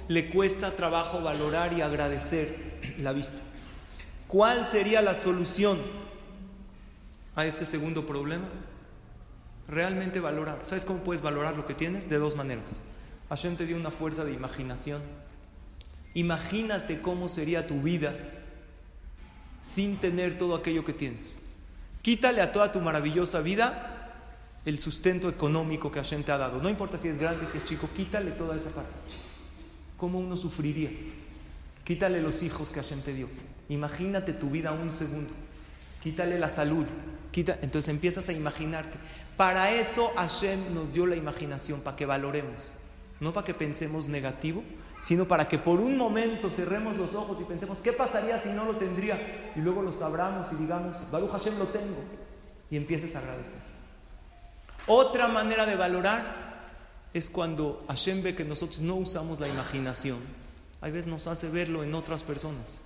le 0.07 0.29
cuesta 0.29 0.75
trabajo 0.75 1.21
valorar 1.21 1.73
y 1.73 1.81
agradecer 1.81 2.79
la 2.99 3.13
vista. 3.13 3.39
¿Cuál 4.27 4.65
sería 4.65 5.01
la 5.01 5.13
solución 5.13 5.77
a 7.35 7.45
este 7.45 7.65
segundo 7.65 8.05
problema? 8.05 8.47
Realmente 9.67 10.19
valorar. 10.19 10.59
¿Sabes 10.63 10.85
cómo 10.85 11.03
puedes 11.03 11.21
valorar 11.21 11.55
lo 11.55 11.65
que 11.65 11.73
tienes? 11.73 12.09
De 12.09 12.17
dos 12.17 12.35
maneras. 12.35 12.81
Hashem 13.29 13.55
te 13.55 13.65
dio 13.65 13.77
una 13.77 13.91
fuerza 13.91 14.25
de 14.25 14.33
imaginación. 14.33 15.01
Imagínate 16.13 17.01
cómo 17.01 17.29
sería 17.29 17.67
tu 17.67 17.81
vida 17.81 18.13
sin 19.61 19.97
tener 19.97 20.37
todo 20.37 20.55
aquello 20.55 20.83
que 20.83 20.93
tienes. 20.93 21.41
Quítale 22.01 22.41
a 22.41 22.51
toda 22.51 22.71
tu 22.71 22.81
maravillosa 22.81 23.41
vida 23.41 23.97
el 24.65 24.79
sustento 24.79 25.29
económico 25.29 25.91
que 25.91 25.99
Hashem 25.99 26.23
te 26.23 26.31
ha 26.31 26.37
dado. 26.37 26.61
No 26.61 26.69
importa 26.69 26.97
si 26.97 27.07
es 27.07 27.19
grande, 27.19 27.47
si 27.47 27.59
es 27.59 27.65
chico, 27.65 27.89
quítale 27.95 28.31
toda 28.31 28.55
esa 28.55 28.71
parte. 28.71 28.91
¿Cómo 29.97 30.19
uno 30.19 30.35
sufriría? 30.35 30.89
Quítale 31.83 32.21
los 32.21 32.43
hijos 32.43 32.69
que 32.69 32.81
Hashem 32.81 33.01
te 33.01 33.13
dio. 33.13 33.29
Imagínate 33.69 34.33
tu 34.33 34.49
vida 34.49 34.71
un 34.71 34.91
segundo. 34.91 35.29
Quítale 36.03 36.37
la 36.39 36.49
salud. 36.49 36.85
Quita, 37.31 37.57
entonces 37.61 37.89
empiezas 37.89 38.27
a 38.29 38.33
imaginarte. 38.33 38.97
Para 39.37 39.71
eso 39.71 40.11
Hashem 40.15 40.73
nos 40.73 40.93
dio 40.93 41.05
la 41.05 41.15
imaginación, 41.15 41.81
para 41.81 41.95
que 41.95 42.05
valoremos. 42.05 42.75
No 43.19 43.33
para 43.33 43.45
que 43.45 43.53
pensemos 43.53 44.07
negativo, 44.07 44.63
sino 45.01 45.25
para 45.25 45.47
que 45.47 45.57
por 45.57 45.79
un 45.79 45.97
momento 45.97 46.49
cerremos 46.49 46.97
los 46.97 47.15
ojos 47.15 47.39
y 47.41 47.45
pensemos, 47.45 47.79
¿qué 47.79 47.93
pasaría 47.93 48.39
si 48.39 48.49
no 48.49 48.65
lo 48.65 48.75
tendría? 48.75 49.51
Y 49.55 49.59
luego 49.59 49.81
lo 49.81 49.91
sabramos 49.91 50.51
y 50.51 50.55
digamos, 50.55 50.97
Baruch 51.09 51.31
Hashem 51.31 51.57
lo 51.57 51.65
tengo. 51.65 51.97
Y 52.69 52.77
empieces 52.77 53.15
a 53.15 53.19
agradecer. 53.19 53.61
Otra 54.87 55.27
manera 55.27 55.65
de 55.65 55.75
valorar 55.75 56.51
es 57.13 57.29
cuando 57.29 57.83
Hashem 57.87 58.23
ve 58.23 58.35
que 58.35 58.45
nosotros 58.45 58.81
no 58.81 58.95
usamos 58.95 59.39
la 59.39 59.47
imaginación. 59.47 60.19
A 60.81 60.87
veces 60.87 61.07
nos 61.07 61.27
hace 61.27 61.49
verlo 61.49 61.83
en 61.83 61.93
otras 61.93 62.23
personas. 62.23 62.85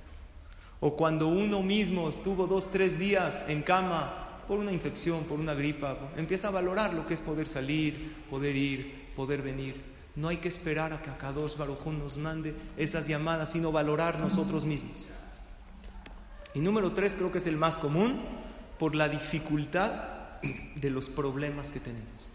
O 0.80 0.96
cuando 0.96 1.28
uno 1.28 1.62
mismo 1.62 2.10
estuvo 2.10 2.48
dos, 2.48 2.72
tres 2.72 3.00
días 3.00 3.46
en 3.48 3.64
cama 3.64 4.25
por 4.48 4.60
una 4.60 4.72
infección, 4.72 5.24
por 5.24 5.40
una 5.40 5.54
gripa, 5.54 5.98
empieza 6.18 6.48
a 6.48 6.52
valorar 6.52 6.94
lo 6.94 7.06
que 7.06 7.14
es 7.14 7.22
poder 7.22 7.48
salir, 7.48 8.16
poder 8.30 8.56
ir, 8.56 9.08
poder 9.16 9.42
venir. 9.42 9.76
No 10.16 10.30
hay 10.30 10.38
que 10.38 10.48
esperar 10.48 10.94
a 10.94 11.02
que 11.02 11.10
Akadosh 11.10 11.58
Baruj 11.58 11.88
nos 11.88 12.18
mande 12.18 12.56
esas 12.78 13.08
llamadas, 13.08 13.52
sino 13.52 13.72
valorar 13.72 14.20
nosotros 14.20 14.64
mismos. 14.66 15.10
Y 16.54 16.60
número 16.60 16.94
tres, 16.94 17.16
creo 17.16 17.32
que 17.32 17.40
es 17.40 17.48
el 17.48 17.58
más 17.58 17.78
común, 17.78 18.22
por 18.80 18.96
la 18.96 19.10
dificultad 19.10 19.92
de 20.76 20.90
los 20.90 21.10
problemas 21.10 21.72
que 21.72 21.80
tenemos. 21.80 22.30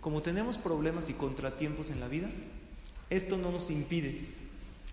Como 0.00 0.20
tenemos 0.20 0.58
problemas 0.58 1.08
y 1.08 1.14
contratiempos 1.14 1.90
en 1.90 2.00
la 2.00 2.08
vida, 2.08 2.28
esto 3.08 3.36
no 3.38 3.50
nos 3.50 3.70
impide, 3.70 4.26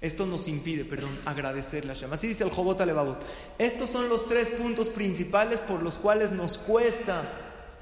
esto 0.02 0.26
nos 0.26 0.48
impide, 0.48 0.86
perdón, 0.86 1.18
agradecer 1.26 1.86
la 1.86 1.94
llama. 1.94 2.16
Así 2.16 2.28
dice 2.28 2.44
el 2.44 2.52
Jobot 2.52 2.80
Alevabot. 2.80 3.22
Estos 3.58 3.90
son 3.90 4.10
los 4.10 4.28
tres 4.28 4.52
puntos 4.52 4.90
principales 4.90 5.62
por 5.62 5.84
los 5.84 5.98
cuales 5.98 6.32
nos 6.32 6.58
cuesta 6.58 7.24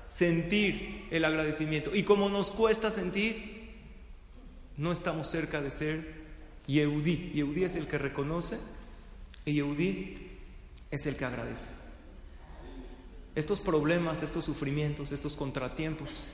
sentir 0.08 1.08
el 1.12 1.26
agradecimiento. 1.26 1.96
Y 1.96 2.04
como 2.04 2.30
nos 2.30 2.52
cuesta 2.52 2.90
sentir, 2.90 3.76
no 4.78 4.92
estamos 4.92 5.28
cerca 5.28 5.62
de 5.62 5.70
ser 5.70 6.18
Yehudí. 6.66 7.32
Yehudí 7.34 7.64
es 7.64 7.76
el 7.76 7.88
que 7.88 7.98
reconoce 7.98 8.58
y 9.46 9.54
Yehudí 9.54 10.32
es 10.90 11.06
el 11.06 11.16
que 11.16 11.26
agradece 11.26 11.88
estos 13.38 13.60
problemas, 13.60 14.24
estos 14.24 14.46
sufrimientos, 14.46 15.12
estos 15.12 15.36
contratiempos. 15.36 16.26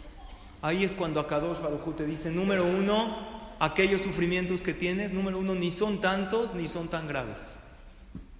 Ahí 0.61 0.85
es 0.85 0.95
cuando 0.95 1.19
Akadosh 1.19 1.59
Baruj 1.59 1.97
te 1.97 2.05
dice, 2.05 2.31
número 2.31 2.65
uno, 2.65 3.42
aquellos 3.59 4.01
sufrimientos 4.01 4.61
que 4.61 4.73
tienes, 4.73 5.13
número 5.13 5.39
uno, 5.39 5.55
ni 5.55 5.71
son 5.71 6.01
tantos 6.01 6.53
ni 6.53 6.67
son 6.67 6.87
tan 6.87 7.07
graves. 7.07 7.59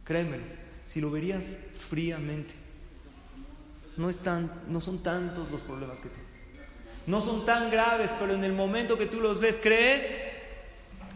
Créeme, 0.04 0.38
si 0.86 1.02
lo 1.02 1.12
verías 1.12 1.46
fríamente, 1.90 2.54
no, 3.98 4.10
están, 4.10 4.52
no 4.68 4.82
son 4.82 5.04
tantos 5.04 5.50
los 5.52 5.62
problemas 5.62 6.00
que 6.00 6.10
tienes. 6.10 6.34
No 7.06 7.22
son 7.22 7.46
tan 7.46 7.70
graves, 7.70 8.12
pero 8.20 8.34
en 8.34 8.44
el 8.44 8.54
momento 8.54 8.98
que 8.98 9.06
tú 9.06 9.20
los 9.20 9.40
ves, 9.40 9.60
crees 9.62 10.06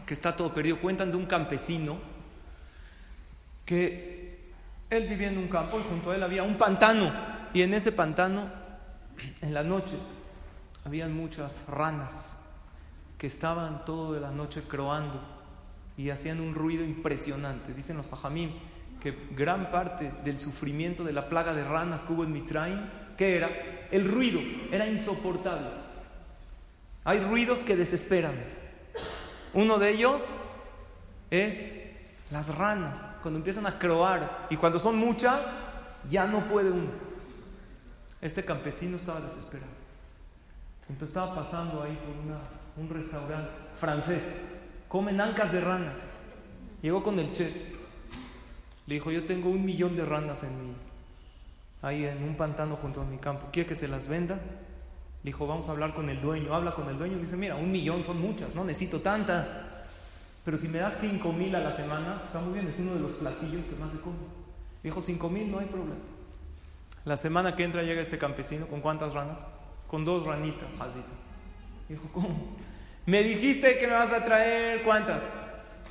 que 0.05 0.13
está 0.13 0.35
todo 0.35 0.53
perdido. 0.53 0.79
Cuentan 0.79 1.11
de 1.11 1.17
un 1.17 1.25
campesino 1.25 1.97
que 3.65 4.51
él 4.89 5.07
vivía 5.07 5.29
en 5.29 5.37
un 5.37 5.47
campo 5.47 5.79
y 5.79 5.83
junto 5.83 6.11
a 6.11 6.15
él 6.15 6.23
había 6.23 6.43
un 6.43 6.57
pantano. 6.57 7.13
Y 7.53 7.61
en 7.61 7.73
ese 7.73 7.91
pantano, 7.91 8.49
en 9.41 9.53
la 9.53 9.63
noche, 9.63 9.97
habían 10.85 11.15
muchas 11.15 11.67
ranas 11.67 12.36
que 13.17 13.27
estaban 13.27 13.83
toda 13.85 14.19
la 14.19 14.31
noche 14.31 14.63
croando 14.67 15.19
y 15.97 16.11
hacían 16.11 16.39
un 16.39 16.53
ruido 16.53 16.85
impresionante. 16.85 17.73
Dicen 17.73 17.97
los 17.97 18.07
fajamim 18.07 18.51
que 19.01 19.15
gran 19.31 19.71
parte 19.71 20.11
del 20.23 20.39
sufrimiento 20.39 21.03
de 21.03 21.13
la 21.13 21.27
plaga 21.29 21.53
de 21.53 21.63
ranas 21.63 22.03
que 22.03 22.13
hubo 22.13 22.23
en 22.23 22.33
Mitraim, 22.33 22.89
¿qué 23.17 23.37
era? 23.37 23.49
El 23.91 24.09
ruido, 24.09 24.39
era 24.71 24.87
insoportable. 24.87 25.69
Hay 27.03 27.19
ruidos 27.21 27.63
que 27.63 27.75
desesperan. 27.75 28.35
Uno 29.53 29.79
de 29.79 29.91
ellos 29.91 30.35
es 31.31 31.71
las 32.31 32.55
ranas, 32.55 32.99
cuando 33.21 33.37
empiezan 33.37 33.65
a 33.65 33.79
croar 33.79 34.47
y 34.49 34.57
cuando 34.57 34.79
son 34.79 34.97
muchas, 34.97 35.57
ya 36.09 36.27
no 36.27 36.47
puede 36.47 36.69
uno. 36.69 36.91
Este 38.21 38.43
campesino 38.43 38.97
estaba 38.97 39.21
desesperado. 39.21 39.71
Estaba 41.01 41.35
pasando 41.35 41.83
ahí 41.83 41.97
por 42.05 42.15
un 42.77 42.89
restaurante 42.89 43.51
francés. 43.79 44.41
Comen 44.87 45.19
ancas 45.19 45.51
de 45.51 45.61
rana. 45.61 45.93
Llegó 46.81 47.03
con 47.03 47.19
el 47.19 47.31
chef. 47.33 47.53
Le 48.85 48.95
dijo, 48.95 49.11
yo 49.11 49.25
tengo 49.25 49.49
un 49.49 49.65
millón 49.65 49.95
de 49.95 50.05
ranas 50.05 50.43
en 50.43 50.61
mi, 50.61 50.73
ahí 51.81 52.05
en 52.05 52.23
un 52.23 52.35
pantano 52.35 52.77
junto 52.77 53.01
a 53.01 53.05
mi 53.05 53.17
campo. 53.17 53.47
¿Quiere 53.51 53.67
que 53.67 53.75
se 53.75 53.87
las 53.87 54.07
venda? 54.07 54.35
Le 54.35 55.29
dijo, 55.29 55.45
vamos 55.45 55.67
a 55.67 55.71
hablar 55.71 55.93
con 55.93 56.09
el 56.09 56.21
dueño. 56.21 56.53
Habla 56.53 56.71
con 56.71 56.87
el 56.87 56.97
dueño 56.97 57.17
y 57.17 57.21
dice, 57.21 57.35
mira, 57.35 57.55
un 57.55 57.71
millón 57.71 58.05
son 58.05 58.21
muchas, 58.21 58.55
no 58.55 58.63
necesito 58.63 59.01
tantas. 59.01 59.65
Pero 60.45 60.57
si 60.57 60.69
me 60.69 60.77
das 60.77 60.97
cinco 61.01 61.33
mil 61.33 61.53
a 61.55 61.59
la 61.59 61.75
semana, 61.75 62.21
está 62.25 62.39
muy 62.39 62.53
bien, 62.53 62.69
es 62.69 62.79
uno 62.79 62.93
de 62.93 63.01
los 63.01 63.17
platillos 63.17 63.69
que 63.69 63.75
más 63.75 63.93
se 63.93 63.99
come. 63.99 64.15
Dijo, 64.81 65.01
cinco 65.01 65.29
mil, 65.29 65.51
no 65.51 65.59
hay 65.59 65.65
problema. 65.65 65.99
La 67.03 67.17
semana 67.17 67.55
que 67.55 67.63
entra 67.65 67.83
llega 67.83 68.01
este 68.01 68.17
campesino, 68.17 68.67
¿con 68.67 68.79
cuántas 68.79 69.13
ranas? 69.13 69.41
Con 69.87 70.05
dos 70.05 70.25
ranitas, 70.25 70.67
Dijo, 71.89 72.09
¿cómo? 72.13 72.55
Me 73.07 73.23
dijiste 73.23 73.77
que 73.77 73.87
me 73.87 73.93
vas 73.93 74.11
a 74.11 74.25
traer 74.25 74.83
cuántas? 74.83 75.23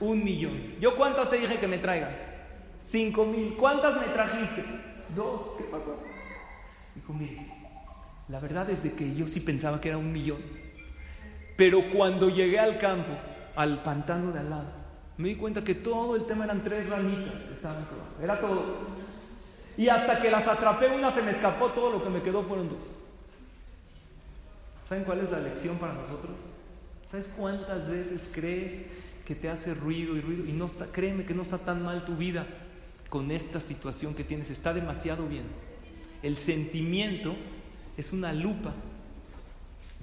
Un 0.01 0.23
millón. 0.23 0.75
¿Yo 0.81 0.95
cuántas 0.97 1.31
te 1.31 1.39
dije 1.39 1.57
que 1.57 1.67
me 1.67 1.79
traigas? 1.79 2.19
Cinco 2.85 3.25
mil. 3.25 3.57
¿Cuántas 3.57 3.99
me 3.99 4.07
trajiste? 4.09 4.63
Dos. 5.15 5.55
¿Qué 5.57 5.65
pasó? 5.65 5.99
Dijo, 6.95 7.15
mire, 7.15 7.51
la 8.29 8.39
verdad 8.39 8.69
es 8.69 8.83
de 8.83 8.93
que 8.93 9.15
yo 9.15 9.27
sí 9.27 9.41
pensaba 9.41 9.81
que 9.81 9.89
era 9.89 9.97
un 9.97 10.13
millón. 10.13 10.43
Pero 11.57 11.91
cuando 11.91 12.29
llegué 12.29 12.59
al 12.59 12.77
campo, 12.77 13.13
al 13.57 13.83
pantano 13.83 14.31
de 14.33 14.41
al 14.41 14.51
lado, 14.51 14.69
me 15.17 15.31
di 15.31 15.37
cuenta 15.37 15.65
que 15.65 15.75
todo 15.75 16.17
el 16.17 16.27
tema 16.27 16.45
eran 16.45 16.63
tres 16.63 16.91
ramitas 16.91 17.45
que 17.45 17.55
estaban 17.55 17.89
Era 18.23 18.39
todo. 18.39 18.63
Y 19.79 19.89
hasta 19.89 20.21
que 20.21 20.31
las 20.31 20.47
atrapé, 20.47 20.89
una 20.89 21.11
se 21.11 21.23
me 21.23 21.31
escapó, 21.31 21.69
todo 21.69 21.93
lo 21.93 22.05
que 22.05 22.11
me 22.11 22.21
quedó 22.21 22.43
fueron 22.43 22.69
dos. 22.69 22.99
¿Saben 24.85 25.05
cuál 25.05 25.21
es 25.21 25.31
la 25.31 25.39
lección 25.39 25.79
para 25.79 25.95
nosotros? 25.95 26.56
¿Sabes 27.11 27.35
cuántas 27.37 27.91
veces 27.91 28.31
crees 28.33 28.83
que 29.25 29.35
te 29.35 29.49
hace 29.49 29.75
ruido 29.75 30.17
y 30.17 30.21
ruido? 30.21 30.45
Y 30.47 30.53
no 30.53 30.69
créeme 30.93 31.25
que 31.25 31.35
no 31.35 31.43
está 31.43 31.59
tan 31.59 31.83
mal 31.83 32.05
tu 32.05 32.17
vida 32.17 32.47
con 33.09 33.31
esta 33.31 33.61
situación 33.61 34.15
que 34.15 34.25
tienes, 34.25 34.51
está 34.51 34.75
demasiado 34.75 35.27
bien. 35.27 35.45
El 36.23 36.37
sentimiento 36.37 37.37
es 37.97 38.13
una 38.13 38.33
lupa 38.33 38.75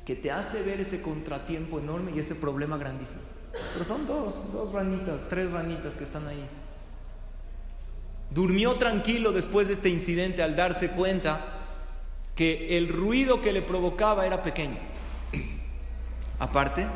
que 0.05 0.15
te 0.15 0.31
hace 0.31 0.63
ver 0.63 0.79
ese 0.81 1.01
contratiempo 1.01 1.79
enorme 1.79 2.11
y 2.15 2.19
ese 2.19 2.35
problema 2.35 2.77
grandísimo. 2.77 3.21
Pero 3.73 3.85
son 3.85 4.07
dos, 4.07 4.51
dos 4.51 4.73
ranitas, 4.73 5.27
tres 5.29 5.51
ranitas 5.51 5.95
que 5.95 6.05
están 6.05 6.27
ahí. 6.27 6.43
Durmió 8.31 8.75
tranquilo 8.75 9.31
después 9.31 9.67
de 9.67 9.73
este 9.73 9.89
incidente 9.89 10.41
al 10.41 10.55
darse 10.55 10.89
cuenta 10.89 11.59
que 12.35 12.77
el 12.77 12.87
ruido 12.87 13.41
que 13.41 13.53
le 13.53 13.61
provocaba 13.61 14.25
era 14.25 14.41
pequeño. 14.41 14.92
Aparte, 16.39 16.88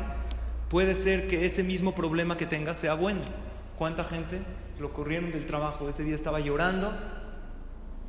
puede 0.68 0.94
ser 0.94 1.28
que 1.28 1.46
ese 1.46 1.62
mismo 1.62 1.94
problema 1.94 2.36
que 2.36 2.46
tenga 2.46 2.74
sea 2.74 2.94
bueno. 2.94 3.20
¿Cuánta 3.76 4.04
gente 4.04 4.40
lo 4.78 4.92
corrieron 4.92 5.30
del 5.30 5.46
trabajo? 5.46 5.88
Ese 5.88 6.04
día 6.04 6.14
estaba 6.14 6.40
llorando 6.40 6.92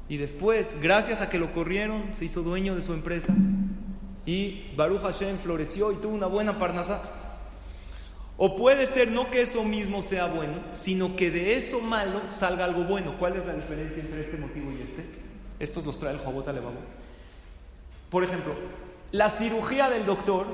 y 0.09 0.17
después, 0.17 0.77
gracias 0.81 1.21
a 1.21 1.29
que 1.29 1.37
lo 1.37 1.53
corrieron, 1.53 2.03
se 2.13 2.25
hizo 2.25 2.41
dueño 2.41 2.73
de 2.73 2.81
su 2.81 2.93
empresa 2.93 3.35
y 4.25 4.71
Baruch 4.75 5.01
Hashem 5.01 5.37
floreció 5.37 5.91
y 5.91 5.95
tuvo 5.95 6.15
una 6.15 6.25
buena 6.25 6.57
parnasa. 6.57 7.01
O 8.35 8.55
puede 8.55 8.87
ser 8.87 9.11
no 9.11 9.29
que 9.29 9.41
eso 9.41 9.63
mismo 9.63 10.01
sea 10.01 10.25
bueno, 10.25 10.53
sino 10.73 11.15
que 11.15 11.29
de 11.29 11.57
eso 11.57 11.81
malo 11.81 12.21
salga 12.29 12.65
algo 12.65 12.85
bueno. 12.85 13.15
¿Cuál 13.19 13.35
es 13.35 13.45
la 13.45 13.53
diferencia 13.53 14.01
entre 14.01 14.21
este 14.21 14.37
motivo 14.37 14.71
y 14.71 14.89
ese? 14.89 15.03
Estos 15.59 15.85
los 15.85 15.99
trae 15.99 16.13
el 16.13 16.19
Jabot 16.19 16.47
Alevabo. 16.47 16.79
Por 18.09 18.23
ejemplo, 18.23 18.53
la 19.11 19.29
cirugía 19.29 19.89
del 19.89 20.05
doctor 20.05 20.47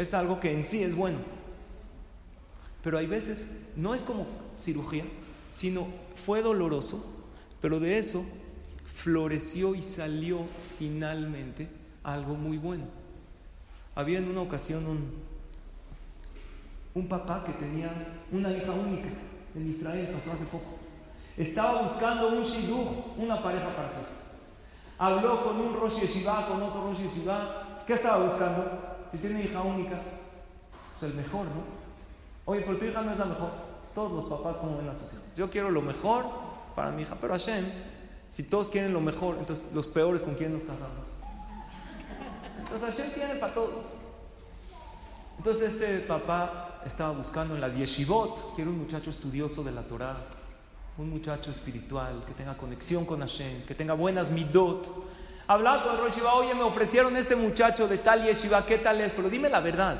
es 0.00 0.14
algo 0.14 0.40
que 0.40 0.52
en 0.52 0.64
sí 0.64 0.82
es 0.82 0.96
bueno. 0.96 1.18
Pero 2.82 2.98
hay 2.98 3.06
veces, 3.06 3.52
no 3.76 3.94
es 3.94 4.02
como 4.02 4.26
cirugía, 4.56 5.04
sino 5.52 5.88
fue 6.14 6.42
doloroso, 6.42 7.04
pero 7.60 7.78
de 7.78 7.98
eso 7.98 8.24
floreció 8.84 9.74
y 9.74 9.82
salió 9.82 10.40
finalmente 10.78 11.68
algo 12.02 12.34
muy 12.34 12.56
bueno. 12.56 12.84
Había 13.94 14.18
en 14.18 14.30
una 14.30 14.40
ocasión 14.40 14.86
un, 14.86 15.10
un 16.94 17.08
papá 17.08 17.44
que 17.44 17.52
tenía 17.52 17.90
una 18.32 18.50
hija 18.50 18.72
única 18.72 19.10
en 19.54 19.70
Israel, 19.70 20.14
pasó 20.18 20.32
hace 20.32 20.44
poco. 20.44 20.78
Estaba 21.36 21.82
buscando 21.82 22.28
un 22.28 22.44
shidduch, 22.44 23.18
una 23.18 23.42
pareja 23.42 23.74
para 23.76 23.92
su 23.92 24.00
Habló 24.98 25.44
con 25.44 25.60
un 25.60 25.74
Rosh 25.74 26.02
Yeshiva, 26.02 26.46
con 26.46 26.62
otro 26.62 26.82
Rosh 26.82 27.02
Yeshiva. 27.02 27.82
¿Qué 27.86 27.94
estaba 27.94 28.26
buscando? 28.26 28.89
Si 29.12 29.18
tiene 29.18 29.44
hija 29.44 29.62
única, 29.62 30.00
pues 30.98 31.10
el 31.10 31.16
mejor, 31.16 31.46
¿no? 31.46 31.80
Oye, 32.44 32.62
pero 32.62 32.78
tu 32.78 32.84
hija 32.84 33.02
no 33.02 33.12
es 33.12 33.18
la 33.18 33.24
mejor. 33.26 33.50
Todos 33.94 34.12
los 34.12 34.28
papás 34.28 34.60
son 34.60 34.74
buenas 34.74 34.98
sociedad. 34.98 35.24
Yo 35.36 35.50
quiero 35.50 35.70
lo 35.70 35.82
mejor 35.82 36.26
para 36.74 36.90
mi 36.90 37.02
hija, 37.02 37.16
pero 37.20 37.32
Hashem 37.32 37.64
si 38.30 38.44
todos 38.44 38.68
quieren 38.68 38.92
lo 38.92 39.00
mejor, 39.00 39.36
entonces 39.40 39.72
los 39.74 39.88
peores 39.88 40.22
con 40.22 40.34
quién 40.36 40.52
nos 40.52 40.62
casamos. 40.62 41.04
Entonces 42.60 42.94
Hashem 42.94 43.12
tiene 43.12 43.34
para 43.34 43.52
todos. 43.52 43.86
Entonces 45.36 45.72
este 45.72 45.98
papá 46.00 46.80
estaba 46.86 47.10
buscando 47.10 47.56
en 47.56 47.60
las 47.60 47.76
yeshivot, 47.76 48.54
quiere 48.54 48.70
un 48.70 48.78
muchacho 48.78 49.10
estudioso 49.10 49.64
de 49.64 49.72
la 49.72 49.82
Torah, 49.82 50.16
un 50.98 51.10
muchacho 51.10 51.50
espiritual, 51.50 52.22
que 52.24 52.32
tenga 52.32 52.56
conexión 52.56 53.04
con 53.04 53.18
Hashem, 53.18 53.66
que 53.66 53.74
tenga 53.74 53.94
buenas 53.94 54.30
midot. 54.30 54.86
Hablaba 55.50 55.82
con 55.82 55.96
el 55.96 55.98
Rosh 55.98 56.20
oye, 56.32 56.54
me 56.54 56.62
ofrecieron 56.62 57.16
este 57.16 57.34
muchacho 57.34 57.88
de 57.88 57.98
tal 57.98 58.22
yeshiva, 58.22 58.64
¿qué 58.64 58.78
tal 58.78 59.00
es? 59.00 59.10
Pero 59.10 59.28
dime 59.28 59.48
la 59.48 59.58
verdad. 59.58 59.98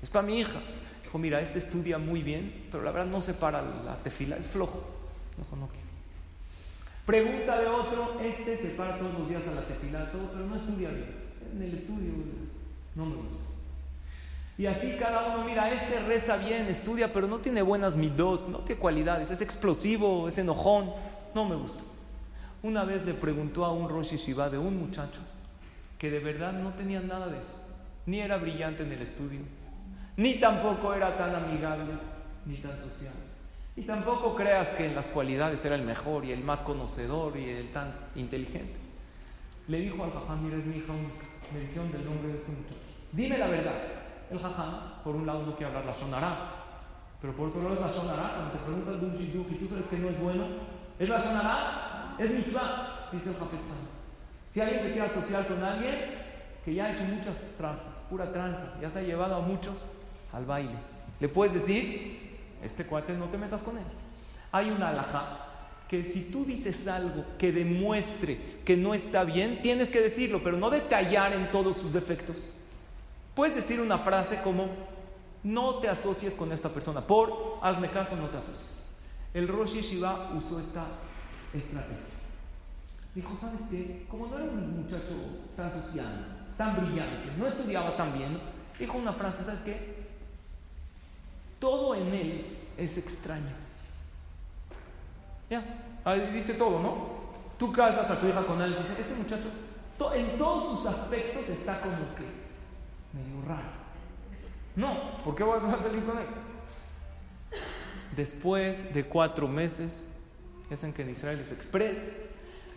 Es 0.00 0.08
para 0.08 0.24
mi 0.24 0.38
hija. 0.38 0.60
Dijo, 1.02 1.18
mira, 1.18 1.40
este 1.40 1.58
estudia 1.58 1.98
muy 1.98 2.22
bien, 2.22 2.68
pero 2.70 2.84
la 2.84 2.92
verdad 2.92 3.08
no 3.08 3.20
se 3.20 3.34
para 3.34 3.60
la 3.60 3.96
tefila, 3.96 4.36
es 4.36 4.52
flojo. 4.52 4.84
Dijo, 5.36 5.56
no 5.56 5.66
quiero. 5.66 5.88
Pregunta 7.06 7.58
de 7.58 7.66
otro, 7.66 8.20
este 8.22 8.56
se 8.56 8.68
para 8.68 9.00
todos 9.00 9.14
los 9.18 9.28
días 9.28 9.42
a 9.48 9.54
la 9.54 9.62
tefilá, 9.62 10.12
todo, 10.12 10.30
pero 10.30 10.46
no 10.46 10.54
estudia 10.54 10.90
bien. 10.90 11.16
En 11.56 11.60
el 11.60 11.74
estudio 11.74 12.12
no 12.94 13.04
me 13.04 13.16
gusta. 13.16 13.48
Y 14.58 14.66
así 14.66 14.96
cada 14.96 15.34
uno, 15.34 15.44
mira, 15.44 15.72
este 15.72 15.98
reza 15.98 16.36
bien, 16.36 16.66
estudia, 16.66 17.12
pero 17.12 17.26
no 17.26 17.38
tiene 17.38 17.62
buenas 17.62 17.96
midot, 17.96 18.46
no 18.46 18.58
tiene 18.58 18.80
cualidades, 18.80 19.32
es 19.32 19.40
explosivo, 19.40 20.28
es 20.28 20.38
enojón, 20.38 20.92
no 21.34 21.44
me 21.44 21.56
gusta. 21.56 21.87
Una 22.68 22.84
vez 22.84 23.06
le 23.06 23.14
preguntó 23.14 23.64
a 23.64 23.72
un 23.72 23.88
Rosh 23.88 24.16
Shiva 24.16 24.50
de 24.50 24.58
un 24.58 24.76
muchacho 24.78 25.20
que 25.96 26.10
de 26.10 26.18
verdad 26.18 26.52
no 26.52 26.74
tenía 26.74 27.00
nada 27.00 27.28
de 27.28 27.40
eso, 27.40 27.58
ni 28.04 28.20
era 28.20 28.36
brillante 28.36 28.82
en 28.82 28.92
el 28.92 29.00
estudio, 29.00 29.40
ni 30.18 30.34
tampoco 30.34 30.92
era 30.92 31.16
tan 31.16 31.34
amigable, 31.34 31.94
ni 32.44 32.56
tan 32.56 32.78
social. 32.78 33.14
Y 33.74 33.84
tampoco 33.84 34.34
creas 34.34 34.68
que 34.74 34.84
en 34.84 34.94
las 34.94 35.08
cualidades 35.08 35.64
era 35.64 35.76
el 35.76 35.82
mejor 35.82 36.26
y 36.26 36.32
el 36.32 36.44
más 36.44 36.60
conocedor 36.60 37.38
y 37.38 37.48
el 37.48 37.72
tan 37.72 37.90
inteligente. 38.16 38.76
Le 39.66 39.80
dijo 39.80 40.04
al 40.04 40.12
jajam, 40.12 40.44
mira, 40.44 40.58
es 40.58 40.66
mi 40.66 40.76
hija 40.76 40.92
me 40.92 41.60
dijeron 41.60 41.90
del 41.90 42.04
nombre 42.04 42.34
de 42.34 42.38
este 42.38 42.52
muchacho. 42.52 42.76
Dime 43.12 43.38
la 43.38 43.46
verdad. 43.46 43.78
El 44.30 44.38
jajam, 44.40 45.02
por 45.02 45.16
un 45.16 45.24
lado, 45.24 45.42
no 45.46 45.56
quiere 45.56 45.68
hablar 45.68 45.86
la 45.86 45.96
sonará, 45.96 46.36
pero 47.18 47.32
por 47.32 47.48
otro 47.48 47.62
lado 47.62 47.76
es 47.76 47.80
la 47.80 47.92
sonará. 47.94 48.34
Cuando 48.34 48.52
te 48.52 48.58
preguntas 48.58 49.00
de 49.00 49.06
un 49.06 49.16
shidduch 49.16 49.52
y 49.52 49.54
tú 49.54 49.72
sabes 49.72 49.88
que 49.88 49.98
no 50.00 50.10
es 50.10 50.20
bueno, 50.20 50.44
¿es 50.98 51.08
la 51.08 51.22
sonará? 51.22 51.87
Es 52.18 52.34
mitzvah, 52.34 53.08
dice 53.12 53.30
el 53.30 53.36
jafetzán. 53.36 53.76
Si 54.52 54.60
alguien 54.60 54.84
se 54.84 54.92
quiere 54.92 55.06
asociar 55.06 55.46
con 55.46 55.62
alguien 55.62 55.94
que 56.64 56.74
ya 56.74 56.86
ha 56.86 56.92
hecho 56.92 57.04
muchas 57.04 57.46
trampas, 57.56 57.94
pura 58.10 58.32
tranza, 58.32 58.78
ya 58.80 58.90
se 58.90 59.00
ha 59.00 59.02
llevado 59.02 59.36
a 59.36 59.40
muchos 59.40 59.86
al 60.32 60.44
baile, 60.44 60.74
le 61.20 61.28
puedes 61.28 61.54
decir, 61.54 62.38
este 62.62 62.84
cuate 62.86 63.12
no 63.12 63.26
te 63.26 63.38
metas 63.38 63.62
con 63.62 63.76
él. 63.76 63.84
Hay 64.50 64.70
una 64.70 64.88
alhaja 64.88 65.46
que 65.88 66.04
si 66.04 66.24
tú 66.24 66.44
dices 66.44 66.86
algo 66.88 67.24
que 67.38 67.52
demuestre 67.52 68.60
que 68.64 68.76
no 68.76 68.94
está 68.94 69.24
bien, 69.24 69.62
tienes 69.62 69.90
que 69.90 70.00
decirlo, 70.00 70.42
pero 70.42 70.56
no 70.56 70.70
detallar 70.70 71.32
en 71.32 71.50
todos 71.50 71.76
sus 71.76 71.92
defectos. 71.92 72.52
Puedes 73.34 73.54
decir 73.54 73.80
una 73.80 73.96
frase 73.96 74.40
como, 74.42 74.68
no 75.44 75.76
te 75.76 75.88
asocies 75.88 76.34
con 76.34 76.52
esta 76.52 76.68
persona, 76.68 77.00
por, 77.00 77.58
hazme 77.62 77.88
caso, 77.88 78.16
no 78.16 78.26
te 78.26 78.36
asocies. 78.36 78.86
El 79.32 79.48
Rosh 79.48 79.74
Yeshiva 79.74 80.32
usó 80.36 80.58
esta 80.60 80.84
estrategia. 81.54 82.18
Dijo, 83.14 83.36
¿sabes 83.38 83.68
qué? 83.70 84.06
Como 84.08 84.26
no 84.26 84.36
era 84.36 84.44
un 84.44 84.82
muchacho 84.82 85.16
tan 85.56 85.74
social, 85.74 86.52
tan 86.56 86.76
brillante, 86.76 87.32
no 87.36 87.46
estudiaba 87.46 87.96
tan 87.96 88.12
bien, 88.16 88.38
dijo 88.78 88.98
una 88.98 89.12
frase, 89.12 89.44
¿sabes 89.44 89.62
qué? 89.62 89.98
Todo 91.58 91.94
en 91.94 92.14
él 92.14 92.58
es 92.76 92.98
extraño. 92.98 93.56
Ya, 95.50 95.64
ahí 96.04 96.32
dice 96.32 96.54
todo, 96.54 96.80
¿no? 96.80 97.18
Tú 97.58 97.72
casas 97.72 98.10
a 98.10 98.20
tu 98.20 98.28
hija 98.28 98.46
con 98.46 98.60
alguien, 98.60 98.82
dice, 98.82 99.00
este 99.00 99.14
muchacho, 99.14 99.50
en 100.14 100.38
todos 100.38 100.78
sus 100.78 100.86
aspectos 100.86 101.48
está 101.48 101.80
como 101.80 102.14
que 102.14 102.24
medio 103.12 103.42
raro. 103.46 103.78
No, 104.76 105.16
¿por 105.24 105.34
qué 105.34 105.42
vas 105.42 105.64
a 105.64 105.82
salir 105.82 106.04
con 106.04 106.18
él? 106.18 106.26
Después 108.14 108.94
de 108.94 109.04
cuatro 109.04 109.48
meses, 109.48 110.10
ya 110.70 110.76
saben 110.76 110.92
que 110.92 111.02
en 111.02 111.10
Israel 111.10 111.40
es 111.40 111.52
express, 111.52 111.96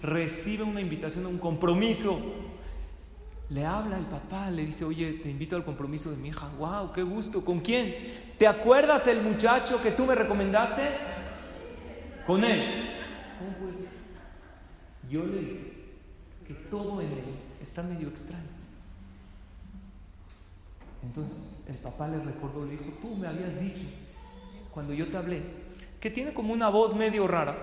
recibe 0.02 0.64
una 0.64 0.82
invitación 0.82 1.26
a 1.26 1.28
un 1.28 1.38
compromiso. 1.38 2.20
Le 3.50 3.66
habla 3.66 3.98
el 3.98 4.06
papá, 4.06 4.50
le 4.50 4.66
dice, 4.66 4.86
oye, 4.86 5.14
te 5.14 5.30
invito 5.30 5.58
al 5.58 5.66
compromiso 5.66 6.10
de 6.10 6.18
mi 6.18 6.30
hija. 6.30 6.50
¡Wow! 6.58 6.94
¡Qué 6.94 7.04
gusto! 7.04 7.44
¿Con 7.44 7.60
quién? 7.60 7.94
¿Te 8.38 8.48
acuerdas 8.48 9.06
el 9.08 9.22
muchacho 9.22 9.82
que 9.82 9.92
tú 9.92 10.06
me 10.06 10.16
recomendaste? 10.16 10.84
Con 12.26 12.44
él. 12.46 12.90
¿Cómo 13.38 13.52
puede 13.58 13.78
ser? 13.78 13.90
Yo 15.10 15.26
le 15.26 15.40
dije 15.42 15.74
que 16.48 16.54
todo 16.54 17.02
en 17.02 17.08
él 17.08 17.36
está 17.62 17.84
medio 17.84 18.08
extraño. 18.08 18.46
Entonces 21.04 21.68
el 21.68 21.76
papá 21.76 22.08
le 22.08 22.20
recordó, 22.20 22.64
le 22.64 22.72
dijo, 22.72 22.86
tú 23.02 23.16
me 23.16 23.28
habías 23.28 23.60
dicho, 23.60 23.88
cuando 24.72 24.94
yo 24.94 25.08
te 25.10 25.18
hablé, 25.18 25.42
que 26.00 26.10
tiene 26.10 26.34
como 26.34 26.54
una 26.54 26.70
voz 26.70 26.96
medio 26.96 27.28
rara, 27.28 27.58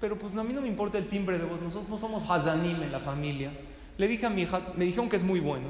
pero 0.00 0.18
pues 0.18 0.34
a 0.34 0.42
mí 0.42 0.52
no 0.52 0.62
me 0.62 0.68
importa 0.68 0.98
el 0.98 1.06
timbre 1.06 1.38
de 1.38 1.44
voz, 1.44 1.60
nosotros 1.60 1.88
no 1.88 1.98
somos 1.98 2.28
hazanim 2.28 2.82
en 2.82 2.90
la 2.90 3.00
familia. 3.00 3.52
Le 3.98 4.08
dije 4.08 4.26
a 4.26 4.30
mi 4.30 4.42
hija, 4.42 4.60
me 4.76 4.86
dijeron 4.86 5.08
que 5.08 5.16
es 5.16 5.22
muy 5.22 5.40
bueno, 5.40 5.68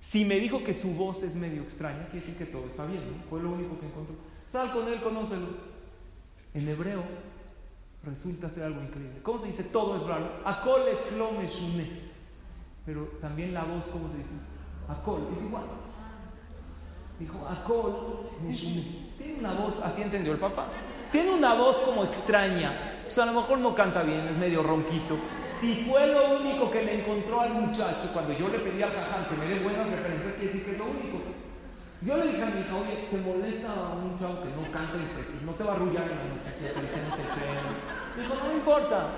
si 0.00 0.24
me 0.24 0.36
dijo 0.38 0.62
que 0.62 0.74
su 0.74 0.94
voz 0.94 1.22
es 1.24 1.34
medio 1.34 1.62
extraña, 1.62 2.06
quiere 2.10 2.24
decir 2.24 2.38
que 2.38 2.46
todo 2.46 2.66
está 2.66 2.86
bien, 2.86 3.02
¿no? 3.10 3.28
Fue 3.28 3.42
lo 3.42 3.50
único 3.50 3.78
que 3.80 3.86
encontró. 3.86 4.14
Sal 4.48 4.72
con 4.72 4.86
él, 4.88 5.00
conócelo. 5.00 5.48
En 6.54 6.68
hebreo 6.68 7.02
resulta 8.04 8.48
ser 8.48 8.64
algo 8.64 8.80
increíble. 8.80 9.20
¿Cómo 9.22 9.38
se 9.38 9.48
dice? 9.48 9.64
Todo 9.64 9.96
es 9.96 10.06
raro. 10.06 10.40
Akol. 10.44 10.82
Pero 12.86 13.02
también 13.20 13.52
la 13.52 13.64
voz, 13.64 13.86
¿cómo 13.88 14.10
se 14.12 14.18
dice? 14.18 14.36
Akol, 14.88 15.28
es 15.36 15.44
igual. 15.44 15.64
Dijo, 17.18 17.46
Akol. 17.46 18.30
Tiene 19.18 19.38
una 19.40 19.52
voz, 19.52 19.82
así 19.82 20.02
entendió 20.02 20.32
el 20.32 20.38
papá. 20.38 20.68
Tiene 21.10 21.34
una 21.34 21.54
voz 21.54 21.76
como 21.78 22.04
extraña. 22.04 22.72
O 23.08 23.10
sea, 23.10 23.24
a 23.24 23.26
lo 23.26 23.32
mejor 23.32 23.58
no 23.58 23.74
canta 23.74 24.02
bien, 24.02 24.28
es 24.28 24.36
medio 24.36 24.62
ronquito. 24.62 25.16
Si 25.58 25.86
fue 25.88 26.06
lo 26.08 26.38
único 26.38 26.70
que 26.70 26.82
le 26.84 27.00
encontró 27.00 27.40
al 27.40 27.54
muchacho, 27.54 28.10
cuando 28.12 28.32
yo 28.34 28.48
le 28.48 28.58
pedí 28.58 28.82
a 28.82 28.92
Caján 28.92 29.24
que 29.28 29.36
me 29.36 29.48
dé 29.48 29.60
buenas 29.60 29.90
referencias, 29.90 30.36
quiere 30.36 30.52
decir 30.52 30.64
que 30.66 30.72
es 30.72 30.78
lo 30.78 30.84
único. 30.84 31.18
Yo 32.02 32.16
le 32.16 32.30
dije 32.30 32.42
a 32.42 32.46
mi 32.46 32.60
hija, 32.60 32.76
oye, 32.76 33.08
¿te 33.10 33.16
molesta 33.16 33.72
a 33.72 33.94
un 33.94 34.18
chavo 34.20 34.42
que 34.42 34.50
no 34.50 34.62
canta 34.70 34.96
y 34.96 35.14
preciso? 35.16 35.44
No 35.44 35.52
te 35.52 35.64
va 35.64 35.72
a 35.72 35.76
arrullar 35.76 36.04
en 36.04 36.16
la 36.16 36.24
noche 36.24 36.54
si 36.56 36.66
este 36.66 36.80
Me 36.80 38.22
dijo, 38.22 38.34
no 38.34 38.48
me 38.48 38.54
importa. 38.54 39.08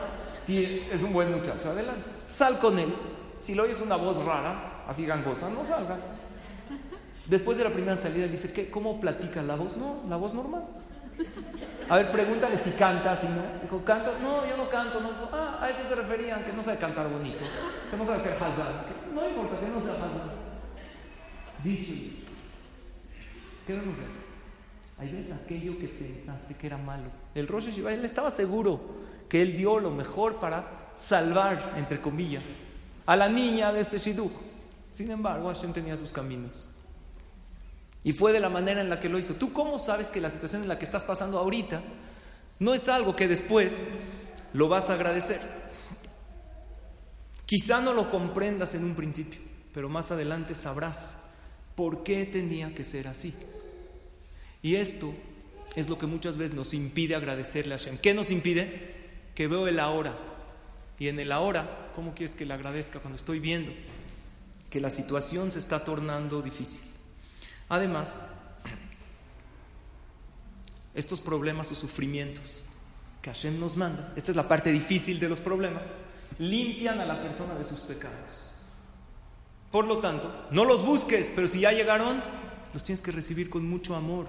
Si 0.47 0.87
es 0.91 1.03
un 1.03 1.13
buen 1.13 1.31
muchacho, 1.33 1.71
adelante. 1.71 2.09
Sal 2.31 2.59
con 2.59 2.79
él. 2.79 2.95
Si 3.41 3.55
lo 3.55 3.65
oyes 3.65 3.83
una 3.83 3.97
voz 3.97 4.25
rara, 4.25 4.85
así 4.89 5.05
gangosa, 5.05 5.51
no 5.51 5.65
salgas. 5.65 6.15
Después 7.27 7.59
de 7.59 7.65
la 7.65 7.71
primera 7.71 7.97
salida 7.97 8.27
dice, 8.27 8.53
¿qué, 8.53 8.71
¿cómo 8.71 9.01
platica 9.01 9.43
la 9.43 9.57
voz? 9.57 9.77
No, 9.77 10.03
la 10.09 10.17
voz 10.17 10.33
normal. 10.35 10.65
A 11.91 11.97
ver, 11.97 12.13
pregúntale 12.13 12.57
si 12.57 12.71
canta, 12.71 13.21
si 13.21 13.27
no. 13.27 13.43
Dijo, 13.61 13.85
¿canta? 13.85 14.13
No, 14.23 14.47
yo 14.47 14.57
no 14.57 14.71
canto. 14.71 15.01
No. 15.01 15.11
Ah, 15.33 15.59
a 15.61 15.69
eso 15.69 15.83
se 15.89 15.97
referían, 15.97 16.45
que 16.45 16.53
no 16.53 16.63
sabe 16.63 16.79
cantar 16.79 17.09
bonito, 17.09 17.41
que 17.91 17.97
no 17.97 18.07
sabe 18.07 18.21
hacer 18.21 18.35
hazard. 18.35 18.87
No 19.13 19.29
importa, 19.29 19.59
que 19.59 19.67
no 19.67 19.81
sea 19.81 19.95
hazard. 19.95 20.31
Dicho 21.65 21.93
¿Qué 23.67 23.75
vemos 23.75 23.97
Ahí 24.99 25.11
ves 25.13 25.33
aquello 25.33 25.79
que 25.79 25.89
pensaste 25.89 26.55
que 26.55 26.69
era 26.69 26.77
malo. 26.77 27.05
El 27.35 27.49
Rosh 27.49 27.67
Hashiva, 27.67 27.93
él 27.93 28.05
estaba 28.05 28.31
seguro 28.31 28.81
que 29.29 29.43
él 29.43 29.57
dio 29.57 29.81
lo 29.81 29.91
mejor 29.91 30.37
para 30.37 30.93
salvar, 30.97 31.75
entre 31.77 32.01
comillas, 32.01 32.45
a 33.05 33.17
la 33.17 33.29
niña 33.29 33.73
de 33.73 33.81
este 33.81 33.99
Shidduch. 33.99 34.33
Sin 34.93 35.11
embargo, 35.11 35.49
Hashem 35.49 35.73
tenía 35.73 35.97
sus 35.97 36.13
caminos. 36.13 36.69
Y 38.03 38.13
fue 38.13 38.33
de 38.33 38.41
la 38.41 38.49
manera 38.49 38.81
en 38.81 38.89
la 38.89 38.99
que 38.99 39.09
lo 39.09 39.19
hizo. 39.19 39.35
¿Tú 39.35 39.53
cómo 39.53 39.79
sabes 39.79 40.09
que 40.09 40.21
la 40.21 40.31
situación 40.31 40.63
en 40.63 40.69
la 40.69 40.79
que 40.79 40.85
estás 40.85 41.05
pasando 41.05 41.39
ahorita 41.39 41.83
no 42.59 42.75
es 42.75 42.89
algo 42.89 43.15
que 43.15 43.29
después 43.29 43.85
lo 44.53 44.69
vas 44.69 44.89
a 44.91 44.95
agradecer? 44.95 45.41
Quizá 47.45 47.81
no 47.81 47.93
lo 47.93 48.11
comprendas 48.11 48.75
en 48.75 48.85
un 48.85 48.95
principio, 48.95 49.41
pero 49.75 49.89
más 49.89 50.11
adelante 50.13 50.55
sabrás 50.55 51.19
por 51.75 52.03
qué 52.03 52.25
tenía 52.25 52.75
que 52.75 52.85
ser 52.85 53.09
así. 53.09 53.35
Y 54.63 54.77
esto 54.77 55.13
es 55.75 55.89
lo 55.89 55.99
que 55.99 56.07
muchas 56.07 56.37
veces 56.37 56.55
nos 56.55 56.75
impide 56.75 57.15
agradecerle 57.15 57.75
a 57.75 57.79
Hashem. 57.79 57.99
¿Qué 57.99 58.15
nos 58.15 58.31
impide? 58.31 58.95
Que 59.35 59.47
veo 59.47 59.67
el 59.67 59.81
ahora. 59.81 60.17
Y 60.99 61.09
en 61.09 61.19
el 61.19 61.33
ahora, 61.33 61.91
¿cómo 61.95 62.15
quieres 62.15 62.35
que 62.35 62.45
le 62.45 62.55
agradezca 62.55 63.01
cuando 63.01 63.17
estoy 63.17 63.41
viendo 63.41 63.73
que 64.69 64.81
la 64.81 64.91
situación 64.91 65.51
se 65.51 65.59
está 65.59 65.83
tornando 65.83 66.43
difícil? 66.43 66.90
Además, 67.71 68.25
estos 70.95 71.21
problemas 71.21 71.71
o 71.73 71.75
sufrimientos 71.75 72.65
que 73.23 73.31
Hashem 73.31 73.59
nos 73.59 73.77
manda, 73.77 74.13
esta 74.17 74.33
es 74.33 74.37
la 74.37 74.49
parte 74.49 74.73
difícil 74.73 75.21
de 75.21 75.29
los 75.29 75.41
problemas, 75.41 75.85
limpian 76.39 77.01
a 77.01 77.07
la 77.07 77.23
persona 77.23 77.55
de 77.55 77.65
sus 77.65 77.81
pecados. 77.81 78.57
Por 79.71 79.87
lo 79.87 79.99
tanto, 79.99 80.49
no 80.51 80.65
los 80.65 80.85
busques, 80.85 81.33
pero 81.35 81.47
si 81.47 81.61
ya 81.61 81.71
llegaron, 81.71 82.21
los 82.75 82.83
tienes 82.83 83.03
que 83.03 83.13
recibir 83.13 83.49
con 83.49 83.69
mucho 83.69 83.95
amor. 83.95 84.27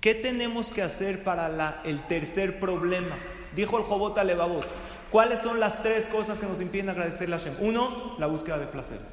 ¿Qué 0.00 0.14
tenemos 0.14 0.70
que 0.70 0.82
hacer 0.82 1.22
para 1.22 1.80
el 1.84 2.06
tercer 2.08 2.58
problema? 2.58 3.16
Dijo 3.54 3.78
el 3.78 3.84
Jobot 3.84 4.18
Levavot. 4.22 4.66
¿Cuáles 5.10 5.42
son 5.42 5.60
las 5.60 5.80
tres 5.80 6.08
cosas 6.08 6.38
que 6.38 6.46
nos 6.46 6.60
impiden 6.60 6.88
agradecerle 6.88 7.36
a 7.36 7.38
Hashem? 7.38 7.54
Uno, 7.60 8.16
la 8.18 8.26
búsqueda 8.26 8.58
de 8.58 8.66
placeres. 8.66 9.06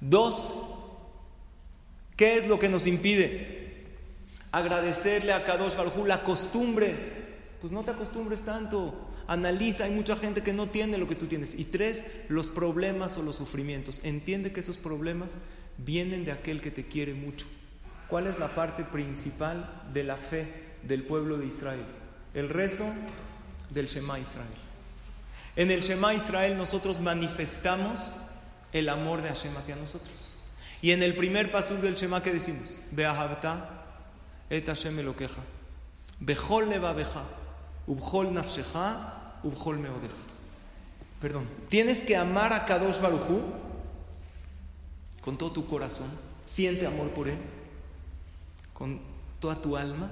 Dos, 0.00 0.56
¿qué 2.16 2.36
es 2.36 2.46
lo 2.46 2.58
que 2.58 2.68
nos 2.68 2.86
impide 2.86 3.62
agradecerle 4.50 5.32
a 5.32 5.44
Kadosh 5.44 5.76
Baruj 5.76 6.06
la 6.06 6.22
costumbre? 6.22 6.94
Pues 7.60 7.72
no 7.72 7.84
te 7.84 7.92
acostumbres 7.92 8.42
tanto. 8.42 9.08
Analiza, 9.26 9.84
hay 9.84 9.92
mucha 9.92 10.16
gente 10.16 10.42
que 10.42 10.52
no 10.52 10.68
tiene 10.68 10.98
lo 10.98 11.08
que 11.08 11.14
tú 11.14 11.26
tienes. 11.26 11.54
Y 11.54 11.64
tres, 11.64 12.04
los 12.28 12.48
problemas 12.48 13.16
o 13.18 13.22
los 13.22 13.36
sufrimientos. 13.36 14.00
Entiende 14.04 14.52
que 14.52 14.60
esos 14.60 14.78
problemas 14.78 15.34
vienen 15.78 16.24
de 16.24 16.32
aquel 16.32 16.60
que 16.60 16.70
te 16.70 16.86
quiere 16.86 17.14
mucho. 17.14 17.46
¿Cuál 18.08 18.26
es 18.26 18.38
la 18.38 18.54
parte 18.54 18.84
principal 18.84 19.82
de 19.92 20.04
la 20.04 20.16
fe 20.16 20.46
del 20.82 21.04
pueblo 21.04 21.38
de 21.38 21.46
Israel? 21.46 21.84
El 22.34 22.48
rezo 22.48 22.84
del 23.70 23.86
Shema 23.86 24.18
Israel. 24.18 24.48
En 25.56 25.70
el 25.70 25.82
Shema 25.82 26.14
Israel 26.14 26.56
nosotros 26.56 27.00
manifestamos 27.00 28.14
el 28.72 28.88
amor 28.88 29.22
de 29.22 29.28
Hashem 29.28 29.56
hacia 29.56 29.76
nosotros. 29.76 30.31
Y 30.82 30.90
en 30.90 31.02
el 31.04 31.14
primer 31.14 31.52
pasur 31.52 31.80
del 31.80 31.94
Shema 31.94 32.22
que 32.24 32.32
decimos, 32.32 32.80
Beahavta 32.90 33.84
et 34.50 34.66
Hashem 34.66 34.98
elokeja, 34.98 35.40
Bechol 36.18 36.68
beja, 36.68 37.22
Ubchol 37.86 38.34
nafshecha, 38.34 39.38
Ubchol 39.44 39.78
meodeja. 39.78 40.14
Perdón, 41.20 41.46
tienes 41.68 42.02
que 42.02 42.16
amar 42.16 42.52
a 42.52 42.66
Kadosh 42.66 43.00
Baruchu 43.00 43.40
con 45.20 45.38
todo 45.38 45.52
tu 45.52 45.68
corazón, 45.68 46.08
siente 46.46 46.84
amor 46.84 47.10
por 47.10 47.28
él 47.28 47.38
con 48.72 48.98
toda 49.38 49.62
tu 49.62 49.76
alma 49.76 50.10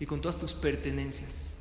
y 0.00 0.06
con 0.06 0.20
todas 0.20 0.36
tus 0.36 0.54
pertenencias. 0.54 1.54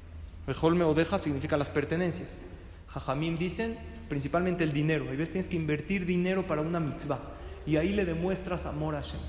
Rejol 0.47 0.73
me 0.73 0.83
odeja 0.83 1.19
significa 1.19 1.57
las 1.57 1.69
pertenencias. 1.69 2.41
Jajamim 2.87 3.37
dicen 3.37 3.77
principalmente 4.09 4.63
el 4.63 4.73
dinero. 4.73 5.05
Hay 5.11 5.17
veces 5.17 5.33
tienes 5.33 5.49
que 5.49 5.57
invertir 5.57 6.07
dinero 6.07 6.47
para 6.47 6.61
una 6.61 6.79
mitzvah 6.79 7.19
y 7.65 7.77
ahí 7.77 7.93
le 7.93 8.05
demuestras 8.05 8.65
amor 8.65 8.95
a 8.95 9.01
Hashem. 9.01 9.19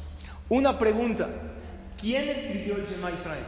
Una 0.49 0.79
pregunta: 0.79 1.29
¿quién 2.01 2.29
escribió 2.29 2.77
el 2.77 2.87
Shema 2.87 3.11
Israel? 3.11 3.45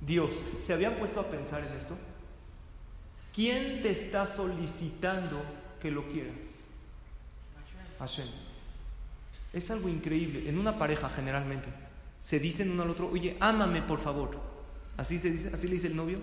Dios. 0.00 0.34
¿Se 0.64 0.72
habían 0.72 0.94
puesto 0.94 1.20
a 1.20 1.30
pensar 1.30 1.64
en 1.64 1.72
esto? 1.72 1.96
¿Quién 3.34 3.82
te 3.82 3.90
está 3.90 4.26
solicitando 4.26 5.42
que 5.80 5.90
lo 5.90 6.06
quieras? 6.08 6.72
Hashem. 7.98 8.28
Es 9.52 9.70
algo 9.70 9.88
increíble 9.88 10.48
en 10.48 10.58
una 10.58 10.78
pareja 10.78 11.08
generalmente 11.08 11.68
se 12.24 12.40
dicen 12.40 12.70
uno 12.70 12.84
al 12.84 12.90
otro, 12.90 13.10
oye, 13.12 13.36
ámame 13.38 13.82
por 13.82 14.00
favor. 14.00 14.30
Así 14.96 15.18
se 15.18 15.30
dice, 15.30 15.50
así 15.52 15.66
le 15.66 15.74
dice 15.74 15.88
el 15.88 15.96
novio. 15.96 16.18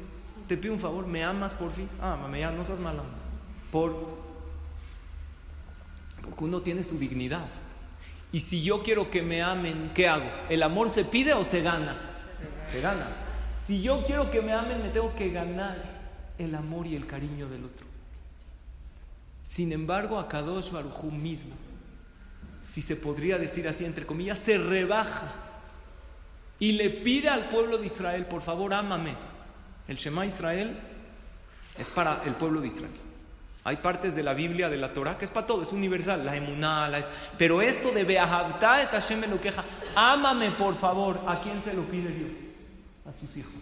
Te 0.48 0.58
pido 0.58 0.74
un 0.74 0.80
favor, 0.80 1.06
¿me 1.06 1.24
amas 1.24 1.54
por 1.54 1.72
fin? 1.72 1.88
Ámame, 2.02 2.40
ya 2.40 2.50
no 2.50 2.64
seas 2.64 2.80
mala. 2.80 3.04
Por, 3.72 4.18
porque 6.22 6.44
uno 6.44 6.62
tiene 6.62 6.84
su 6.84 6.98
dignidad. 6.98 7.46
Y 8.32 8.40
si 8.40 8.64
yo 8.64 8.82
quiero 8.82 9.12
que 9.12 9.22
me 9.22 9.42
amen, 9.42 9.92
¿qué 9.94 10.08
hago? 10.08 10.30
¿El 10.50 10.64
amor 10.64 10.90
se 10.90 11.04
pide 11.04 11.34
o 11.34 11.44
se 11.44 11.62
gana? 11.62 11.98
Se 12.72 12.80
gana. 12.80 13.08
Si 13.64 13.82
yo 13.82 14.06
quiero 14.06 14.32
que 14.32 14.42
me 14.42 14.54
amen, 14.54 14.82
me 14.82 14.90
tengo 14.90 15.14
que 15.16 15.30
ganar 15.30 16.02
el 16.38 16.56
amor 16.56 16.88
y 16.88 16.96
el 16.96 17.06
cariño 17.06 17.50
del 17.50 17.66
otro. 17.66 17.86
Sin 19.44 19.72
embargo, 19.72 20.20
a 20.20 20.28
Kadosh 20.28 20.72
mismo, 21.12 21.56
si 22.64 22.82
se 22.82 22.96
podría 22.96 23.38
decir 23.38 23.68
así 23.68 23.86
entre 23.86 24.06
comillas, 24.06 24.40
se 24.40 24.58
rebaja 24.58 25.34
y 26.60 26.74
le 26.74 26.90
pide 26.90 27.28
al 27.28 27.50
pueblo 27.50 27.78
de 27.78 27.88
Israel, 27.88 28.26
por 28.28 28.42
favor, 28.42 28.74
ámame. 28.74 29.16
El 29.88 29.98
Shema 29.98 30.26
Israel 30.26 30.80
es 31.78 31.90
para 31.90 32.24
el 32.24 32.36
pueblo 32.36 32.62
de 32.62 32.68
Israel. 32.68 32.94
Hay 33.64 33.78
partes 33.78 34.16
de 34.16 34.24
la 34.24 34.34
Biblia, 34.34 34.70
de 34.70 34.78
la 34.78 34.92
Torah, 34.92 35.18
que 35.18 35.26
es 35.26 35.32
para 35.32 35.46
todo, 35.46 35.62
es 35.62 35.72
universal, 35.72 36.26
la 36.26 36.36
emuná, 36.36 36.90
la 36.90 37.02
pero 37.38 37.62
esto 37.62 37.92
de 37.92 38.04
Beahavta 38.04 38.82
et 38.82 38.90
Hashem 38.90 39.20
me 39.20 39.28
lo 39.28 39.40
queja, 39.40 39.64
ámame 39.96 40.50
por 40.52 40.76
favor, 40.76 41.20
¿a 41.28 41.40
quién 41.42 41.62
se 41.64 41.74
lo 41.76 41.84
pide 41.84 42.10
Dios? 42.10 42.32
A 43.08 43.14
sus 43.14 43.38
hijos. 43.38 43.54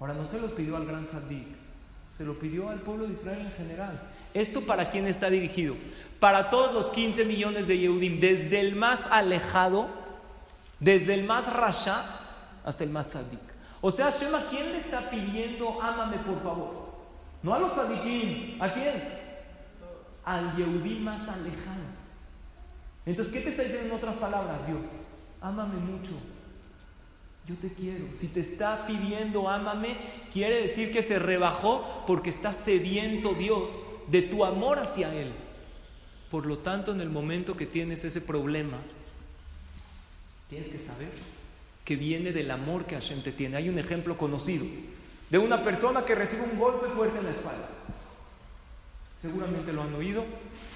Ahora 0.00 0.14
no 0.14 0.26
se 0.26 0.40
lo 0.40 0.48
pidió 0.56 0.76
al 0.76 0.86
gran 0.86 1.06
Tzadik, 1.06 1.46
se 2.16 2.24
lo 2.24 2.36
pidió 2.36 2.68
al 2.68 2.80
pueblo 2.80 3.06
de 3.06 3.12
Israel 3.12 3.42
en 3.42 3.52
general. 3.52 4.02
¿Esto 4.34 4.62
para 4.62 4.90
quién 4.90 5.06
está 5.06 5.30
dirigido? 5.30 5.76
Para 6.18 6.50
todos 6.50 6.74
los 6.74 6.90
15 6.90 7.24
millones 7.24 7.68
de 7.68 7.78
Yehudim, 7.78 8.18
desde 8.18 8.58
el 8.58 8.74
más 8.74 9.06
alejado, 9.06 9.86
desde 10.80 11.14
el 11.14 11.24
más 11.24 11.52
rasha 11.52 12.04
hasta 12.64 12.82
el 12.82 12.90
más 12.90 13.06
tzadik. 13.06 13.38
O 13.80 13.92
sea, 13.92 14.10
Shema, 14.10 14.46
¿quién 14.50 14.72
le 14.72 14.78
está 14.78 15.08
pidiendo 15.08 15.80
ámame 15.80 16.18
por 16.18 16.42
favor? 16.42 16.88
No 17.40 17.54
a 17.54 17.60
los 17.60 17.72
tzadikim, 17.72 18.60
¿a 18.60 18.68
quién? 18.68 19.27
Al 20.28 20.54
Yehudí 20.56 20.98
más 20.98 21.26
alejado. 21.26 21.88
Entonces, 23.06 23.32
¿qué 23.32 23.40
te 23.40 23.48
está 23.48 23.62
diciendo 23.62 23.88
en 23.88 23.94
otras 23.94 24.18
palabras 24.18 24.66
Dios? 24.66 24.80
Ámame 25.40 25.78
mucho. 25.80 26.12
Yo 27.46 27.54
te 27.56 27.72
quiero. 27.72 28.04
Si 28.14 28.28
te 28.28 28.40
está 28.40 28.86
pidiendo 28.86 29.48
ámame, 29.48 29.96
quiere 30.30 30.60
decir 30.60 30.92
que 30.92 31.02
se 31.02 31.18
rebajó 31.18 32.04
porque 32.06 32.28
está 32.28 32.52
sediento 32.52 33.32
Dios 33.32 33.72
de 34.08 34.20
tu 34.20 34.44
amor 34.44 34.78
hacia 34.78 35.14
Él. 35.14 35.32
Por 36.30 36.44
lo 36.44 36.58
tanto, 36.58 36.92
en 36.92 37.00
el 37.00 37.08
momento 37.08 37.56
que 37.56 37.64
tienes 37.64 38.04
ese 38.04 38.20
problema, 38.20 38.76
tienes 40.50 40.70
que 40.70 40.78
saber 40.78 41.08
que 41.86 41.96
viene 41.96 42.32
del 42.32 42.50
amor 42.50 42.84
que 42.84 42.96
Hashem 42.96 43.22
te 43.22 43.32
tiene. 43.32 43.56
Hay 43.56 43.70
un 43.70 43.78
ejemplo 43.78 44.18
conocido. 44.18 44.66
de 45.30 45.38
una 45.38 45.64
persona 45.64 46.04
que 46.04 46.14
recibe 46.14 46.42
un 46.52 46.58
golpe 46.58 46.86
fuerte 46.88 47.18
en 47.18 47.24
la 47.24 47.30
espalda. 47.30 47.77
Seguramente 49.20 49.72
lo 49.72 49.82
han 49.82 49.94
oído, 49.94 50.24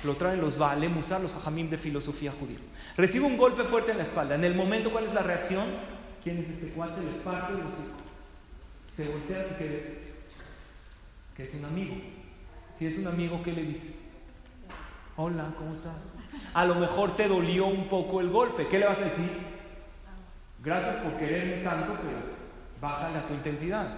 lo 0.02 0.16
traen 0.16 0.40
los 0.40 0.58
Baale 0.58 0.88
Musar, 0.88 1.20
los 1.20 1.34
Hajamim 1.34 1.70
de 1.70 1.78
filosofía 1.78 2.32
judía. 2.32 2.58
Recibe 2.96 3.24
un 3.24 3.36
golpe 3.36 3.62
fuerte 3.62 3.92
en 3.92 3.98
la 3.98 4.02
espalda. 4.02 4.34
En 4.34 4.44
el 4.44 4.54
momento, 4.54 4.90
¿cuál 4.90 5.04
es 5.04 5.14
la 5.14 5.22
reacción? 5.22 5.64
¿Quién 6.24 6.38
es 6.38 6.50
este 6.50 6.68
cuate? 6.68 7.00
Le 7.02 7.12
parte 7.20 7.52
el 7.52 7.60
hocico. 7.66 7.98
Te 8.96 9.08
volteas 9.08 9.52
y 9.52 9.54
que 9.56 10.12
que 11.36 11.44
es 11.44 11.54
un 11.54 11.64
amigo. 11.64 11.94
Si 12.78 12.86
es 12.86 12.98
un 12.98 13.06
amigo, 13.06 13.42
¿qué 13.42 13.52
le 13.52 13.62
dices? 13.62 14.08
Hola, 15.16 15.52
¿cómo 15.56 15.72
estás? 15.72 15.94
A 16.52 16.64
lo 16.64 16.74
mejor 16.74 17.16
te 17.16 17.28
dolió 17.28 17.66
un 17.66 17.88
poco 17.88 18.20
el 18.20 18.28
golpe. 18.28 18.66
¿Qué 18.66 18.78
le 18.78 18.86
vas 18.86 18.98
a 18.98 19.04
decir? 19.04 19.30
Gracias 20.62 20.96
por 20.96 21.18
quererme 21.18 21.62
tanto, 21.62 21.96
pero 22.02 22.18
bájale 22.80 23.18
a 23.18 23.26
tu 23.26 23.34
intensidad. 23.34 23.88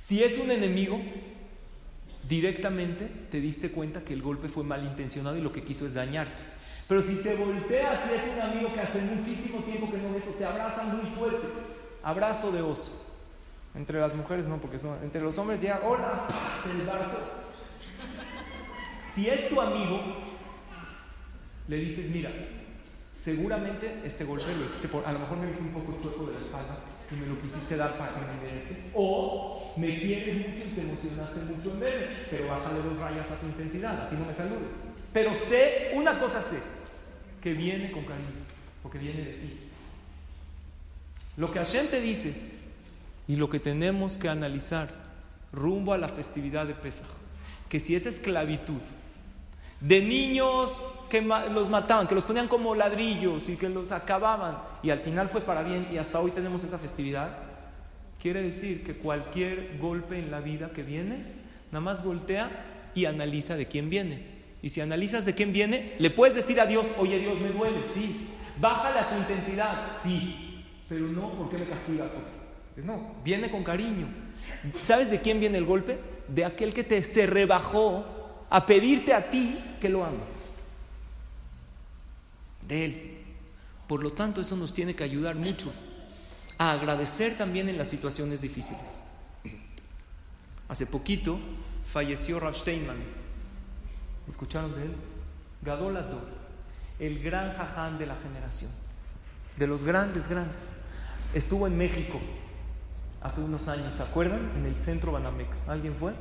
Si 0.00 0.22
es 0.22 0.38
un 0.38 0.50
enemigo, 0.50 1.00
directamente 2.28 3.10
te 3.30 3.40
diste 3.40 3.70
cuenta 3.70 4.02
que 4.02 4.14
el 4.14 4.22
golpe 4.22 4.48
fue 4.48 4.64
malintencionado 4.64 5.36
y 5.36 5.40
lo 5.40 5.52
que 5.52 5.62
quiso 5.62 5.86
es 5.86 5.94
dañarte. 5.94 6.42
Pero 6.88 7.02
si 7.02 7.16
te 7.16 7.34
volteas 7.34 8.00
y 8.10 8.14
es 8.14 8.32
un 8.34 8.42
amigo 8.42 8.72
que 8.74 8.80
hace 8.80 9.00
muchísimo 9.00 9.60
tiempo 9.60 9.90
que 9.90 9.98
no 9.98 10.12
ves 10.12 10.36
te 10.36 10.44
abrazan 10.44 10.96
muy 10.96 11.10
fuerte, 11.10 11.48
abrazo 12.02 12.52
de 12.52 12.62
oso. 12.62 13.00
Entre 13.74 13.98
las 13.98 14.14
mujeres 14.14 14.46
no, 14.46 14.58
porque 14.58 14.78
son, 14.78 14.98
entre 15.02 15.20
los 15.20 15.36
hombres 15.38 15.60
llega, 15.60 15.80
hola, 15.82 16.26
te. 16.64 16.70
Si 19.12 19.28
es 19.28 19.48
tu 19.48 19.60
amigo, 19.60 20.00
le 21.68 21.76
dices, 21.76 22.10
mira, 22.10 22.30
seguramente 23.16 24.02
este 24.04 24.24
golpe 24.24 24.44
lo 24.58 24.66
hiciste 24.66 24.88
por, 24.88 25.06
a 25.06 25.12
lo 25.12 25.20
mejor 25.20 25.38
me 25.38 25.50
hice 25.50 25.62
un 25.62 25.72
poco 25.72 25.98
chueco 26.00 26.26
de 26.26 26.34
la 26.34 26.40
espalda, 26.40 26.78
y 27.10 27.14
me 27.14 27.26
lo 27.26 27.40
quisiste 27.40 27.76
dar 27.76 27.98
para 27.98 28.14
que 28.14 28.20
me 28.22 28.50
merece. 28.50 28.90
O 28.94 29.74
me 29.76 29.98
quieres 30.00 30.36
mucho 30.48 30.66
y 30.66 30.70
te 30.70 30.80
emocionaste 30.80 31.40
mucho 31.40 31.72
en 31.72 31.80
verme, 31.80 32.06
pero 32.30 32.48
bájale 32.48 32.82
dos 32.82 32.98
rayas 32.98 33.30
a 33.32 33.40
tu 33.40 33.46
intensidad, 33.46 34.06
así 34.06 34.16
no 34.16 34.26
me 34.26 34.34
saludes. 34.34 34.94
Pero 35.12 35.34
sé, 35.34 35.92
una 35.94 36.18
cosa 36.18 36.42
sé, 36.42 36.60
que 37.42 37.52
viene 37.52 37.92
con 37.92 38.04
cariño, 38.04 38.44
porque 38.82 38.98
viene 38.98 39.22
de 39.22 39.32
ti. 39.34 39.60
Lo 41.36 41.52
que 41.52 41.58
Hashem 41.58 41.88
te 41.88 42.00
dice 42.00 42.34
y 43.26 43.36
lo 43.36 43.50
que 43.50 43.60
tenemos 43.60 44.18
que 44.18 44.28
analizar 44.28 44.88
rumbo 45.52 45.92
a 45.92 45.98
la 45.98 46.08
festividad 46.08 46.66
de 46.66 46.74
Pesach, 46.74 47.06
que 47.68 47.80
si 47.80 47.94
es 47.94 48.06
esclavitud, 48.06 48.80
de 49.84 50.00
niños 50.00 50.82
que 51.10 51.20
los 51.20 51.68
mataban, 51.68 52.08
que 52.08 52.14
los 52.14 52.24
ponían 52.24 52.48
como 52.48 52.74
ladrillos 52.74 53.50
y 53.50 53.56
que 53.56 53.68
los 53.68 53.92
acababan, 53.92 54.56
y 54.82 54.88
al 54.88 55.00
final 55.00 55.28
fue 55.28 55.42
para 55.42 55.62
bien 55.62 55.88
y 55.92 55.98
hasta 55.98 56.20
hoy 56.20 56.30
tenemos 56.30 56.64
esa 56.64 56.78
festividad, 56.78 57.36
quiere 58.20 58.42
decir 58.42 58.82
que 58.82 58.94
cualquier 58.94 59.76
golpe 59.78 60.18
en 60.18 60.30
la 60.30 60.40
vida 60.40 60.70
que 60.70 60.82
vienes, 60.82 61.36
nada 61.70 61.82
más 61.82 62.02
voltea 62.02 62.90
y 62.94 63.04
analiza 63.04 63.56
de 63.56 63.66
quién 63.66 63.90
viene. 63.90 64.32
Y 64.62 64.70
si 64.70 64.80
analizas 64.80 65.26
de 65.26 65.34
quién 65.34 65.52
viene, 65.52 65.92
le 65.98 66.08
puedes 66.08 66.34
decir 66.34 66.58
a 66.60 66.66
Dios, 66.66 66.86
oye 66.96 67.18
Dios, 67.18 67.38
me 67.42 67.50
duele, 67.50 67.80
sí. 67.92 68.30
Bájale 68.58 69.00
a 69.00 69.10
tu 69.10 69.16
intensidad, 69.16 69.92
sí. 69.94 70.64
Pero 70.88 71.08
no, 71.08 71.28
¿por 71.32 71.50
qué 71.50 71.58
me 71.58 71.66
castigas? 71.66 72.12
No, 72.76 73.16
viene 73.22 73.50
con 73.50 73.62
cariño. 73.62 74.06
¿Sabes 74.82 75.10
de 75.10 75.20
quién 75.20 75.40
viene 75.40 75.58
el 75.58 75.66
golpe? 75.66 75.98
De 76.28 76.46
aquel 76.46 76.72
que 76.72 76.84
te 76.84 77.02
se 77.02 77.26
rebajó 77.26 78.06
a 78.48 78.64
pedirte 78.66 79.12
a 79.12 79.30
ti 79.30 79.58
lo 79.88 80.04
ames. 80.04 80.56
De 82.66 82.84
Él. 82.84 83.24
Por 83.88 84.02
lo 84.02 84.12
tanto, 84.12 84.40
eso 84.40 84.56
nos 84.56 84.72
tiene 84.72 84.94
que 84.94 85.04
ayudar 85.04 85.36
mucho 85.36 85.72
a 86.56 86.72
agradecer 86.72 87.36
también 87.36 87.68
en 87.68 87.76
las 87.76 87.88
situaciones 87.88 88.40
difíciles. 88.40 89.02
Hace 90.68 90.86
poquito 90.86 91.38
falleció 91.84 92.40
Rav 92.40 92.54
Steinman. 92.54 92.96
¿Escucharon 94.26 94.74
de 94.74 94.84
él? 94.84 94.94
Gadol 95.62 95.98
el 96.98 97.22
gran 97.22 97.54
jaján 97.54 97.98
de 97.98 98.06
la 98.06 98.16
generación, 98.16 98.70
de 99.58 99.66
los 99.66 99.82
grandes, 99.82 100.28
grandes. 100.28 100.56
Estuvo 101.34 101.66
en 101.66 101.76
México 101.76 102.18
hace 103.20 103.42
unos 103.42 103.68
años, 103.68 103.96
¿se 103.96 104.02
acuerdan? 104.02 104.52
En 104.56 104.64
el 104.64 104.78
centro 104.78 105.12
Banamex. 105.12 105.68
¿Alguien 105.68 105.94
fue? 105.94 106.14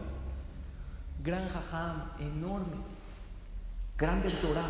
gran 1.23 1.47
jajam, 1.49 2.03
enorme, 2.19 2.75
grande 3.97 4.29
Torah. 4.29 4.67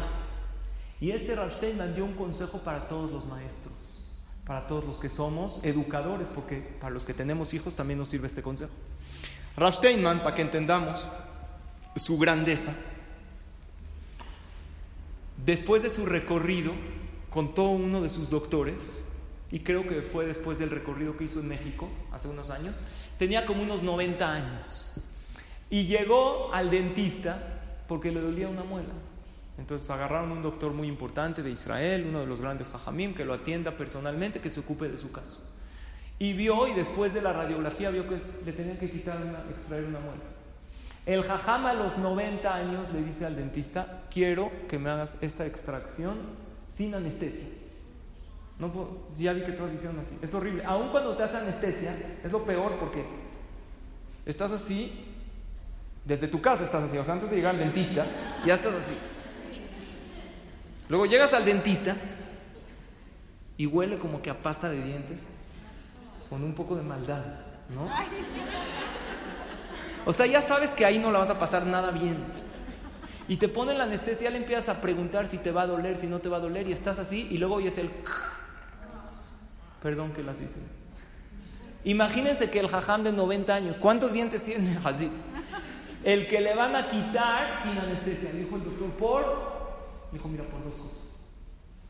Y 1.00 1.12
este 1.12 1.36
Rav 1.36 1.52
Steinman 1.52 1.96
dio 1.96 2.06
un 2.06 2.14
consejo 2.14 2.60
para 2.60 2.88
todos 2.88 3.12
los 3.12 3.26
maestros, 3.26 3.74
para 4.46 4.68
todos 4.68 4.86
los 4.86 5.00
que 5.00 5.10
somos 5.10 5.64
educadores, 5.64 6.30
porque 6.30 6.58
para 6.58 6.94
los 6.94 7.06
que 7.06 7.14
tenemos 7.14 7.54
hijos 7.54 7.76
también 7.76 8.00
nos 8.00 8.10
sirve 8.10 8.28
este 8.28 8.42
consejo. 8.42 8.72
Rav 9.58 9.74
Steinman, 9.74 10.24
para 10.24 10.36
que 10.36 10.42
entendamos 10.42 11.10
su 11.96 12.18
grandeza, 12.18 12.76
después 15.46 15.84
de 15.84 15.90
su 15.90 16.06
recorrido, 16.06 16.74
contó 17.30 17.64
uno 17.64 18.02
de 18.02 18.10
sus 18.10 18.30
doctores, 18.30 19.08
y 19.52 19.60
creo 19.60 19.88
que 19.88 20.02
fue 20.02 20.26
después 20.26 20.58
del 20.58 20.72
recorrido 20.72 21.16
que 21.16 21.26
hizo 21.26 21.40
en 21.40 21.48
México 21.48 21.88
hace 22.12 22.28
unos 22.28 22.50
años, 22.50 22.80
tenía 23.20 23.46
como 23.46 23.62
unos 23.62 23.84
90 23.84 24.34
años. 24.34 24.94
Y 25.70 25.86
llegó 25.86 26.52
al 26.54 26.72
dentista 26.72 27.84
porque 27.88 28.12
le 28.12 28.20
dolía 28.20 28.48
una 28.48 28.64
muela. 28.64 28.94
Entonces 29.58 29.90
agarraron 29.90 30.32
un 30.32 30.42
doctor 30.42 30.74
muy 30.74 30.88
importante 30.88 31.44
de 31.44 31.52
Israel, 31.52 32.06
uno 32.08 32.22
de 32.22 32.26
los 32.26 32.42
grandes 32.42 32.70
jajamim, 32.70 33.14
que 33.14 33.24
lo 33.24 33.34
atienda 33.34 33.78
personalmente, 33.78 34.40
que 34.40 34.50
se 34.50 34.62
ocupe 34.62 34.90
de 34.90 34.98
su 34.98 35.12
caso. 35.12 35.44
Y 36.20 36.34
vio, 36.34 36.68
y 36.68 36.74
después 36.74 37.14
de 37.14 37.22
la 37.22 37.34
radiografía, 37.34 37.90
vio 37.90 38.08
que 38.08 38.20
le 38.46 38.54
tenían 38.54 38.78
que 38.78 38.90
quitar 38.90 39.18
extraer 39.52 39.86
una 39.86 40.00
muela. 40.00 40.24
El 41.06 41.24
jajam 41.24 41.66
a 41.66 41.74
los 41.74 41.98
90 41.98 42.54
años 42.54 42.92
le 42.94 43.04
dice 43.04 43.26
al 43.26 43.36
dentista, 43.36 44.04
quiero 44.10 44.52
que 44.70 44.80
me 44.80 44.90
hagas 44.90 45.18
esta 45.22 45.46
extracción 45.46 46.18
sin 46.72 46.96
anestesia. 46.96 47.50
No 48.58 48.72
ya 49.16 49.34
vi 49.34 49.42
que 49.42 49.52
todos 49.52 49.74
hicieron 49.74 50.00
así. 50.00 50.18
Es 50.22 50.34
horrible. 50.34 50.64
Aun 50.66 50.90
cuando 50.90 51.16
te 51.16 51.24
hace 51.24 51.38
anestesia, 51.38 51.94
es 52.24 52.32
lo 52.32 52.46
peor 52.46 52.78
porque 52.80 53.04
estás 54.26 54.52
así 54.52 55.10
desde 56.06 56.28
tu 56.28 56.42
casa 56.42 56.66
estás 56.66 56.84
así, 56.84 56.98
o 56.98 57.06
sea, 57.06 57.14
antes 57.14 57.30
de 57.30 57.38
llegar 57.38 57.56
al 57.56 57.60
dentista, 57.60 58.06
ya 58.46 58.56
estás 58.56 58.74
así. 58.74 58.94
Luego 60.90 61.06
llegas 61.06 61.34
al 61.34 61.46
dentista 61.46 61.96
y 63.58 63.66
huele 63.66 63.98
como 63.98 64.22
que 64.22 64.30
a 64.30 64.42
pasta 64.42 64.70
de 64.70 64.82
dientes, 64.82 65.30
con 66.30 66.44
un 66.44 66.54
poco 66.54 66.76
de 66.76 66.82
maldad, 66.82 67.24
¿no? 67.70 67.90
O 70.06 70.12
sea, 70.12 70.26
ya 70.26 70.42
sabes 70.42 70.72
que 70.72 70.86
ahí 70.86 71.00
no 71.00 71.12
la 71.12 71.20
vas 71.20 71.30
a 71.30 71.40
pasar 71.40 71.66
nada 71.66 71.92
bien. 71.92 72.18
Y 73.28 73.38
te 73.38 73.48
ponen 73.48 73.78
la 73.78 73.86
anestesia, 73.86 74.30
le 74.30 74.38
empiezas 74.38 74.70
a 74.70 74.82
preguntar 74.82 75.28
si 75.28 75.38
te 75.38 75.52
va 75.52 75.62
a 75.62 75.68
doler, 75.68 75.96
si 75.96 76.08
no 76.08 76.20
te 76.20 76.28
va 76.28 76.38
a 76.38 76.42
doler, 76.42 76.68
y 76.68 76.74
estás 76.74 77.00
así, 77.00 77.28
y 77.32 77.38
luego 77.38 77.56
oyes 77.56 77.78
el... 77.78 77.90
Perdón 79.82 80.12
que 80.12 80.24
las 80.24 80.42
hice. 80.42 80.60
Imagínense 81.86 82.50
que 82.50 82.60
el 82.60 82.68
jajam 82.68 83.04
de 83.04 83.12
90 83.12 83.54
años, 83.54 83.78
¿cuántos 83.78 84.14
dientes 84.14 84.44
tiene? 84.44 84.78
Así. 84.84 85.10
El 86.04 86.28
que 86.28 86.42
le 86.42 86.54
van 86.54 86.76
a 86.76 86.90
quitar 86.90 87.62
sin 87.64 87.78
anestesia. 87.78 88.32
Dijo 88.32 88.56
el 88.56 88.64
doctor, 88.64 88.90
¿por? 88.92 89.53
Le 90.14 90.20
dijo, 90.20 90.30
mira, 90.30 90.44
por 90.44 90.64
dos 90.64 90.80
cosas. 90.80 91.26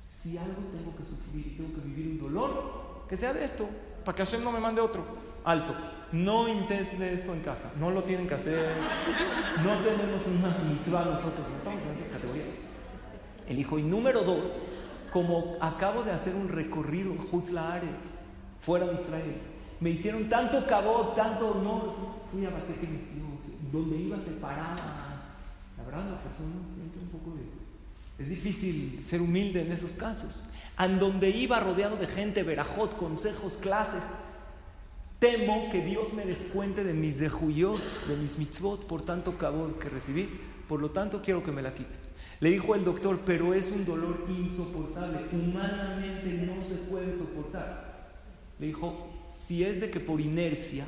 Si 0.09 0.37
algo 0.37 0.63
tengo 0.73 0.95
que 0.95 1.05
sufrir 1.05 1.57
tengo 1.57 1.75
que 1.75 1.81
vivir 1.81 2.07
un 2.13 2.19
dolor, 2.19 3.03
que 3.09 3.17
sea 3.17 3.33
de 3.33 3.43
esto, 3.43 3.67
para 4.05 4.15
que 4.15 4.23
Hashem 4.23 4.41
no 4.41 4.53
me 4.53 4.61
mande 4.61 4.79
otro. 4.79 5.03
Alto. 5.43 5.75
No 6.13 6.47
intentes 6.47 6.97
eso 7.01 7.33
en 7.33 7.41
casa. 7.41 7.73
No 7.77 7.91
lo 7.91 8.03
tienen 8.03 8.25
que 8.25 8.35
hacer. 8.35 8.77
No 9.61 9.77
tenemos 9.83 10.25
una 10.27 10.57
mitzvah 10.69 11.03
nosotros. 11.03 11.45
No 11.49 11.57
estamos 11.57 11.89
en 11.89 11.97
esa 11.97 12.15
categoría. 12.15 12.45
El 13.45 13.59
hijo. 13.59 13.77
Y 13.77 13.83
número 13.83 14.23
dos, 14.23 14.63
como 15.11 15.57
acabo 15.59 16.03
de 16.03 16.11
hacer 16.11 16.33
un 16.35 16.47
recorrido 16.47 17.11
en 17.11 17.19
Hutzlaaretz, 17.29 18.19
fuera 18.61 18.85
de 18.85 18.93
Israel, 18.93 19.35
me 19.81 19.89
hicieron 19.89 20.29
tanto 20.29 20.65
cabot, 20.65 21.13
tanto 21.13 21.51
honor. 21.51 21.93
Fui 22.31 22.45
a 22.45 22.51
Bate 22.51 22.73
donde 23.69 23.97
iba 23.97 24.21
separada. 24.21 25.13
La 25.77 25.83
verdad, 25.83 26.11
la 26.11 26.17
persona 26.17 26.53
siente 26.73 26.99
un 26.99 27.07
poco 27.09 27.35
de. 27.35 27.43
Es 28.19 28.29
difícil 28.29 28.99
ser 29.03 29.21
humilde 29.21 29.61
en 29.61 29.71
esos 29.71 29.91
casos. 29.91 30.45
En 30.77 30.99
donde 30.99 31.29
iba 31.29 31.59
rodeado 31.59 31.97
de 31.97 32.07
gente, 32.07 32.43
verajot, 32.43 32.97
consejos, 32.97 33.55
clases. 33.61 34.03
Temo 35.19 35.69
que 35.71 35.83
Dios 35.83 36.13
me 36.13 36.25
descuente 36.25 36.83
de 36.83 36.93
mis 36.93 37.19
dejuyot, 37.19 37.79
de 38.07 38.15
mis 38.17 38.37
mitzvot, 38.37 38.85
por 38.87 39.03
tanto 39.03 39.37
cabot 39.37 39.79
que 39.79 39.89
recibí. 39.89 40.29
Por 40.67 40.79
lo 40.79 40.91
tanto, 40.91 41.21
quiero 41.21 41.43
que 41.43 41.51
me 41.51 41.61
la 41.61 41.73
quite. 41.73 41.97
Le 42.39 42.49
dijo 42.49 42.75
el 42.75 42.83
doctor, 42.83 43.21
pero 43.25 43.53
es 43.53 43.71
un 43.71 43.85
dolor 43.85 44.25
insoportable. 44.29 45.25
Humanamente 45.31 46.33
no 46.33 46.63
se 46.65 46.75
puede 46.75 47.15
soportar. 47.15 48.09
Le 48.59 48.67
dijo, 48.67 49.07
si 49.47 49.63
es 49.63 49.81
de 49.81 49.89
que 49.89 49.99
por 49.99 50.19
inercia 50.19 50.85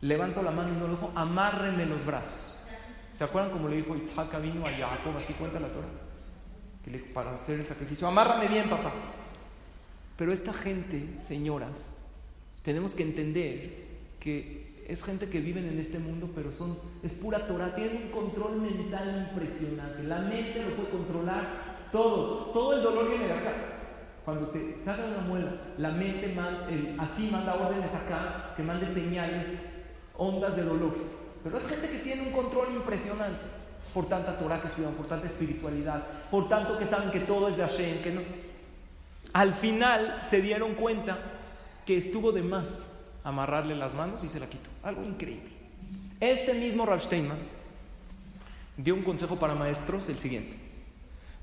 levanto 0.00 0.42
la 0.42 0.50
mano 0.50 0.70
y 0.74 0.78
no 0.78 0.86
lo 0.86 0.94
dejo, 0.94 1.12
amárreme 1.14 1.86
los 1.86 2.04
brazos. 2.04 2.55
¿Se 3.16 3.24
acuerdan 3.24 3.50
como 3.50 3.68
le 3.68 3.76
dijo 3.76 3.96
Isaac 3.96 4.40
vino 4.42 4.66
a 4.66 4.70
Jacob? 4.70 5.16
Así 5.16 5.32
cuenta 5.34 5.58
la 5.58 5.68
Torah. 5.68 5.88
Para 7.14 7.34
hacer 7.34 7.60
el 7.60 7.66
sacrificio, 7.66 8.06
amárrame 8.06 8.46
bien, 8.46 8.68
papá. 8.68 8.92
Pero 10.16 10.32
esta 10.32 10.52
gente, 10.52 11.18
señoras, 11.26 11.94
tenemos 12.62 12.94
que 12.94 13.02
entender 13.02 13.86
que 14.20 14.84
es 14.86 15.02
gente 15.02 15.28
que 15.28 15.40
viven 15.40 15.66
en 15.66 15.80
este 15.80 15.98
mundo, 15.98 16.30
pero 16.34 16.52
son, 16.52 16.78
es 17.02 17.16
pura 17.16 17.46
Torah, 17.46 17.74
tienen 17.74 18.02
un 18.04 18.10
control 18.10 18.60
mental 18.60 19.30
impresionante. 19.30 20.04
La 20.04 20.20
mente 20.20 20.62
lo 20.62 20.76
puede 20.76 20.90
controlar 20.90 21.88
todo, 21.90 22.52
todo 22.52 22.74
el 22.74 22.82
dolor 22.82 23.08
viene 23.08 23.28
de 23.28 23.32
acá. 23.32 23.54
Cuando 24.24 24.48
te 24.48 24.76
sacan 24.84 25.12
una 25.12 25.22
muela, 25.22 25.52
la 25.78 25.90
mente 25.90 26.34
manda, 26.34 26.68
aquí 26.98 27.30
manda 27.30 27.54
órdenes 27.54 27.94
acá, 27.94 28.52
que 28.56 28.62
mande 28.62 28.86
señales, 28.86 29.56
ondas 30.16 30.54
de 30.56 30.64
dolor. 30.64 30.94
Pero 31.46 31.58
es 31.58 31.68
gente 31.68 31.88
que 31.88 31.98
tiene 32.00 32.22
un 32.22 32.32
control 32.32 32.74
impresionante 32.74 33.46
por 33.94 34.06
tanta 34.06 34.36
Torah 34.36 34.60
que 34.60 34.66
estudian, 34.66 34.94
por 34.94 35.06
tanta 35.06 35.28
espiritualidad, 35.28 36.02
por 36.28 36.48
tanto 36.48 36.76
que 36.76 36.86
saben 36.86 37.12
que 37.12 37.20
todo 37.20 37.48
es 37.48 37.56
de 37.56 37.62
Hashem, 37.62 38.02
que 38.02 38.12
no. 38.12 38.20
Al 39.32 39.54
final 39.54 40.18
se 40.28 40.42
dieron 40.42 40.74
cuenta 40.74 41.18
que 41.86 41.96
estuvo 41.96 42.32
de 42.32 42.42
más 42.42 42.94
amarrarle 43.22 43.76
las 43.76 43.94
manos 43.94 44.24
y 44.24 44.28
se 44.28 44.40
la 44.40 44.48
quitó. 44.48 44.68
Algo 44.82 45.04
increíble. 45.04 45.50
Este 46.18 46.52
mismo 46.54 46.84
Rav 46.84 47.00
Steinman 47.00 47.38
dio 48.76 48.94
un 48.94 49.02
consejo 49.02 49.36
para 49.36 49.54
maestros 49.54 50.08
el 50.08 50.18
siguiente. 50.18 50.56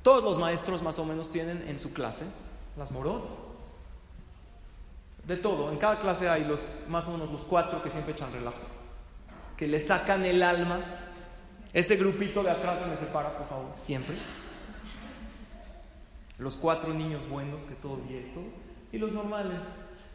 Todos 0.01 0.21
los 0.21 0.37
maestros 0.37 0.83
más 0.83 0.99
o 0.99 1.05
menos 1.05 1.31
tienen 1.31 1.63
en 1.67 1.79
su 1.79 1.93
clase 1.93 2.25
las 2.77 2.91
morot. 2.91 3.23
De 5.25 5.37
todo, 5.37 5.71
en 5.71 5.77
cada 5.77 6.01
clase 6.01 6.27
hay 6.27 6.43
los 6.43 6.81
más 6.89 7.07
o 7.07 7.11
menos 7.11 7.31
los 7.31 7.43
cuatro 7.43 7.81
que 7.81 7.89
siempre 7.89 8.11
echan 8.11 8.33
relajo, 8.33 8.59
que 9.57 9.67
le 9.67 9.79
sacan 9.79 10.25
el 10.25 10.43
alma. 10.43 10.81
Ese 11.73 11.95
grupito 11.95 12.43
de 12.43 12.51
atrás 12.51 12.81
se 12.81 12.87
me 12.87 12.97
separa, 12.97 13.37
por 13.37 13.47
favor, 13.47 13.71
siempre. 13.75 14.15
Los 16.37 16.55
cuatro 16.55 16.93
niños 16.93 17.27
buenos 17.27 17.63
que 17.63 17.75
todo 17.75 18.01
y 18.09 18.15
esto, 18.15 18.41
y 18.91 18.97
los 18.97 19.13
normales 19.13 19.59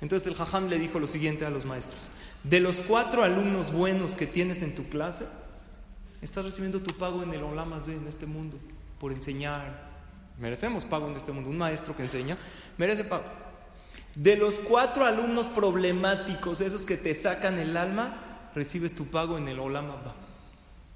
entonces 0.01 0.29
el 0.29 0.35
jajam 0.35 0.69
le 0.69 0.79
dijo 0.79 1.01
lo 1.01 1.07
siguiente 1.07 1.45
a 1.45 1.51
los 1.51 1.65
maestros. 1.65 2.09
De 2.45 2.61
los 2.61 2.81
cuatro 2.81 3.25
alumnos 3.25 3.73
buenos 3.73 4.15
que 4.15 4.27
tienes 4.27 4.63
en 4.63 4.75
tu 4.75 4.89
clase, 4.89 5.25
estás 6.23 6.45
recibiendo 6.45 6.81
tu 6.81 6.97
pago 6.97 7.23
en 7.23 7.33
el 7.33 7.43
Olamazé, 7.43 7.97
en 7.97 8.07
este 8.07 8.27
mundo, 8.27 8.59
por 9.01 9.13
enseñar. 9.13 9.89
Merecemos 10.39 10.85
pago 10.85 11.09
en 11.09 11.17
este 11.17 11.33
mundo. 11.33 11.51
Un 11.51 11.59
maestro 11.59 11.97
que 11.97 12.05
enseña 12.05 12.37
merece 12.77 13.05
pago. 13.05 13.25
De 14.15 14.37
los 14.37 14.61
cuatro 14.61 15.05
alumnos 15.05 15.49
problemáticos, 15.49 16.61
esos 16.61 16.85
que 16.85 16.97
te 16.97 17.13
sacan 17.15 17.59
el 17.59 17.77
alma, 17.77 18.28
recibes 18.59 18.95
tu 18.95 19.07
pago 19.07 19.39
en 19.39 19.47
el 19.49 19.61
Olamazé. 19.61 20.11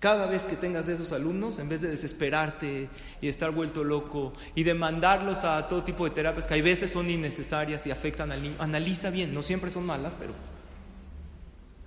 Cada 0.00 0.26
vez 0.26 0.42
que 0.42 0.56
tengas 0.56 0.88
de 0.88 0.94
esos 0.94 1.12
alumnos, 1.12 1.60
en 1.60 1.68
vez 1.68 1.80
de 1.80 1.88
desesperarte 1.88 2.88
y 3.20 3.28
estar 3.28 3.52
vuelto 3.52 3.84
loco 3.84 4.32
y 4.56 4.64
de 4.64 4.74
mandarlos 4.74 5.44
a 5.44 5.68
todo 5.68 5.84
tipo 5.84 6.02
de 6.04 6.10
terapias 6.10 6.48
que 6.48 6.54
hay 6.54 6.60
veces 6.60 6.90
son 6.90 7.08
innecesarias 7.08 7.86
y 7.86 7.92
afectan 7.92 8.32
al 8.32 8.42
niño, 8.42 8.56
analiza 8.58 9.10
bien, 9.10 9.32
no 9.32 9.42
siempre 9.42 9.70
son 9.70 9.86
malas, 9.86 10.16
pero 10.18 10.32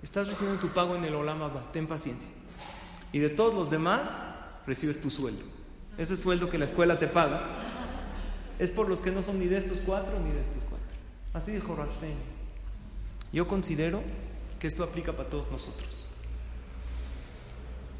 estás 0.02 0.28
recibiendo 0.28 0.58
tu 0.58 0.70
pago 0.70 0.96
en 0.96 1.04
el 1.04 1.14
Olama, 1.14 1.50
ten 1.74 1.86
paciencia. 1.86 2.30
Y 3.12 3.18
de 3.18 3.28
todos 3.28 3.54
los 3.54 3.68
demás, 3.70 4.22
recibes 4.66 4.98
tu 4.98 5.10
sueldo. 5.10 5.44
Ese 5.98 6.16
sueldo 6.16 6.48
que 6.48 6.56
la 6.56 6.64
escuela 6.64 6.98
te 6.98 7.08
paga 7.08 7.42
es 8.58 8.70
por 8.70 8.88
los 8.88 9.02
que 9.02 9.10
no 9.10 9.20
son 9.20 9.38
ni 9.38 9.44
de 9.44 9.58
estos 9.58 9.80
cuatro 9.80 10.18
ni 10.20 10.30
de 10.32 10.40
estos 10.40 10.62
cuatro. 10.70 10.88
Así 11.34 11.52
dijo 11.52 11.76
Ralph 11.76 11.92
Yo 13.30 13.46
considero 13.46 14.02
que 14.58 14.66
esto 14.66 14.82
aplica 14.82 15.12
para 15.12 15.28
todos 15.28 15.50
nosotros. 15.50 16.06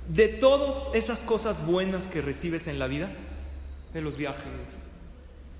De 0.09 0.29
todas 0.29 0.91
esas 0.95 1.25
cosas 1.25 1.67
buenas 1.67 2.07
que 2.07 2.21
recibes 2.21 2.69
en 2.69 2.79
la 2.79 2.87
vida, 2.87 3.11
de 3.93 4.01
los 4.01 4.17
viajes, 4.17 4.45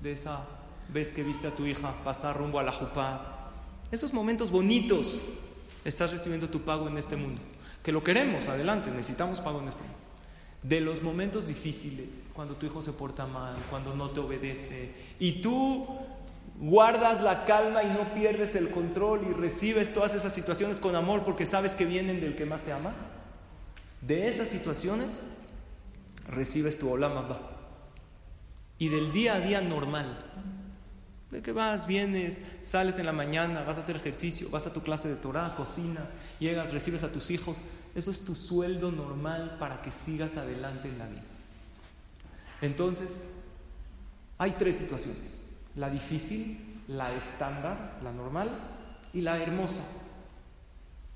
de 0.01 0.13
esa 0.13 0.45
vez 0.89 1.11
que 1.11 1.23
viste 1.23 1.47
a 1.47 1.55
tu 1.55 1.65
hija 1.65 1.93
pasar 2.03 2.37
rumbo 2.37 2.59
a 2.59 2.63
la 2.63 2.71
jupá, 2.71 3.51
esos 3.91 4.13
momentos 4.13 4.51
bonitos, 4.51 5.21
estás 5.85 6.11
recibiendo 6.11 6.49
tu 6.49 6.61
pago 6.61 6.87
en 6.87 6.97
este 6.97 7.15
mundo. 7.15 7.41
Que 7.83 7.91
lo 7.91 8.03
queremos, 8.03 8.47
adelante, 8.47 8.91
necesitamos 8.91 9.39
pago 9.39 9.61
en 9.61 9.69
este 9.69 9.83
mundo. 9.83 9.97
De 10.63 10.81
los 10.81 11.01
momentos 11.01 11.47
difíciles, 11.47 12.07
cuando 12.33 12.55
tu 12.55 12.65
hijo 12.65 12.81
se 12.81 12.91
porta 12.91 13.25
mal, 13.25 13.55
cuando 13.69 13.95
no 13.95 14.09
te 14.09 14.19
obedece, 14.19 14.91
y 15.19 15.41
tú 15.41 15.87
guardas 16.59 17.21
la 17.21 17.45
calma 17.45 17.83
y 17.83 17.87
no 17.87 18.13
pierdes 18.13 18.55
el 18.55 18.69
control 18.69 19.27
y 19.29 19.33
recibes 19.33 19.93
todas 19.93 20.15
esas 20.15 20.33
situaciones 20.33 20.79
con 20.79 20.95
amor 20.95 21.23
porque 21.23 21.45
sabes 21.45 21.75
que 21.75 21.85
vienen 21.85 22.19
del 22.19 22.35
que 22.35 22.45
más 22.45 22.61
te 22.61 22.71
ama. 22.71 22.93
De 24.01 24.27
esas 24.27 24.47
situaciones 24.47 25.21
recibes 26.27 26.77
tu 26.77 26.89
Olam 26.89 27.25
Y 28.77 28.89
del 28.89 29.11
día 29.11 29.35
a 29.35 29.39
día 29.39 29.61
normal, 29.61 30.23
de 31.31 31.41
que 31.41 31.51
vas, 31.51 31.87
vienes, 31.87 32.41
sales 32.63 32.99
en 32.99 33.05
la 33.05 33.11
mañana, 33.11 33.63
vas 33.63 33.77
a 33.77 33.81
hacer 33.81 33.95
ejercicio, 33.95 34.49
vas 34.49 34.65
a 34.67 34.73
tu 34.73 34.81
clase 34.81 35.09
de 35.09 35.15
Torah, 35.15 35.55
cocinas, 35.55 36.05
llegas, 36.39 36.71
recibes 36.71 37.03
a 37.03 37.11
tus 37.11 37.31
hijos, 37.31 37.59
eso 37.95 38.11
es 38.11 38.23
tu 38.23 38.35
sueldo 38.35 38.91
normal 38.91 39.57
para 39.59 39.81
que 39.81 39.91
sigas 39.91 40.37
adelante 40.37 40.87
en 40.87 40.97
la 40.99 41.07
vida. 41.07 41.23
Entonces, 42.61 43.29
hay 44.37 44.51
tres 44.51 44.77
situaciones, 44.77 45.46
la 45.77 45.89
difícil, 45.89 46.83
la 46.87 47.13
estándar, 47.15 47.99
la 48.03 48.11
normal 48.11 48.49
y 49.13 49.21
la 49.21 49.37
hermosa. 49.37 49.85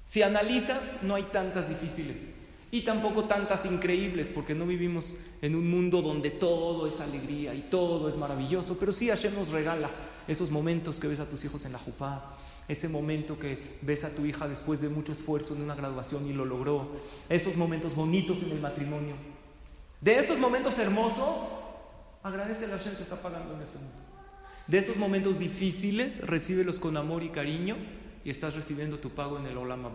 Si 0.05 0.23
analizas, 0.23 1.03
no 1.03 1.15
hay 1.15 1.23
tantas 1.23 1.69
difíciles 1.69 2.33
y 2.69 2.81
tampoco 2.83 3.25
tantas 3.25 3.65
increíbles, 3.65 4.29
porque 4.29 4.55
no 4.55 4.65
vivimos 4.65 5.17
en 5.41 5.55
un 5.55 5.69
mundo 5.69 6.01
donde 6.01 6.31
todo 6.31 6.87
es 6.87 7.01
alegría 7.01 7.53
y 7.53 7.63
todo 7.63 8.07
es 8.07 8.17
maravilloso, 8.17 8.77
pero 8.79 8.91
sí 8.91 9.09
Hashem 9.09 9.35
nos 9.35 9.49
regala 9.49 9.89
esos 10.27 10.51
momentos 10.51 10.99
que 10.99 11.07
ves 11.07 11.19
a 11.19 11.25
tus 11.25 11.43
hijos 11.43 11.65
en 11.65 11.73
la 11.73 11.79
jupá, 11.79 12.37
ese 12.67 12.87
momento 12.87 13.37
que 13.37 13.77
ves 13.81 14.03
a 14.05 14.09
tu 14.09 14.25
hija 14.25 14.47
después 14.47 14.79
de 14.79 14.87
mucho 14.87 15.11
esfuerzo 15.11 15.55
en 15.55 15.63
una 15.63 15.75
graduación 15.75 16.25
y 16.27 16.33
lo 16.33 16.45
logró, 16.45 16.91
esos 17.27 17.57
momentos 17.57 17.95
bonitos 17.95 18.43
en 18.43 18.51
el 18.51 18.61
matrimonio. 18.61 19.15
De 19.99 20.15
esos 20.15 20.39
momentos 20.39 20.79
hermosos, 20.79 21.53
agradece 22.23 22.65
a 22.65 22.77
Hashem 22.77 22.95
que 22.95 23.03
está 23.03 23.21
pagando 23.21 23.55
en 23.55 23.61
este 23.61 23.77
mundo. 23.77 24.00
De 24.67 24.77
esos 24.77 24.97
momentos 24.97 25.39
difíciles, 25.39 26.25
recíbelos 26.25 26.79
con 26.79 26.97
amor 26.97 27.23
y 27.23 27.29
cariño 27.29 27.75
y 28.23 28.29
estás 28.29 28.55
recibiendo 28.55 28.99
tu 28.99 29.09
pago 29.09 29.37
en 29.37 29.45
el 29.45 29.57
Olam 29.57 29.85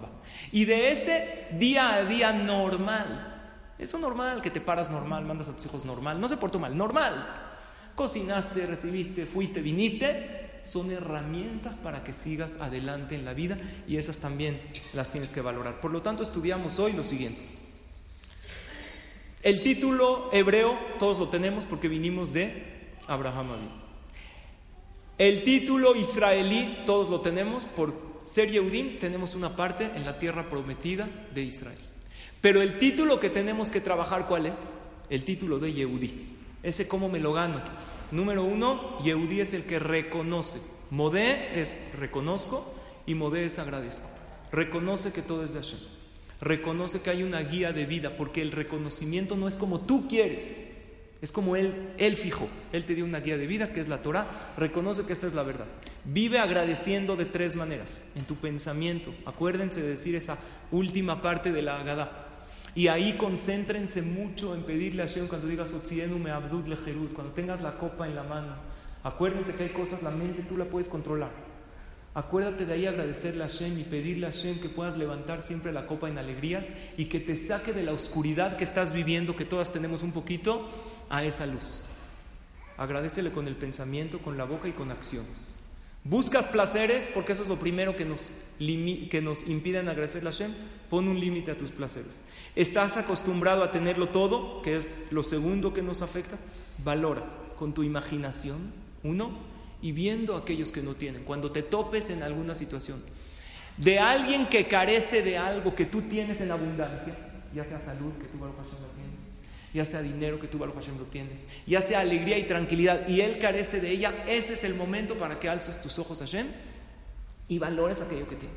Y 0.52 0.64
de 0.64 0.90
ese 0.90 1.46
día 1.52 1.94
a 1.94 2.04
día 2.04 2.32
normal, 2.32 3.34
eso 3.78 3.98
normal, 3.98 4.42
que 4.42 4.50
te 4.50 4.60
paras 4.60 4.90
normal, 4.90 5.24
mandas 5.24 5.48
a 5.48 5.56
tus 5.56 5.66
hijos 5.66 5.84
normal, 5.84 6.20
no 6.20 6.28
se 6.28 6.36
portó 6.36 6.58
mal, 6.58 6.76
normal. 6.76 7.42
Cocinaste, 7.94 8.66
recibiste, 8.66 9.24
fuiste, 9.26 9.62
viniste, 9.62 10.60
son 10.64 10.90
herramientas 10.90 11.78
para 11.78 12.02
que 12.02 12.12
sigas 12.12 12.60
adelante 12.60 13.14
en 13.14 13.24
la 13.24 13.32
vida 13.32 13.56
y 13.86 13.96
esas 13.96 14.18
también 14.18 14.60
las 14.92 15.10
tienes 15.10 15.30
que 15.30 15.40
valorar. 15.40 15.80
Por 15.80 15.92
lo 15.92 16.02
tanto, 16.02 16.22
estudiamos 16.22 16.78
hoy 16.78 16.92
lo 16.92 17.04
siguiente. 17.04 17.44
El 19.42 19.62
título 19.62 20.28
hebreo, 20.32 20.76
todos 20.98 21.18
lo 21.18 21.28
tenemos 21.28 21.64
porque 21.64 21.88
vinimos 21.88 22.32
de 22.32 22.90
Abraham 23.06 23.85
El 25.18 25.44
título 25.44 25.96
israelí, 25.96 26.82
todos 26.84 27.08
lo 27.08 27.22
tenemos 27.22 27.64
por 27.64 27.94
ser 28.18 28.50
Yehudim, 28.50 28.98
tenemos 28.98 29.34
una 29.34 29.56
parte 29.56 29.90
en 29.94 30.04
la 30.04 30.18
tierra 30.18 30.50
prometida 30.50 31.08
de 31.34 31.42
Israel. 31.42 31.78
Pero 32.42 32.60
el 32.60 32.78
título 32.78 33.18
que 33.18 33.30
tenemos 33.30 33.70
que 33.70 33.80
trabajar, 33.80 34.26
¿cuál 34.26 34.44
es? 34.44 34.74
El 35.08 35.24
título 35.24 35.58
de 35.58 35.72
Yehudí. 35.72 36.36
Ese 36.62 36.86
cómo 36.86 37.08
me 37.08 37.18
lo 37.18 37.32
gano. 37.32 37.62
Número 38.10 38.44
uno, 38.44 39.02
Yehudí 39.02 39.40
es 39.40 39.54
el 39.54 39.64
que 39.64 39.78
reconoce. 39.78 40.60
Modé 40.90 41.60
es 41.60 41.78
reconozco 41.98 42.74
y 43.06 43.14
Modé 43.14 43.46
es 43.46 43.58
agradezco. 43.58 44.08
Reconoce 44.52 45.12
que 45.12 45.22
todo 45.22 45.42
es 45.44 45.54
de 45.54 45.60
Hashem. 45.60 45.80
Reconoce 46.42 47.00
que 47.00 47.10
hay 47.10 47.22
una 47.22 47.40
guía 47.40 47.72
de 47.72 47.86
vida, 47.86 48.18
porque 48.18 48.42
el 48.42 48.52
reconocimiento 48.52 49.36
no 49.36 49.48
es 49.48 49.56
como 49.56 49.80
tú 49.80 50.06
quieres. 50.08 50.56
Es 51.22 51.32
como 51.32 51.56
Él, 51.56 51.92
Él 51.98 52.16
fijó. 52.16 52.48
Él 52.72 52.84
te 52.84 52.94
dio 52.94 53.04
una 53.04 53.20
guía 53.20 53.38
de 53.38 53.46
vida 53.46 53.72
que 53.72 53.80
es 53.80 53.88
la 53.88 54.02
Torah. 54.02 54.52
Reconoce 54.56 55.04
que 55.04 55.12
esta 55.12 55.26
es 55.26 55.34
la 55.34 55.42
verdad. 55.42 55.66
Vive 56.04 56.38
agradeciendo 56.38 57.16
de 57.16 57.24
tres 57.24 57.56
maneras. 57.56 58.04
En 58.14 58.24
tu 58.24 58.36
pensamiento. 58.36 59.14
Acuérdense 59.24 59.82
de 59.82 59.88
decir 59.88 60.14
esa 60.14 60.38
última 60.70 61.22
parte 61.22 61.52
de 61.52 61.62
la 61.62 61.80
Agadá. 61.80 62.26
Y 62.74 62.88
ahí 62.88 63.16
concéntrense 63.16 64.02
mucho 64.02 64.54
en 64.54 64.62
pedirle 64.64 65.02
a 65.02 65.06
Hashem 65.06 65.28
cuando 65.28 65.48
digas 65.48 65.72
me 66.20 66.30
abdud 66.30 66.74
Cuando 67.14 67.32
tengas 67.32 67.62
la 67.62 67.72
copa 67.78 68.06
en 68.06 68.14
la 68.14 68.22
mano. 68.22 68.54
Acuérdense 69.02 69.54
que 69.54 69.62
hay 69.62 69.68
cosas, 69.70 70.02
la 70.02 70.10
mente 70.10 70.42
tú 70.42 70.58
la 70.58 70.66
puedes 70.66 70.88
controlar. 70.88 71.30
Acuérdate 72.12 72.66
de 72.66 72.72
ahí 72.72 72.86
agradecerle 72.86 73.44
a 73.44 73.46
Hashem 73.46 73.78
y 73.78 73.84
pedirle 73.84 74.26
a 74.26 74.30
Hashem 74.30 74.60
que 74.60 74.68
puedas 74.68 74.96
levantar 74.96 75.42
siempre 75.42 75.72
la 75.72 75.86
copa 75.86 76.08
en 76.08 76.18
alegrías 76.18 76.66
y 76.96 77.06
que 77.06 77.20
te 77.20 77.36
saque 77.36 77.72
de 77.72 77.82
la 77.82 77.92
oscuridad 77.92 78.56
que 78.56 78.64
estás 78.64 78.92
viviendo, 78.92 79.36
que 79.36 79.44
todas 79.44 79.72
tenemos 79.72 80.02
un 80.02 80.12
poquito 80.12 80.68
a 81.08 81.24
esa 81.24 81.46
luz. 81.46 81.82
Agradecele 82.76 83.32
con 83.32 83.48
el 83.48 83.56
pensamiento, 83.56 84.20
con 84.20 84.36
la 84.36 84.44
boca 84.44 84.68
y 84.68 84.72
con 84.72 84.90
acciones. 84.90 85.54
¿Buscas 86.04 86.46
placeres? 86.46 87.08
Porque 87.12 87.32
eso 87.32 87.42
es 87.42 87.48
lo 87.48 87.58
primero 87.58 87.96
que 87.96 88.04
nos, 88.04 88.30
que 88.58 89.20
nos 89.22 89.48
impiden 89.48 89.88
agradecerle 89.88 90.28
a 90.28 90.32
Hashem. 90.32 90.52
Pon 90.88 91.08
un 91.08 91.18
límite 91.18 91.50
a 91.50 91.56
tus 91.56 91.72
placeres. 91.72 92.20
¿Estás 92.54 92.96
acostumbrado 92.96 93.64
a 93.64 93.72
tenerlo 93.72 94.08
todo? 94.08 94.62
Que 94.62 94.76
es 94.76 94.98
lo 95.10 95.22
segundo 95.22 95.72
que 95.72 95.82
nos 95.82 96.02
afecta. 96.02 96.36
Valora 96.84 97.24
con 97.56 97.72
tu 97.72 97.82
imaginación, 97.82 98.72
uno, 99.02 99.30
y 99.82 99.92
viendo 99.92 100.36
a 100.36 100.40
aquellos 100.40 100.70
que 100.70 100.82
no 100.82 100.94
tienen. 100.94 101.24
Cuando 101.24 101.50
te 101.50 101.62
topes 101.62 102.10
en 102.10 102.22
alguna 102.22 102.54
situación 102.54 103.02
de 103.76 103.98
alguien 103.98 104.46
que 104.46 104.66
carece 104.68 105.22
de 105.22 105.36
algo 105.38 105.74
que 105.74 105.86
tú 105.86 106.02
tienes 106.02 106.40
en 106.40 106.50
abundancia, 106.50 107.14
ya 107.54 107.64
sea 107.64 107.78
salud, 107.78 108.12
que 108.14 108.26
tú 108.26 108.38
Baruch 108.38 108.56
Hashem 108.56 108.85
ya 109.76 109.84
sea 109.84 110.02
dinero, 110.02 110.40
que 110.40 110.48
tú 110.48 110.58
Baruch 110.58 110.74
Hashem 110.74 110.98
lo 110.98 111.04
tienes, 111.04 111.44
ya 111.66 111.80
sea 111.80 112.00
alegría 112.00 112.38
y 112.38 112.44
tranquilidad, 112.44 113.06
y 113.06 113.20
él 113.20 113.38
carece 113.38 113.80
de 113.80 113.90
ella, 113.90 114.24
ese 114.26 114.54
es 114.54 114.64
el 114.64 114.74
momento 114.74 115.16
para 115.16 115.38
que 115.38 115.48
alces 115.48 115.80
tus 115.80 115.98
ojos 115.98 116.22
a 116.22 116.24
Hashem 116.24 116.46
y 117.48 117.58
valores 117.58 118.00
aquello 118.00 118.28
que 118.28 118.36
tienes. 118.36 118.56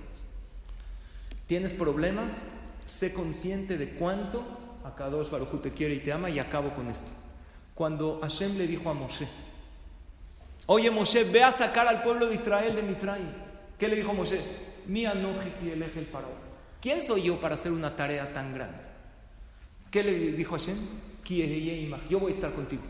¿Tienes 1.46 1.74
problemas? 1.74 2.48
Sé 2.86 3.14
consciente 3.14 3.78
de 3.78 3.90
cuánto 3.92 4.44
Akadosh 4.86 5.30
Baruj 5.30 5.62
te 5.62 5.72
quiere 5.72 5.96
y 5.96 6.00
te 6.00 6.14
ama, 6.14 6.30
y 6.30 6.40
acabo 6.40 6.74
con 6.74 6.90
esto. 6.90 7.12
Cuando 7.76 8.20
Hashem 8.22 8.58
le 8.58 8.66
dijo 8.66 8.90
a 8.90 8.94
Moshe, 8.94 9.28
Oye 10.68 10.92
Moshe, 10.92 11.24
ve 11.24 11.44
a 11.44 11.52
sacar 11.52 11.88
al 11.88 12.02
pueblo 12.02 12.28
de 12.28 12.36
Israel 12.36 12.76
de 12.76 12.84
Mitraim. 12.84 13.28
¿Qué 13.78 13.88
le 13.88 13.96
dijo 13.96 14.14
Moshe? 14.14 14.40
el 14.88 16.08
¿Quién 16.82 17.02
soy 17.02 17.24
yo 17.24 17.40
para 17.40 17.56
hacer 17.56 17.72
una 17.72 17.96
tarea 17.96 18.32
tan 18.32 18.54
grande? 18.54 18.90
¿Qué 19.92 20.04
le 20.04 20.14
dijo 20.32 20.52
Hashem? 20.58 20.78
Yo 22.10 22.20
voy 22.20 22.32
a 22.32 22.36
estar 22.36 22.54
contigo. 22.54 22.82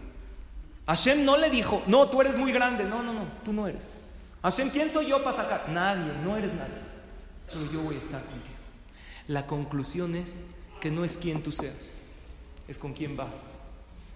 Hashem 0.88 1.24
no 1.24 1.38
le 1.38 1.50
dijo, 1.50 1.84
no, 1.88 2.10
tú 2.10 2.22
eres 2.22 2.36
muy 2.36 2.52
grande. 2.52 2.84
No, 2.84 3.04
no, 3.04 3.14
no, 3.14 3.26
tú 3.46 3.54
no 3.54 3.68
eres. 3.68 3.84
Hashem, 4.42 4.70
¿quién 4.70 4.90
soy 4.90 5.08
yo 5.08 5.24
para 5.24 5.38
sacar? 5.38 5.70
Nadie, 5.70 6.12
no 6.24 6.38
eres 6.38 6.56
nadie. 6.56 6.74
Pero 7.48 7.72
yo 7.72 7.82
voy 7.82 7.96
a 7.96 8.00
estar 8.00 8.24
contigo. 8.24 8.56
La 9.28 9.46
conclusión 9.46 10.16
es 10.16 10.46
que 10.80 10.90
no 10.90 11.04
es 11.04 11.18
quien 11.18 11.44
tú 11.44 11.52
seas, 11.52 12.06
es 12.68 12.78
con 12.78 12.94
quién 12.94 13.18
vas. 13.18 13.60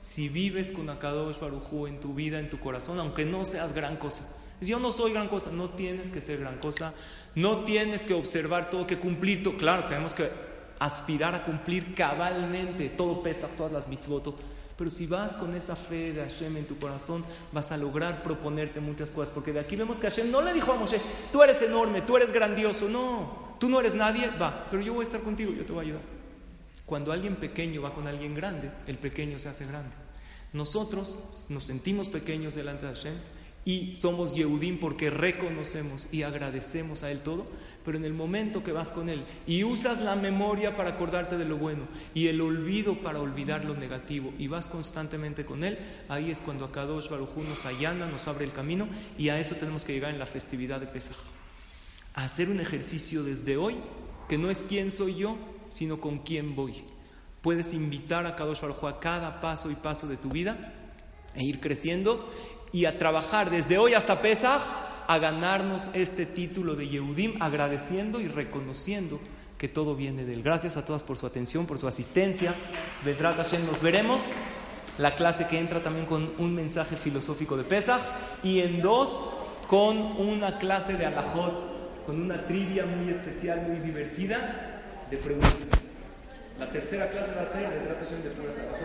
Si 0.02 0.30
vives 0.30 0.72
con 0.72 0.90
Akadosh 0.90 1.40
Barujú 1.40 1.88
en 1.88 2.00
tu 2.00 2.14
vida, 2.14 2.40
en 2.40 2.50
tu 2.50 2.60
corazón, 2.60 3.00
aunque 3.00 3.26
no 3.26 3.46
seas 3.46 3.74
gran 3.74 3.98
cosa, 3.98 4.28
yo 4.60 4.80
no 4.80 4.92
soy 4.92 5.14
gran 5.14 5.28
cosa, 5.28 5.52
no 5.52 5.70
tienes 5.70 6.08
que 6.08 6.22
ser 6.22 6.40
gran 6.40 6.58
cosa, 6.58 6.94
no 7.36 7.64
tienes 7.64 8.04
que 8.04 8.14
observar 8.14 8.70
todo, 8.70 8.88
que 8.88 8.98
cumplir 8.98 9.44
todo. 9.44 9.58
Claro, 9.58 9.88
tenemos 9.88 10.16
que 10.16 10.30
aspirar 10.86 11.34
a 11.36 11.44
cumplir 11.44 11.96
cabalmente, 11.96 12.90
todo 12.90 13.22
pesa, 13.24 13.48
todas 13.48 13.72
las 13.72 13.88
mitzvot. 13.88 14.36
Pero 14.76 14.90
si 14.90 15.06
vas 15.08 15.38
con 15.38 15.56
esa 15.56 15.76
fe 15.76 16.14
de 16.14 16.22
Hashem 16.22 16.58
en 16.58 16.68
tu 16.68 16.78
corazón, 16.78 17.24
vas 17.52 17.72
a 17.72 17.78
lograr 17.78 18.24
proponerte 18.24 18.80
muchas 18.80 19.12
cosas. 19.12 19.34
Porque 19.34 19.54
de 19.54 19.60
aquí 19.60 19.76
vemos 19.76 20.00
que 20.00 20.10
Hashem 20.10 20.32
no 20.32 20.42
le 20.42 20.52
dijo 20.52 20.74
a 20.74 20.76
Moshe, 20.76 21.00
tú 21.32 21.44
eres 21.44 21.62
enorme, 21.62 22.02
tú 22.02 22.18
eres 22.18 22.34
grandioso. 22.34 22.90
No, 22.90 23.56
tú 23.60 23.70
no 23.70 23.80
eres 23.80 23.94
nadie, 23.94 24.30
va, 24.42 24.68
pero 24.70 24.82
yo 24.82 24.94
voy 24.94 25.02
a 25.02 25.08
estar 25.08 25.22
contigo, 25.22 25.54
yo 25.54 25.66
te 25.66 25.74
voy 25.74 25.86
a 25.86 25.88
ayudar. 25.88 26.04
Cuando 26.86 27.12
alguien 27.12 27.36
pequeño 27.36 27.82
va 27.82 27.94
con 27.94 28.08
alguien 28.08 28.36
grande, 28.36 28.72
el 28.88 28.98
pequeño 28.98 29.40
se 29.40 29.50
hace 29.50 29.66
grande. 29.66 29.96
Nosotros 30.52 31.20
nos 31.50 31.64
sentimos 31.64 32.10
pequeños 32.10 32.56
delante 32.56 32.86
de 32.86 32.94
Hashem 32.94 33.16
y 33.66 33.94
somos 33.96 34.36
Yehudim 34.36 34.80
porque 34.80 35.10
reconocemos 35.10 36.10
y 36.12 36.24
agradecemos 36.24 37.04
a 37.04 37.12
Él 37.12 37.22
todo, 37.22 37.46
pero 37.84 37.98
en 37.98 38.06
el 38.06 38.14
momento 38.14 38.64
que 38.64 38.72
vas 38.72 38.92
con 38.92 39.10
Él 39.10 39.24
y 39.48 39.64
usas 39.64 40.00
la 40.02 40.16
memoria 40.16 40.76
para 40.76 40.92
acordarte 40.92 41.38
de 41.38 41.46
lo 41.46 41.58
bueno 41.58 41.88
y 42.14 42.28
el 42.28 42.42
olvido 42.42 43.02
para 43.02 43.20
olvidar 43.20 43.64
lo 43.66 43.76
negativo 43.76 44.34
y 44.38 44.48
vas 44.48 44.68
constantemente 44.68 45.46
con 45.46 45.64
Él, 45.64 45.80
ahí 46.10 46.30
es 46.30 46.42
cuando 46.42 46.66
Akadosh 46.66 47.10
Baruj 47.10 47.38
nos 47.38 47.66
allana, 47.66 48.06
nos 48.08 48.28
abre 48.28 48.46
el 48.46 48.52
camino 48.52 48.88
y 49.18 49.30
a 49.30 49.40
eso 49.40 49.56
tenemos 49.56 49.86
que 49.86 49.94
llegar 49.94 50.12
en 50.12 50.20
la 50.20 50.26
festividad 50.26 50.80
de 50.80 50.88
Pesaj. 50.88 51.18
Hacer 52.16 52.50
un 52.50 52.60
ejercicio 52.60 53.24
desde 53.24 53.58
hoy 53.58 53.78
que 54.28 54.38
no 54.38 54.50
es 54.50 54.64
quién 54.64 54.92
soy 54.92 55.16
yo, 55.16 55.38
sino 55.70 56.00
con 56.00 56.20
quién 56.20 56.56
voy. 56.56 56.76
Puedes 57.42 57.74
invitar 57.74 58.26
a 58.26 58.36
Kadosh 58.36 58.62
Baruj 58.62 58.86
a 58.86 59.00
cada 59.00 59.42
paso 59.42 59.72
y 59.72 59.76
paso 59.76 60.08
de 60.08 60.18
tu 60.18 60.30
vida 60.30 60.74
e 61.36 61.44
ir 61.44 61.60
creciendo 61.60 62.32
y 62.74 62.86
a 62.86 62.98
trabajar 62.98 63.52
desde 63.52 63.78
hoy 63.78 63.94
hasta 63.94 64.22
Pesach 64.22 64.62
a 65.08 65.18
ganarnos 65.20 65.92
este 65.94 66.26
título 66.26 66.76
de 66.76 66.90
Yehudim, 66.90 67.42
agradeciendo 67.42 68.20
y 68.20 68.28
reconociendo 68.28 69.20
que 69.60 69.68
todo 69.68 69.96
viene 69.96 70.26
de 70.26 70.34
él. 70.34 70.44
Gracias 70.44 70.76
a 70.76 70.84
todas 70.84 71.04
por 71.04 71.16
su 71.16 71.28
atención, 71.28 71.68
por 71.68 71.78
su 71.78 71.88
asistencia. 71.88 72.56
Besrat 73.06 73.38
Hashem, 73.38 73.66
nos 73.66 73.82
veremos. 73.82 74.24
La 74.98 75.16
clase 75.16 75.48
que 75.48 75.60
entra 75.60 75.82
también 75.82 76.06
con 76.06 76.34
un 76.40 76.54
mensaje 76.54 76.98
filosófico 76.98 77.56
de 77.58 77.64
Pesach 77.64 78.02
y 78.44 78.62
en 78.62 78.82
dos 78.82 79.28
con 79.68 79.98
una 79.98 80.58
clase 80.58 80.96
de 80.96 81.06
Alajot, 81.06 82.06
con 82.06 82.22
una 82.22 82.46
trivia 82.46 82.86
muy 82.86 83.12
especial, 83.12 83.68
muy 83.68 83.80
divertida 83.80 84.82
de 85.10 85.18
preguntas. 85.18 85.54
La 86.60 86.70
tercera 86.72 87.10
clase 87.10 87.34
va 87.36 87.44
a 87.44 87.46
ser 87.46 87.70
Besrat 87.70 88.04
Hashem 88.04 88.24
de 88.24 88.30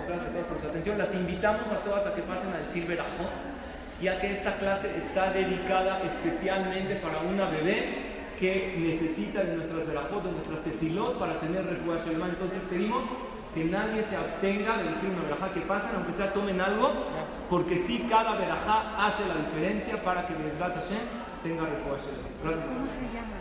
Gracias 0.09 0.28
a 0.28 0.32
todas 0.32 0.47
por 0.47 0.61
su 0.61 0.66
atención. 0.66 0.99
Las 0.99 1.14
invitamos 1.14 1.68
a 1.68 1.78
todas 1.78 2.07
a 2.07 2.14
que 2.14 2.22
pasen 2.22 2.53
al 2.53 2.66
Silver 2.72 3.01
Ajot 3.01 3.57
ya 4.01 4.20
que 4.20 4.30
esta 4.30 4.57
clase 4.57 4.96
está 4.96 5.32
dedicada 5.32 6.03
especialmente 6.05 6.96
para 6.96 7.20
una 7.20 7.46
bebé 7.51 8.09
que 8.38 8.76
necesita 8.78 9.42
de 9.42 9.57
nuestras 9.57 9.88
verajot, 9.88 10.22
de 10.22 10.32
nuestras 10.32 10.62
tefilot 10.62 11.18
para 11.18 11.40
tener 11.40 11.66
refugio 11.66 11.99
Shalman. 11.99 12.30
Entonces 12.30 12.62
pedimos 12.68 13.03
que 13.55 13.64
nadie 13.64 14.05
se 14.05 14.16
abstenga 14.16 14.76
de 14.78 14.90
decir 14.90 15.11
una 15.11 15.22
verajá 15.22 15.53
que 15.53 15.61
pasen, 15.62 15.96
aunque 15.96 16.12
sea 16.12 16.32
tomen 16.32 16.61
algo, 16.61 16.92
porque 17.51 17.76
sí, 17.76 18.07
cada 18.09 18.36
verajá 18.36 19.05
hace 19.05 19.26
la 19.26 19.34
diferencia 19.34 20.03
para 20.05 20.26
que 20.26 20.34
Bezrat 20.34 20.74
Hashem 20.74 21.03
tenga 21.42 21.62
refugio 21.62 21.96
Shalman. 21.96 22.32
Gracias. 22.44 23.38